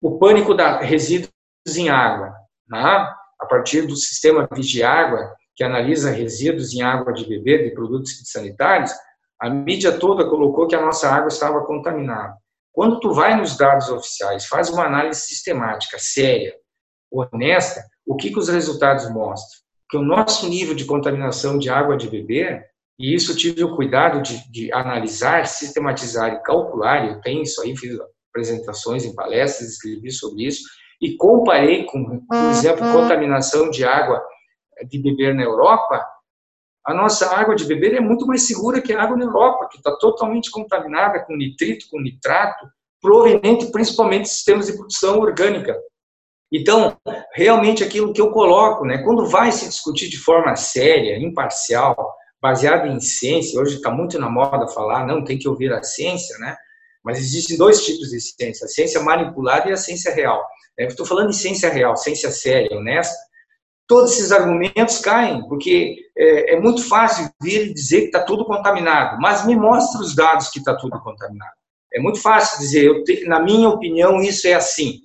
o 0.00 0.18
pânico 0.18 0.54
da 0.54 0.80
resíduos 0.80 1.32
em 1.76 1.88
água, 1.88 2.34
né? 2.68 3.08
A 3.44 3.46
partir 3.46 3.86
do 3.86 3.94
sistema 3.94 4.48
Vigiágua, 4.50 5.34
que 5.54 5.62
analisa 5.62 6.10
resíduos 6.10 6.72
em 6.72 6.82
água 6.82 7.12
de 7.12 7.28
beber 7.28 7.62
de 7.62 7.74
produtos 7.74 8.18
sanitários, 8.24 8.90
a 9.40 9.50
mídia 9.50 9.92
toda 9.98 10.28
colocou 10.28 10.66
que 10.66 10.74
a 10.74 10.80
nossa 10.80 11.08
água 11.08 11.28
estava 11.28 11.64
contaminada. 11.64 12.34
Quando 12.72 12.98
tu 12.98 13.12
vai 13.12 13.36
nos 13.36 13.56
dados 13.56 13.88
oficiais, 13.90 14.46
faz 14.46 14.70
uma 14.70 14.86
análise 14.86 15.20
sistemática, 15.20 15.98
séria, 15.98 16.54
honesta, 17.12 17.84
o 18.06 18.16
que, 18.16 18.30
que 18.30 18.38
os 18.38 18.48
resultados 18.48 19.08
mostram? 19.10 19.60
Que 19.88 19.96
o 19.98 20.02
nosso 20.02 20.48
nível 20.48 20.74
de 20.74 20.86
contaminação 20.86 21.58
de 21.58 21.68
água 21.68 21.96
de 21.96 22.08
beber, 22.08 22.64
e 22.98 23.14
isso 23.14 23.36
tive 23.36 23.62
o 23.62 23.76
cuidado 23.76 24.22
de, 24.22 24.50
de 24.50 24.72
analisar, 24.72 25.46
sistematizar 25.46 26.32
e 26.32 26.42
calcular, 26.42 27.06
eu 27.06 27.20
tenho 27.20 27.42
isso 27.42 27.60
aí, 27.62 27.76
fiz 27.76 27.96
apresentações 28.30 29.04
em 29.04 29.14
palestras, 29.14 29.70
escrevi 29.70 30.10
sobre 30.10 30.46
isso, 30.46 30.64
e 31.04 31.18
comparei 31.18 31.84
com, 31.84 32.20
por 32.20 32.36
exemplo, 32.50 32.90
contaminação 32.90 33.68
de 33.68 33.84
água 33.84 34.24
de 34.88 34.98
beber 34.98 35.34
na 35.34 35.42
Europa, 35.42 36.02
a 36.86 36.94
nossa 36.94 37.36
água 37.36 37.54
de 37.54 37.66
beber 37.66 37.94
é 37.94 38.00
muito 38.00 38.26
mais 38.26 38.46
segura 38.46 38.80
que 38.80 38.94
a 38.94 39.02
água 39.02 39.14
na 39.14 39.24
Europa, 39.24 39.68
que 39.70 39.76
está 39.76 39.94
totalmente 39.96 40.50
contaminada 40.50 41.22
com 41.22 41.36
nitrito, 41.36 41.86
com 41.90 42.00
nitrato, 42.00 42.66
proveniente 43.02 43.70
principalmente 43.70 44.22
de 44.22 44.28
sistemas 44.30 44.66
de 44.66 44.72
produção 44.72 45.18
orgânica. 45.18 45.78
Então, 46.50 46.96
realmente 47.34 47.84
aquilo 47.84 48.12
que 48.14 48.20
eu 48.20 48.30
coloco, 48.30 48.86
né, 48.86 49.02
quando 49.02 49.26
vai 49.26 49.52
se 49.52 49.68
discutir 49.68 50.08
de 50.08 50.16
forma 50.16 50.56
séria, 50.56 51.18
imparcial, 51.18 52.14
baseada 52.40 52.88
em 52.88 52.98
ciência, 52.98 53.60
hoje 53.60 53.76
está 53.76 53.90
muito 53.90 54.18
na 54.18 54.30
moda 54.30 54.68
falar, 54.68 55.06
não, 55.06 55.22
tem 55.22 55.38
que 55.38 55.48
ouvir 55.48 55.70
a 55.70 55.82
ciência, 55.82 56.38
né? 56.38 56.56
Mas 57.02 57.18
existem 57.18 57.58
dois 57.58 57.84
tipos 57.84 58.08
de 58.08 58.20
ciência, 58.20 58.64
a 58.64 58.68
ciência 58.68 59.02
manipulada 59.02 59.68
e 59.68 59.72
a 59.72 59.76
ciência 59.76 60.14
real. 60.14 60.42
Estou 60.78 61.06
falando 61.06 61.30
de 61.30 61.36
ciência 61.36 61.70
real, 61.70 61.96
ciência 61.96 62.30
séria, 62.30 62.76
honesta. 62.76 63.14
Todos 63.86 64.12
esses 64.12 64.32
argumentos 64.32 64.98
caem, 64.98 65.46
porque 65.46 65.96
é, 66.16 66.54
é 66.54 66.60
muito 66.60 66.82
fácil 66.82 67.28
vir 67.42 67.68
e 67.68 67.74
dizer 67.74 68.00
que 68.00 68.06
está 68.06 68.22
tudo 68.22 68.44
contaminado, 68.44 69.20
mas 69.20 69.46
me 69.46 69.54
mostra 69.54 70.00
os 70.00 70.14
dados 70.14 70.48
que 70.48 70.58
está 70.58 70.74
tudo 70.74 70.98
contaminado. 71.00 71.52
É 71.92 72.00
muito 72.00 72.20
fácil 72.20 72.58
dizer, 72.58 72.86
eu 72.86 73.04
te, 73.04 73.24
na 73.26 73.40
minha 73.40 73.68
opinião, 73.68 74.20
isso 74.20 74.48
é 74.48 74.54
assim. 74.54 75.00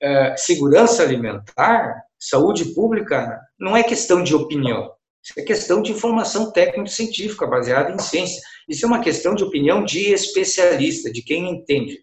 É, 0.00 0.36
segurança 0.36 1.02
alimentar, 1.02 2.04
saúde 2.18 2.66
pública, 2.66 3.40
não 3.58 3.76
é 3.76 3.82
questão 3.82 4.22
de 4.22 4.34
opinião. 4.34 4.92
Isso 5.24 5.32
é 5.36 5.42
questão 5.42 5.82
de 5.82 5.90
informação 5.90 6.52
técnico-científica 6.52 7.46
baseada 7.46 7.92
em 7.92 7.98
ciência. 7.98 8.40
Isso 8.68 8.84
é 8.84 8.88
uma 8.88 9.00
questão 9.00 9.34
de 9.34 9.42
opinião 9.42 9.84
de 9.84 10.12
especialista, 10.12 11.10
de 11.10 11.22
quem 11.22 11.50
entende. 11.50 11.98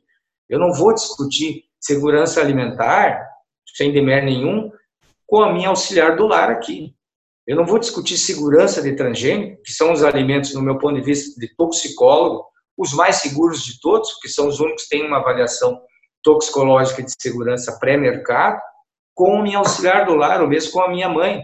Eu 0.49 0.59
não 0.59 0.73
vou 0.73 0.93
discutir 0.93 1.63
segurança 1.85 2.41
alimentar, 2.41 3.23
sem 3.75 3.93
demérito 3.93 4.25
nenhum, 4.25 4.71
com 5.27 5.41
a 5.41 5.53
minha 5.53 5.69
auxiliar 5.69 6.15
do 6.15 6.25
lar 6.25 6.49
aqui. 6.49 6.95
Eu 7.45 7.55
não 7.55 7.65
vou 7.65 7.77
discutir 7.77 8.17
segurança 8.17 8.81
de 8.81 8.95
transgênico, 8.95 9.61
que 9.63 9.71
são 9.71 9.93
os 9.93 10.03
alimentos, 10.03 10.53
no 10.55 10.61
meu 10.61 10.79
ponto 10.79 10.95
de 10.95 11.05
vista 11.05 11.39
de 11.39 11.55
toxicólogo, 11.55 12.45
os 12.75 12.91
mais 12.91 13.17
seguros 13.17 13.63
de 13.63 13.79
todos, 13.79 14.13
porque 14.13 14.27
são 14.27 14.47
os 14.47 14.59
únicos 14.59 14.83
que 14.83 14.89
têm 14.89 15.05
uma 15.05 15.19
avaliação 15.19 15.79
toxicológica 16.23 17.03
de 17.03 17.13
segurança 17.21 17.77
pré-mercado, 17.79 18.59
com 19.13 19.39
a 19.39 19.43
minha 19.43 19.59
auxiliar 19.59 20.05
do 20.05 20.15
lar, 20.15 20.41
ou 20.41 20.47
mesmo 20.47 20.71
com 20.71 20.81
a 20.81 20.89
minha 20.89 21.07
mãe, 21.07 21.43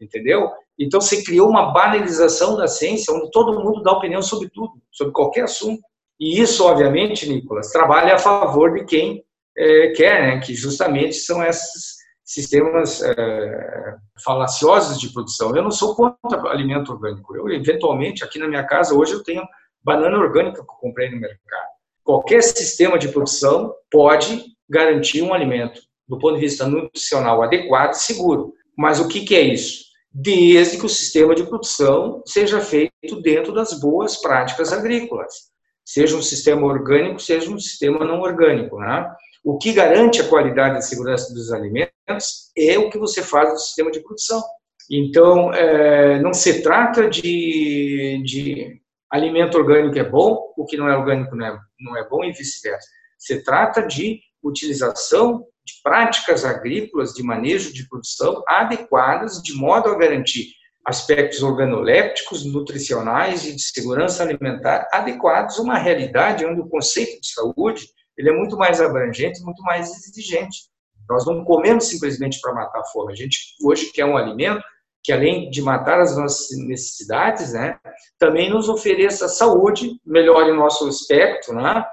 entendeu? 0.00 0.50
Então, 0.78 1.00
você 1.00 1.22
criou 1.22 1.48
uma 1.50 1.70
banalização 1.70 2.56
da 2.56 2.66
ciência, 2.66 3.12
onde 3.12 3.30
todo 3.30 3.62
mundo 3.62 3.82
dá 3.82 3.92
opinião 3.92 4.22
sobre 4.22 4.48
tudo, 4.48 4.72
sobre 4.90 5.12
qualquer 5.12 5.44
assunto. 5.44 5.82
E 6.18 6.40
isso, 6.40 6.64
obviamente, 6.64 7.28
Nicolas, 7.28 7.70
trabalha 7.70 8.14
a 8.14 8.18
favor 8.18 8.72
de 8.72 8.84
quem 8.86 9.22
é, 9.56 9.88
quer, 9.88 10.22
né? 10.22 10.40
que 10.40 10.54
justamente 10.54 11.14
são 11.14 11.42
esses 11.42 12.02
sistemas 12.24 13.02
é, 13.02 13.96
falaciosos 14.24 14.98
de 14.98 15.12
produção. 15.12 15.54
Eu 15.54 15.62
não 15.62 15.70
sou 15.70 15.94
contra 15.94 16.48
alimento 16.48 16.92
orgânico. 16.92 17.36
Eu, 17.36 17.48
eventualmente, 17.50 18.24
aqui 18.24 18.38
na 18.38 18.48
minha 18.48 18.64
casa, 18.64 18.94
hoje 18.94 19.12
eu 19.12 19.22
tenho 19.22 19.42
banana 19.82 20.16
orgânica 20.16 20.64
que 20.64 20.70
eu 20.70 20.78
comprei 20.80 21.10
no 21.10 21.20
mercado. 21.20 21.72
Qualquer 22.04 22.42
sistema 22.42 22.98
de 22.98 23.08
produção 23.08 23.74
pode 23.90 24.44
garantir 24.68 25.22
um 25.22 25.34
alimento 25.34 25.80
do 26.08 26.18
ponto 26.18 26.34
de 26.34 26.40
vista 26.40 26.66
nutricional 26.66 27.42
adequado 27.42 27.92
e 27.92 27.98
seguro. 27.98 28.52
Mas 28.76 28.98
o 28.98 29.08
que, 29.08 29.24
que 29.24 29.34
é 29.34 29.42
isso? 29.42 29.84
Desde 30.10 30.78
que 30.78 30.86
o 30.86 30.90
sistema 30.90 31.34
de 31.34 31.44
produção 31.44 32.22
seja 32.26 32.60
feito 32.60 33.20
dentro 33.22 33.52
das 33.52 33.78
boas 33.78 34.20
práticas 34.20 34.72
agrícolas. 34.72 35.52
Seja 35.84 36.16
um 36.16 36.22
sistema 36.22 36.66
orgânico, 36.66 37.20
seja 37.20 37.50
um 37.50 37.58
sistema 37.58 38.04
não 38.04 38.20
orgânico. 38.20 38.78
Né? 38.78 39.10
O 39.44 39.58
que 39.58 39.72
garante 39.72 40.20
a 40.20 40.28
qualidade 40.28 40.78
e 40.78 40.82
segurança 40.82 41.32
dos 41.34 41.52
alimentos 41.52 42.50
é 42.56 42.78
o 42.78 42.90
que 42.90 42.98
você 42.98 43.22
faz 43.22 43.50
no 43.50 43.58
sistema 43.58 43.90
de 43.90 44.00
produção. 44.00 44.42
Então, 44.90 45.52
é, 45.52 46.20
não 46.20 46.32
se 46.32 46.62
trata 46.62 47.08
de, 47.08 48.22
de 48.24 48.80
alimento 49.10 49.58
orgânico 49.58 49.98
é 49.98 50.04
bom, 50.04 50.52
o 50.56 50.64
que 50.64 50.76
não 50.76 50.88
é 50.88 50.96
orgânico 50.96 51.34
não 51.34 51.46
é, 51.46 51.58
não 51.80 51.96
é 51.96 52.08
bom 52.08 52.24
e 52.24 52.32
vice-versa. 52.32 52.86
Se 53.18 53.42
trata 53.42 53.82
de 53.82 54.20
utilização 54.42 55.44
de 55.64 55.74
práticas 55.82 56.44
agrícolas 56.44 57.12
de 57.12 57.22
manejo 57.22 57.72
de 57.72 57.88
produção 57.88 58.42
adequadas, 58.48 59.40
de 59.42 59.54
modo 59.54 59.90
a 59.90 59.98
garantir 59.98 60.48
aspectos 60.84 61.42
organolépticos, 61.42 62.44
nutricionais 62.44 63.46
e 63.46 63.54
de 63.54 63.62
segurança 63.62 64.22
alimentar 64.22 64.88
adequados 64.92 65.58
a 65.58 65.62
uma 65.62 65.78
realidade 65.78 66.44
onde 66.44 66.60
o 66.60 66.68
conceito 66.68 67.20
de 67.20 67.32
saúde 67.32 67.86
ele 68.22 68.30
é 68.30 68.32
muito 68.32 68.56
mais 68.56 68.80
abrangente, 68.80 69.42
muito 69.42 69.62
mais 69.62 69.90
exigente. 69.90 70.70
Nós 71.10 71.26
não 71.26 71.44
comemos 71.44 71.88
simplesmente 71.88 72.40
para 72.40 72.54
matar 72.54 72.80
a 72.80 72.84
fome. 72.84 73.12
A 73.12 73.16
gente 73.16 73.36
hoje 73.62 73.90
quer 73.92 74.04
um 74.04 74.16
alimento 74.16 74.62
que 75.02 75.12
além 75.12 75.50
de 75.50 75.60
matar 75.60 76.00
as 76.00 76.16
nossas 76.16 76.56
necessidades, 76.56 77.52
né, 77.52 77.76
também 78.20 78.48
nos 78.48 78.68
ofereça 78.68 79.26
saúde, 79.26 79.98
melhore 80.06 80.52
nosso 80.52 80.86
aspecto, 80.86 81.52
né, 81.52 81.84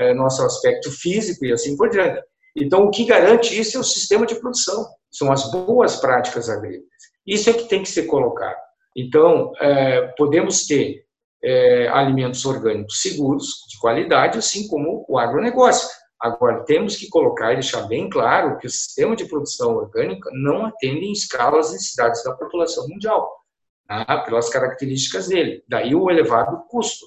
é, 0.00 0.14
nosso 0.14 0.42
aspecto 0.42 0.90
físico 0.90 1.44
e 1.44 1.52
assim 1.52 1.76
por 1.76 1.90
diante. 1.90 2.22
Então, 2.56 2.84
o 2.84 2.90
que 2.90 3.04
garante 3.04 3.58
isso 3.58 3.76
é 3.76 3.80
o 3.80 3.84
sistema 3.84 4.24
de 4.24 4.36
produção, 4.36 4.86
são 5.10 5.30
as 5.30 5.50
boas 5.50 5.96
práticas 5.96 6.48
agrícolas. 6.48 6.88
Isso 7.26 7.50
é 7.50 7.52
que 7.52 7.68
tem 7.68 7.82
que 7.82 7.88
ser 7.90 8.04
colocado. 8.04 8.56
Então, 8.96 9.52
é, 9.60 10.06
podemos 10.16 10.66
ter 10.66 11.04
é, 11.44 11.88
alimentos 11.88 12.44
orgânicos 12.46 13.02
seguros, 13.02 13.66
de 13.68 13.78
qualidade, 13.78 14.38
assim 14.38 14.66
como 14.66 15.04
o 15.06 15.18
agronegócio. 15.18 15.88
Agora, 16.18 16.64
temos 16.64 16.96
que 16.96 17.08
colocar 17.08 17.52
e 17.52 17.56
deixar 17.56 17.82
bem 17.82 18.08
claro 18.08 18.56
que 18.56 18.66
o 18.66 18.70
sistema 18.70 19.14
de 19.14 19.26
produção 19.26 19.76
orgânica 19.76 20.30
não 20.32 20.64
atende 20.64 21.04
em 21.04 21.12
escala 21.12 21.60
às 21.60 21.70
necessidades 21.70 22.24
da 22.24 22.32
população 22.32 22.88
mundial, 22.88 23.30
tá? 23.86 24.22
pelas 24.22 24.48
características 24.48 25.28
dele. 25.28 25.62
Daí 25.68 25.94
o 25.94 26.10
elevado 26.10 26.64
custo. 26.68 27.04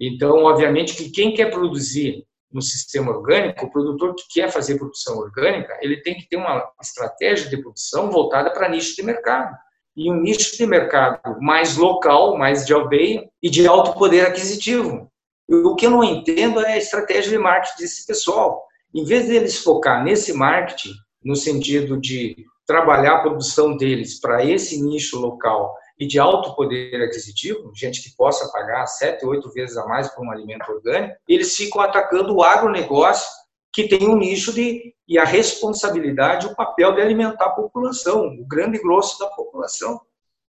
Então, 0.00 0.44
obviamente, 0.44 0.96
que 0.96 1.10
quem 1.10 1.34
quer 1.34 1.50
produzir 1.50 2.26
no 2.50 2.62
sistema 2.62 3.10
orgânico, 3.10 3.66
o 3.66 3.70
produtor 3.70 4.14
que 4.14 4.40
quer 4.40 4.50
fazer 4.50 4.78
produção 4.78 5.18
orgânica, 5.18 5.76
ele 5.82 6.00
tem 6.00 6.14
que 6.14 6.26
ter 6.26 6.36
uma 6.36 6.72
estratégia 6.80 7.50
de 7.50 7.60
produção 7.60 8.10
voltada 8.10 8.50
para 8.50 8.68
nicho 8.68 8.96
de 8.96 9.02
mercado. 9.02 9.54
E 9.96 10.10
um 10.10 10.20
nicho 10.20 10.56
de 10.56 10.66
mercado 10.66 11.40
mais 11.40 11.76
local, 11.76 12.36
mais 12.36 12.66
de 12.66 12.72
aldeia 12.72 13.28
e 13.42 13.48
de 13.48 13.66
alto 13.66 13.92
poder 13.98 14.26
aquisitivo. 14.26 15.10
O 15.48 15.74
que 15.74 15.86
eu 15.86 15.90
não 15.90 16.02
entendo 16.02 16.60
é 16.60 16.74
a 16.74 16.78
estratégia 16.78 17.30
de 17.30 17.38
marketing 17.38 17.82
desse 17.82 18.06
pessoal. 18.06 18.64
Em 18.94 19.04
vez 19.04 19.28
deles 19.28 19.58
focar 19.58 20.02
nesse 20.02 20.32
marketing, 20.32 20.94
no 21.22 21.36
sentido 21.36 22.00
de 22.00 22.36
trabalhar 22.66 23.16
a 23.16 23.20
produção 23.20 23.76
deles 23.76 24.20
para 24.20 24.44
esse 24.44 24.80
nicho 24.82 25.18
local 25.18 25.74
e 25.98 26.06
de 26.06 26.18
alto 26.18 26.54
poder 26.56 27.02
aquisitivo, 27.02 27.72
gente 27.74 28.02
que 28.02 28.16
possa 28.16 28.50
pagar 28.50 28.86
sete, 28.86 29.24
oito 29.24 29.52
vezes 29.52 29.76
a 29.76 29.86
mais 29.86 30.08
por 30.08 30.26
um 30.26 30.30
alimento 30.30 30.70
orgânico, 30.70 31.14
eles 31.28 31.54
ficam 31.56 31.80
atacando 31.80 32.34
o 32.34 32.42
agronegócio, 32.42 33.28
que 33.74 33.88
tem 33.88 34.08
um 34.08 34.16
nicho 34.16 34.54
de 34.54 34.94
e 35.06 35.18
a 35.18 35.24
responsabilidade, 35.24 36.46
o 36.46 36.54
papel 36.54 36.94
de 36.94 37.00
alimentar 37.02 37.46
a 37.46 37.50
população, 37.50 38.28
o 38.28 38.46
grande 38.46 38.78
grosso 38.78 39.18
da 39.18 39.26
população. 39.26 40.00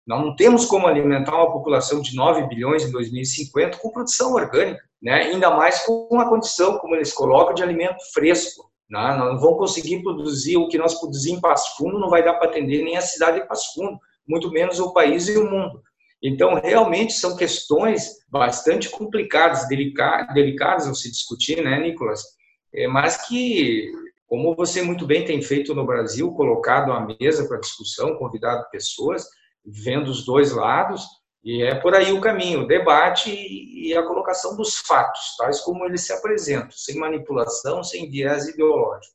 Nós 0.07 0.25
não 0.25 0.35
temos 0.35 0.65
como 0.65 0.87
alimentar 0.87 1.35
uma 1.35 1.53
população 1.53 2.01
de 2.01 2.17
9 2.17 2.47
bilhões 2.47 2.85
em 2.85 2.91
2050 2.91 3.77
com 3.77 3.91
produção 3.91 4.33
orgânica, 4.33 4.83
né? 5.03 5.25
ainda 5.25 5.51
mais 5.51 5.85
com 5.85 6.09
uma 6.11 6.29
condição, 6.29 6.79
como 6.79 6.95
eles 6.95 7.13
colocam, 7.13 7.53
de 7.53 7.63
alimento 7.63 7.99
fresco. 8.15 8.71
Né? 8.89 9.01
Nós 9.19 9.33
não 9.33 9.39
vamos 9.39 9.59
conseguir 9.59 10.03
produzir 10.03 10.57
o 10.57 10.69
que 10.69 10.79
nós 10.79 10.95
produzimos 10.95 11.39
em 11.39 11.43
Passo 11.43 11.77
Fundo, 11.77 11.99
não 11.99 12.09
vai 12.09 12.25
dar 12.25 12.35
para 12.35 12.49
atender 12.49 12.83
nem 12.83 12.97
a 12.97 13.03
cidade 13.03 13.41
de 13.41 13.47
Passo 13.47 13.75
Fundo, 13.75 13.99
muito 14.27 14.51
menos 14.51 14.81
o 14.81 14.95
país 14.95 15.29
e 15.29 15.37
o 15.37 15.51
mundo. 15.51 15.83
Então, 16.23 16.55
realmente 16.55 17.13
são 17.13 17.37
questões 17.37 18.17
bastante 18.29 18.89
complicadas, 18.89 19.69
delicadas, 19.69 20.87
a 20.87 20.95
se 20.95 21.11
discutir, 21.11 21.63
né, 21.63 21.79
Nicolas? 21.81 22.38
É, 22.75 22.87
mas 22.87 23.27
que, 23.27 23.91
como 24.27 24.55
você 24.55 24.83
muito 24.83 25.07
bem 25.07 25.25
tem 25.25 25.41
feito 25.43 25.75
no 25.75 25.87
Brasil, 25.87 26.31
colocado 26.33 26.93
à 26.93 27.07
mesa 27.21 27.47
para 27.49 27.61
discussão, 27.61 28.17
convidado 28.17 28.69
pessoas, 28.71 29.27
vendo 29.65 30.11
os 30.11 30.25
dois 30.25 30.53
lados, 30.53 31.05
e 31.45 31.63
é 31.63 31.75
por 31.75 31.95
aí 31.95 32.13
o 32.13 32.21
caminho, 32.21 32.63
o 32.63 32.67
debate 32.67 33.31
e 33.31 33.97
a 33.97 34.03
colocação 34.03 34.57
dos 34.57 34.77
fatos, 34.77 35.37
tais 35.39 35.61
como 35.61 35.85
eles 35.85 36.07
se 36.07 36.13
apresentam, 36.13 36.71
sem 36.73 36.97
manipulação, 36.97 37.83
sem 37.83 38.11
viés 38.11 38.49
ideológico. 38.49 39.15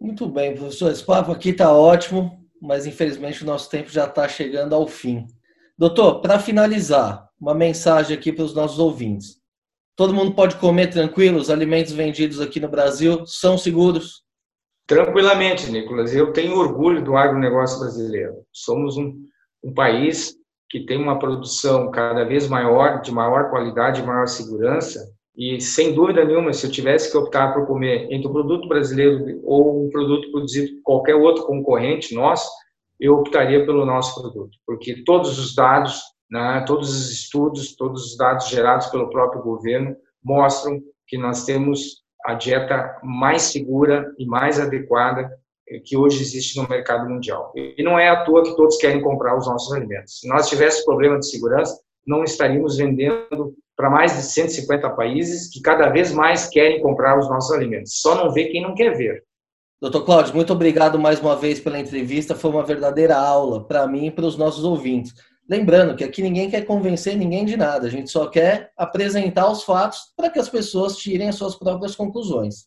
Muito 0.00 0.26
bem, 0.26 0.54
professor. 0.54 0.90
Esse 0.90 1.04
papo 1.04 1.30
aqui 1.30 1.50
está 1.50 1.72
ótimo, 1.72 2.44
mas 2.60 2.86
infelizmente 2.86 3.42
o 3.42 3.46
nosso 3.46 3.70
tempo 3.70 3.90
já 3.90 4.06
está 4.06 4.28
chegando 4.28 4.74
ao 4.74 4.88
fim. 4.88 5.26
Doutor, 5.78 6.20
para 6.20 6.38
finalizar, 6.38 7.28
uma 7.40 7.54
mensagem 7.54 8.16
aqui 8.16 8.32
para 8.32 8.44
os 8.44 8.54
nossos 8.54 8.78
ouvintes. 8.78 9.41
Todo 9.96 10.14
mundo 10.14 10.34
pode 10.34 10.56
comer 10.56 10.88
tranquilo? 10.88 11.38
Os 11.38 11.50
alimentos 11.50 11.92
vendidos 11.92 12.40
aqui 12.40 12.58
no 12.58 12.68
Brasil 12.68 13.26
são 13.26 13.58
seguros? 13.58 14.22
Tranquilamente, 14.86 15.70
Nicolas. 15.70 16.14
Eu 16.14 16.32
tenho 16.32 16.58
orgulho 16.58 17.04
do 17.04 17.16
agronegócio 17.16 17.78
brasileiro. 17.78 18.34
Somos 18.52 18.96
um 18.96 19.14
um 19.62 19.72
país 19.72 20.34
que 20.68 20.80
tem 20.80 20.98
uma 20.98 21.18
produção 21.18 21.90
cada 21.90 22.24
vez 22.24 22.48
maior, 22.48 23.00
de 23.02 23.12
maior 23.12 23.50
qualidade 23.50 24.00
e 24.00 24.04
maior 24.04 24.26
segurança, 24.26 25.00
e 25.36 25.60
sem 25.60 25.94
dúvida 25.94 26.24
nenhuma, 26.24 26.52
se 26.52 26.66
eu 26.66 26.70
tivesse 26.70 27.10
que 27.10 27.16
optar 27.16 27.54
por 27.54 27.66
comer 27.66 28.08
entre 28.10 28.28
um 28.28 28.32
produto 28.32 28.68
brasileiro 28.68 29.40
ou 29.44 29.84
um 29.84 29.90
produto 29.90 30.30
produzido 30.30 30.74
por 30.76 30.82
qualquer 30.82 31.14
outro 31.14 31.44
concorrente 31.44 32.14
nosso, 32.14 32.50
eu 32.98 33.14
optaria 33.14 33.64
pelo 33.64 33.84
nosso 33.84 34.20
produto, 34.20 34.56
porque 34.66 35.02
todos 35.04 35.38
os 35.38 35.54
dados, 35.54 36.00
né, 36.32 36.64
todos 36.66 36.88
os 36.88 37.10
estudos, 37.10 37.76
todos 37.76 38.06
os 38.06 38.16
dados 38.16 38.48
gerados 38.48 38.86
pelo 38.86 39.10
próprio 39.10 39.42
governo 39.42 39.94
mostram 40.24 40.80
que 41.06 41.18
nós 41.18 41.44
temos 41.44 42.02
a 42.24 42.32
dieta 42.32 42.98
mais 43.02 43.42
segura 43.42 44.10
e 44.18 44.24
mais 44.24 44.58
adequada 44.58 45.30
que 45.84 45.94
hoje 45.94 46.22
existe 46.22 46.58
no 46.58 46.66
mercado 46.66 47.08
mundial. 47.08 47.52
E 47.54 47.82
não 47.82 47.98
é 47.98 48.08
à 48.08 48.24
toa 48.24 48.42
que 48.42 48.56
todos 48.56 48.78
querem 48.78 49.02
comprar 49.02 49.36
os 49.36 49.46
nossos 49.46 49.72
alimentos. 49.74 50.20
Se 50.20 50.28
nós 50.28 50.48
tivéssemos 50.48 50.86
problema 50.86 51.18
de 51.18 51.28
segurança, 51.28 51.78
não 52.06 52.24
estaríamos 52.24 52.78
vendendo 52.78 53.54
para 53.76 53.90
mais 53.90 54.16
de 54.16 54.22
150 54.22 54.88
países 54.90 55.50
que 55.52 55.60
cada 55.60 55.90
vez 55.90 56.12
mais 56.12 56.48
querem 56.48 56.80
comprar 56.80 57.18
os 57.18 57.28
nossos 57.28 57.52
alimentos. 57.52 58.00
Só 58.00 58.14
não 58.14 58.32
vê 58.32 58.46
quem 58.46 58.62
não 58.62 58.74
quer 58.74 58.96
ver. 58.96 59.22
Doutor 59.80 60.04
Cláudio, 60.04 60.34
muito 60.34 60.52
obrigado 60.52 60.98
mais 60.98 61.20
uma 61.20 61.36
vez 61.36 61.60
pela 61.60 61.78
entrevista. 61.78 62.34
Foi 62.34 62.50
uma 62.50 62.62
verdadeira 62.62 63.16
aula 63.16 63.66
para 63.66 63.86
mim 63.86 64.06
e 64.06 64.10
para 64.10 64.26
os 64.26 64.36
nossos 64.36 64.64
ouvintes. 64.64 65.12
Lembrando 65.52 65.94
que 65.94 66.02
aqui 66.02 66.22
ninguém 66.22 66.48
quer 66.48 66.64
convencer 66.64 67.14
ninguém 67.14 67.44
de 67.44 67.58
nada, 67.58 67.86
a 67.86 67.90
gente 67.90 68.10
só 68.10 68.26
quer 68.26 68.72
apresentar 68.74 69.50
os 69.50 69.62
fatos 69.64 69.98
para 70.16 70.30
que 70.30 70.38
as 70.38 70.48
pessoas 70.48 70.96
tirem 70.96 71.28
as 71.28 71.34
suas 71.34 71.54
próprias 71.54 71.94
conclusões. 71.94 72.64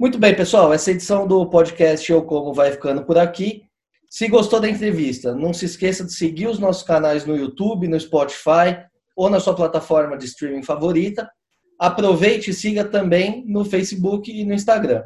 Muito 0.00 0.18
bem, 0.18 0.34
pessoal. 0.34 0.72
Essa 0.72 0.92
edição 0.92 1.26
do 1.26 1.44
podcast 1.50 2.10
Eu 2.10 2.22
Como 2.22 2.54
vai 2.54 2.72
ficando 2.72 3.04
por 3.04 3.18
aqui. 3.18 3.64
Se 4.08 4.26
gostou 4.26 4.58
da 4.58 4.70
entrevista, 4.70 5.34
não 5.34 5.52
se 5.52 5.66
esqueça 5.66 6.02
de 6.02 6.14
seguir 6.14 6.46
os 6.46 6.58
nossos 6.58 6.82
canais 6.82 7.26
no 7.26 7.36
YouTube, 7.36 7.88
no 7.88 8.00
Spotify 8.00 8.82
ou 9.14 9.28
na 9.28 9.38
sua 9.38 9.54
plataforma 9.54 10.16
de 10.16 10.24
streaming 10.24 10.62
favorita. 10.62 11.30
Aproveite 11.78 12.52
e 12.52 12.54
siga 12.54 12.86
também 12.86 13.44
no 13.46 13.66
Facebook 13.66 14.32
e 14.32 14.46
no 14.46 14.54
Instagram. 14.54 15.04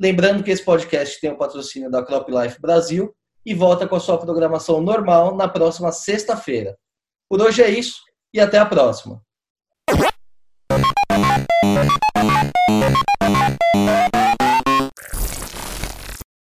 Lembrando 0.00 0.44
que 0.44 0.52
esse 0.52 0.64
podcast 0.64 1.20
tem 1.20 1.32
o 1.32 1.36
patrocínio 1.36 1.90
da 1.90 2.04
Crop 2.04 2.30
Life 2.30 2.60
Brasil 2.60 3.12
e 3.44 3.54
volta 3.54 3.86
com 3.86 3.96
a 3.96 4.00
sua 4.00 4.18
programação 4.18 4.80
normal 4.80 5.34
na 5.34 5.48
próxima 5.48 5.92
sexta-feira. 5.92 6.76
Por 7.28 7.40
hoje 7.40 7.62
é 7.62 7.70
isso 7.70 8.02
e 8.32 8.40
até 8.40 8.58
a 8.58 8.66
próxima. 8.66 9.22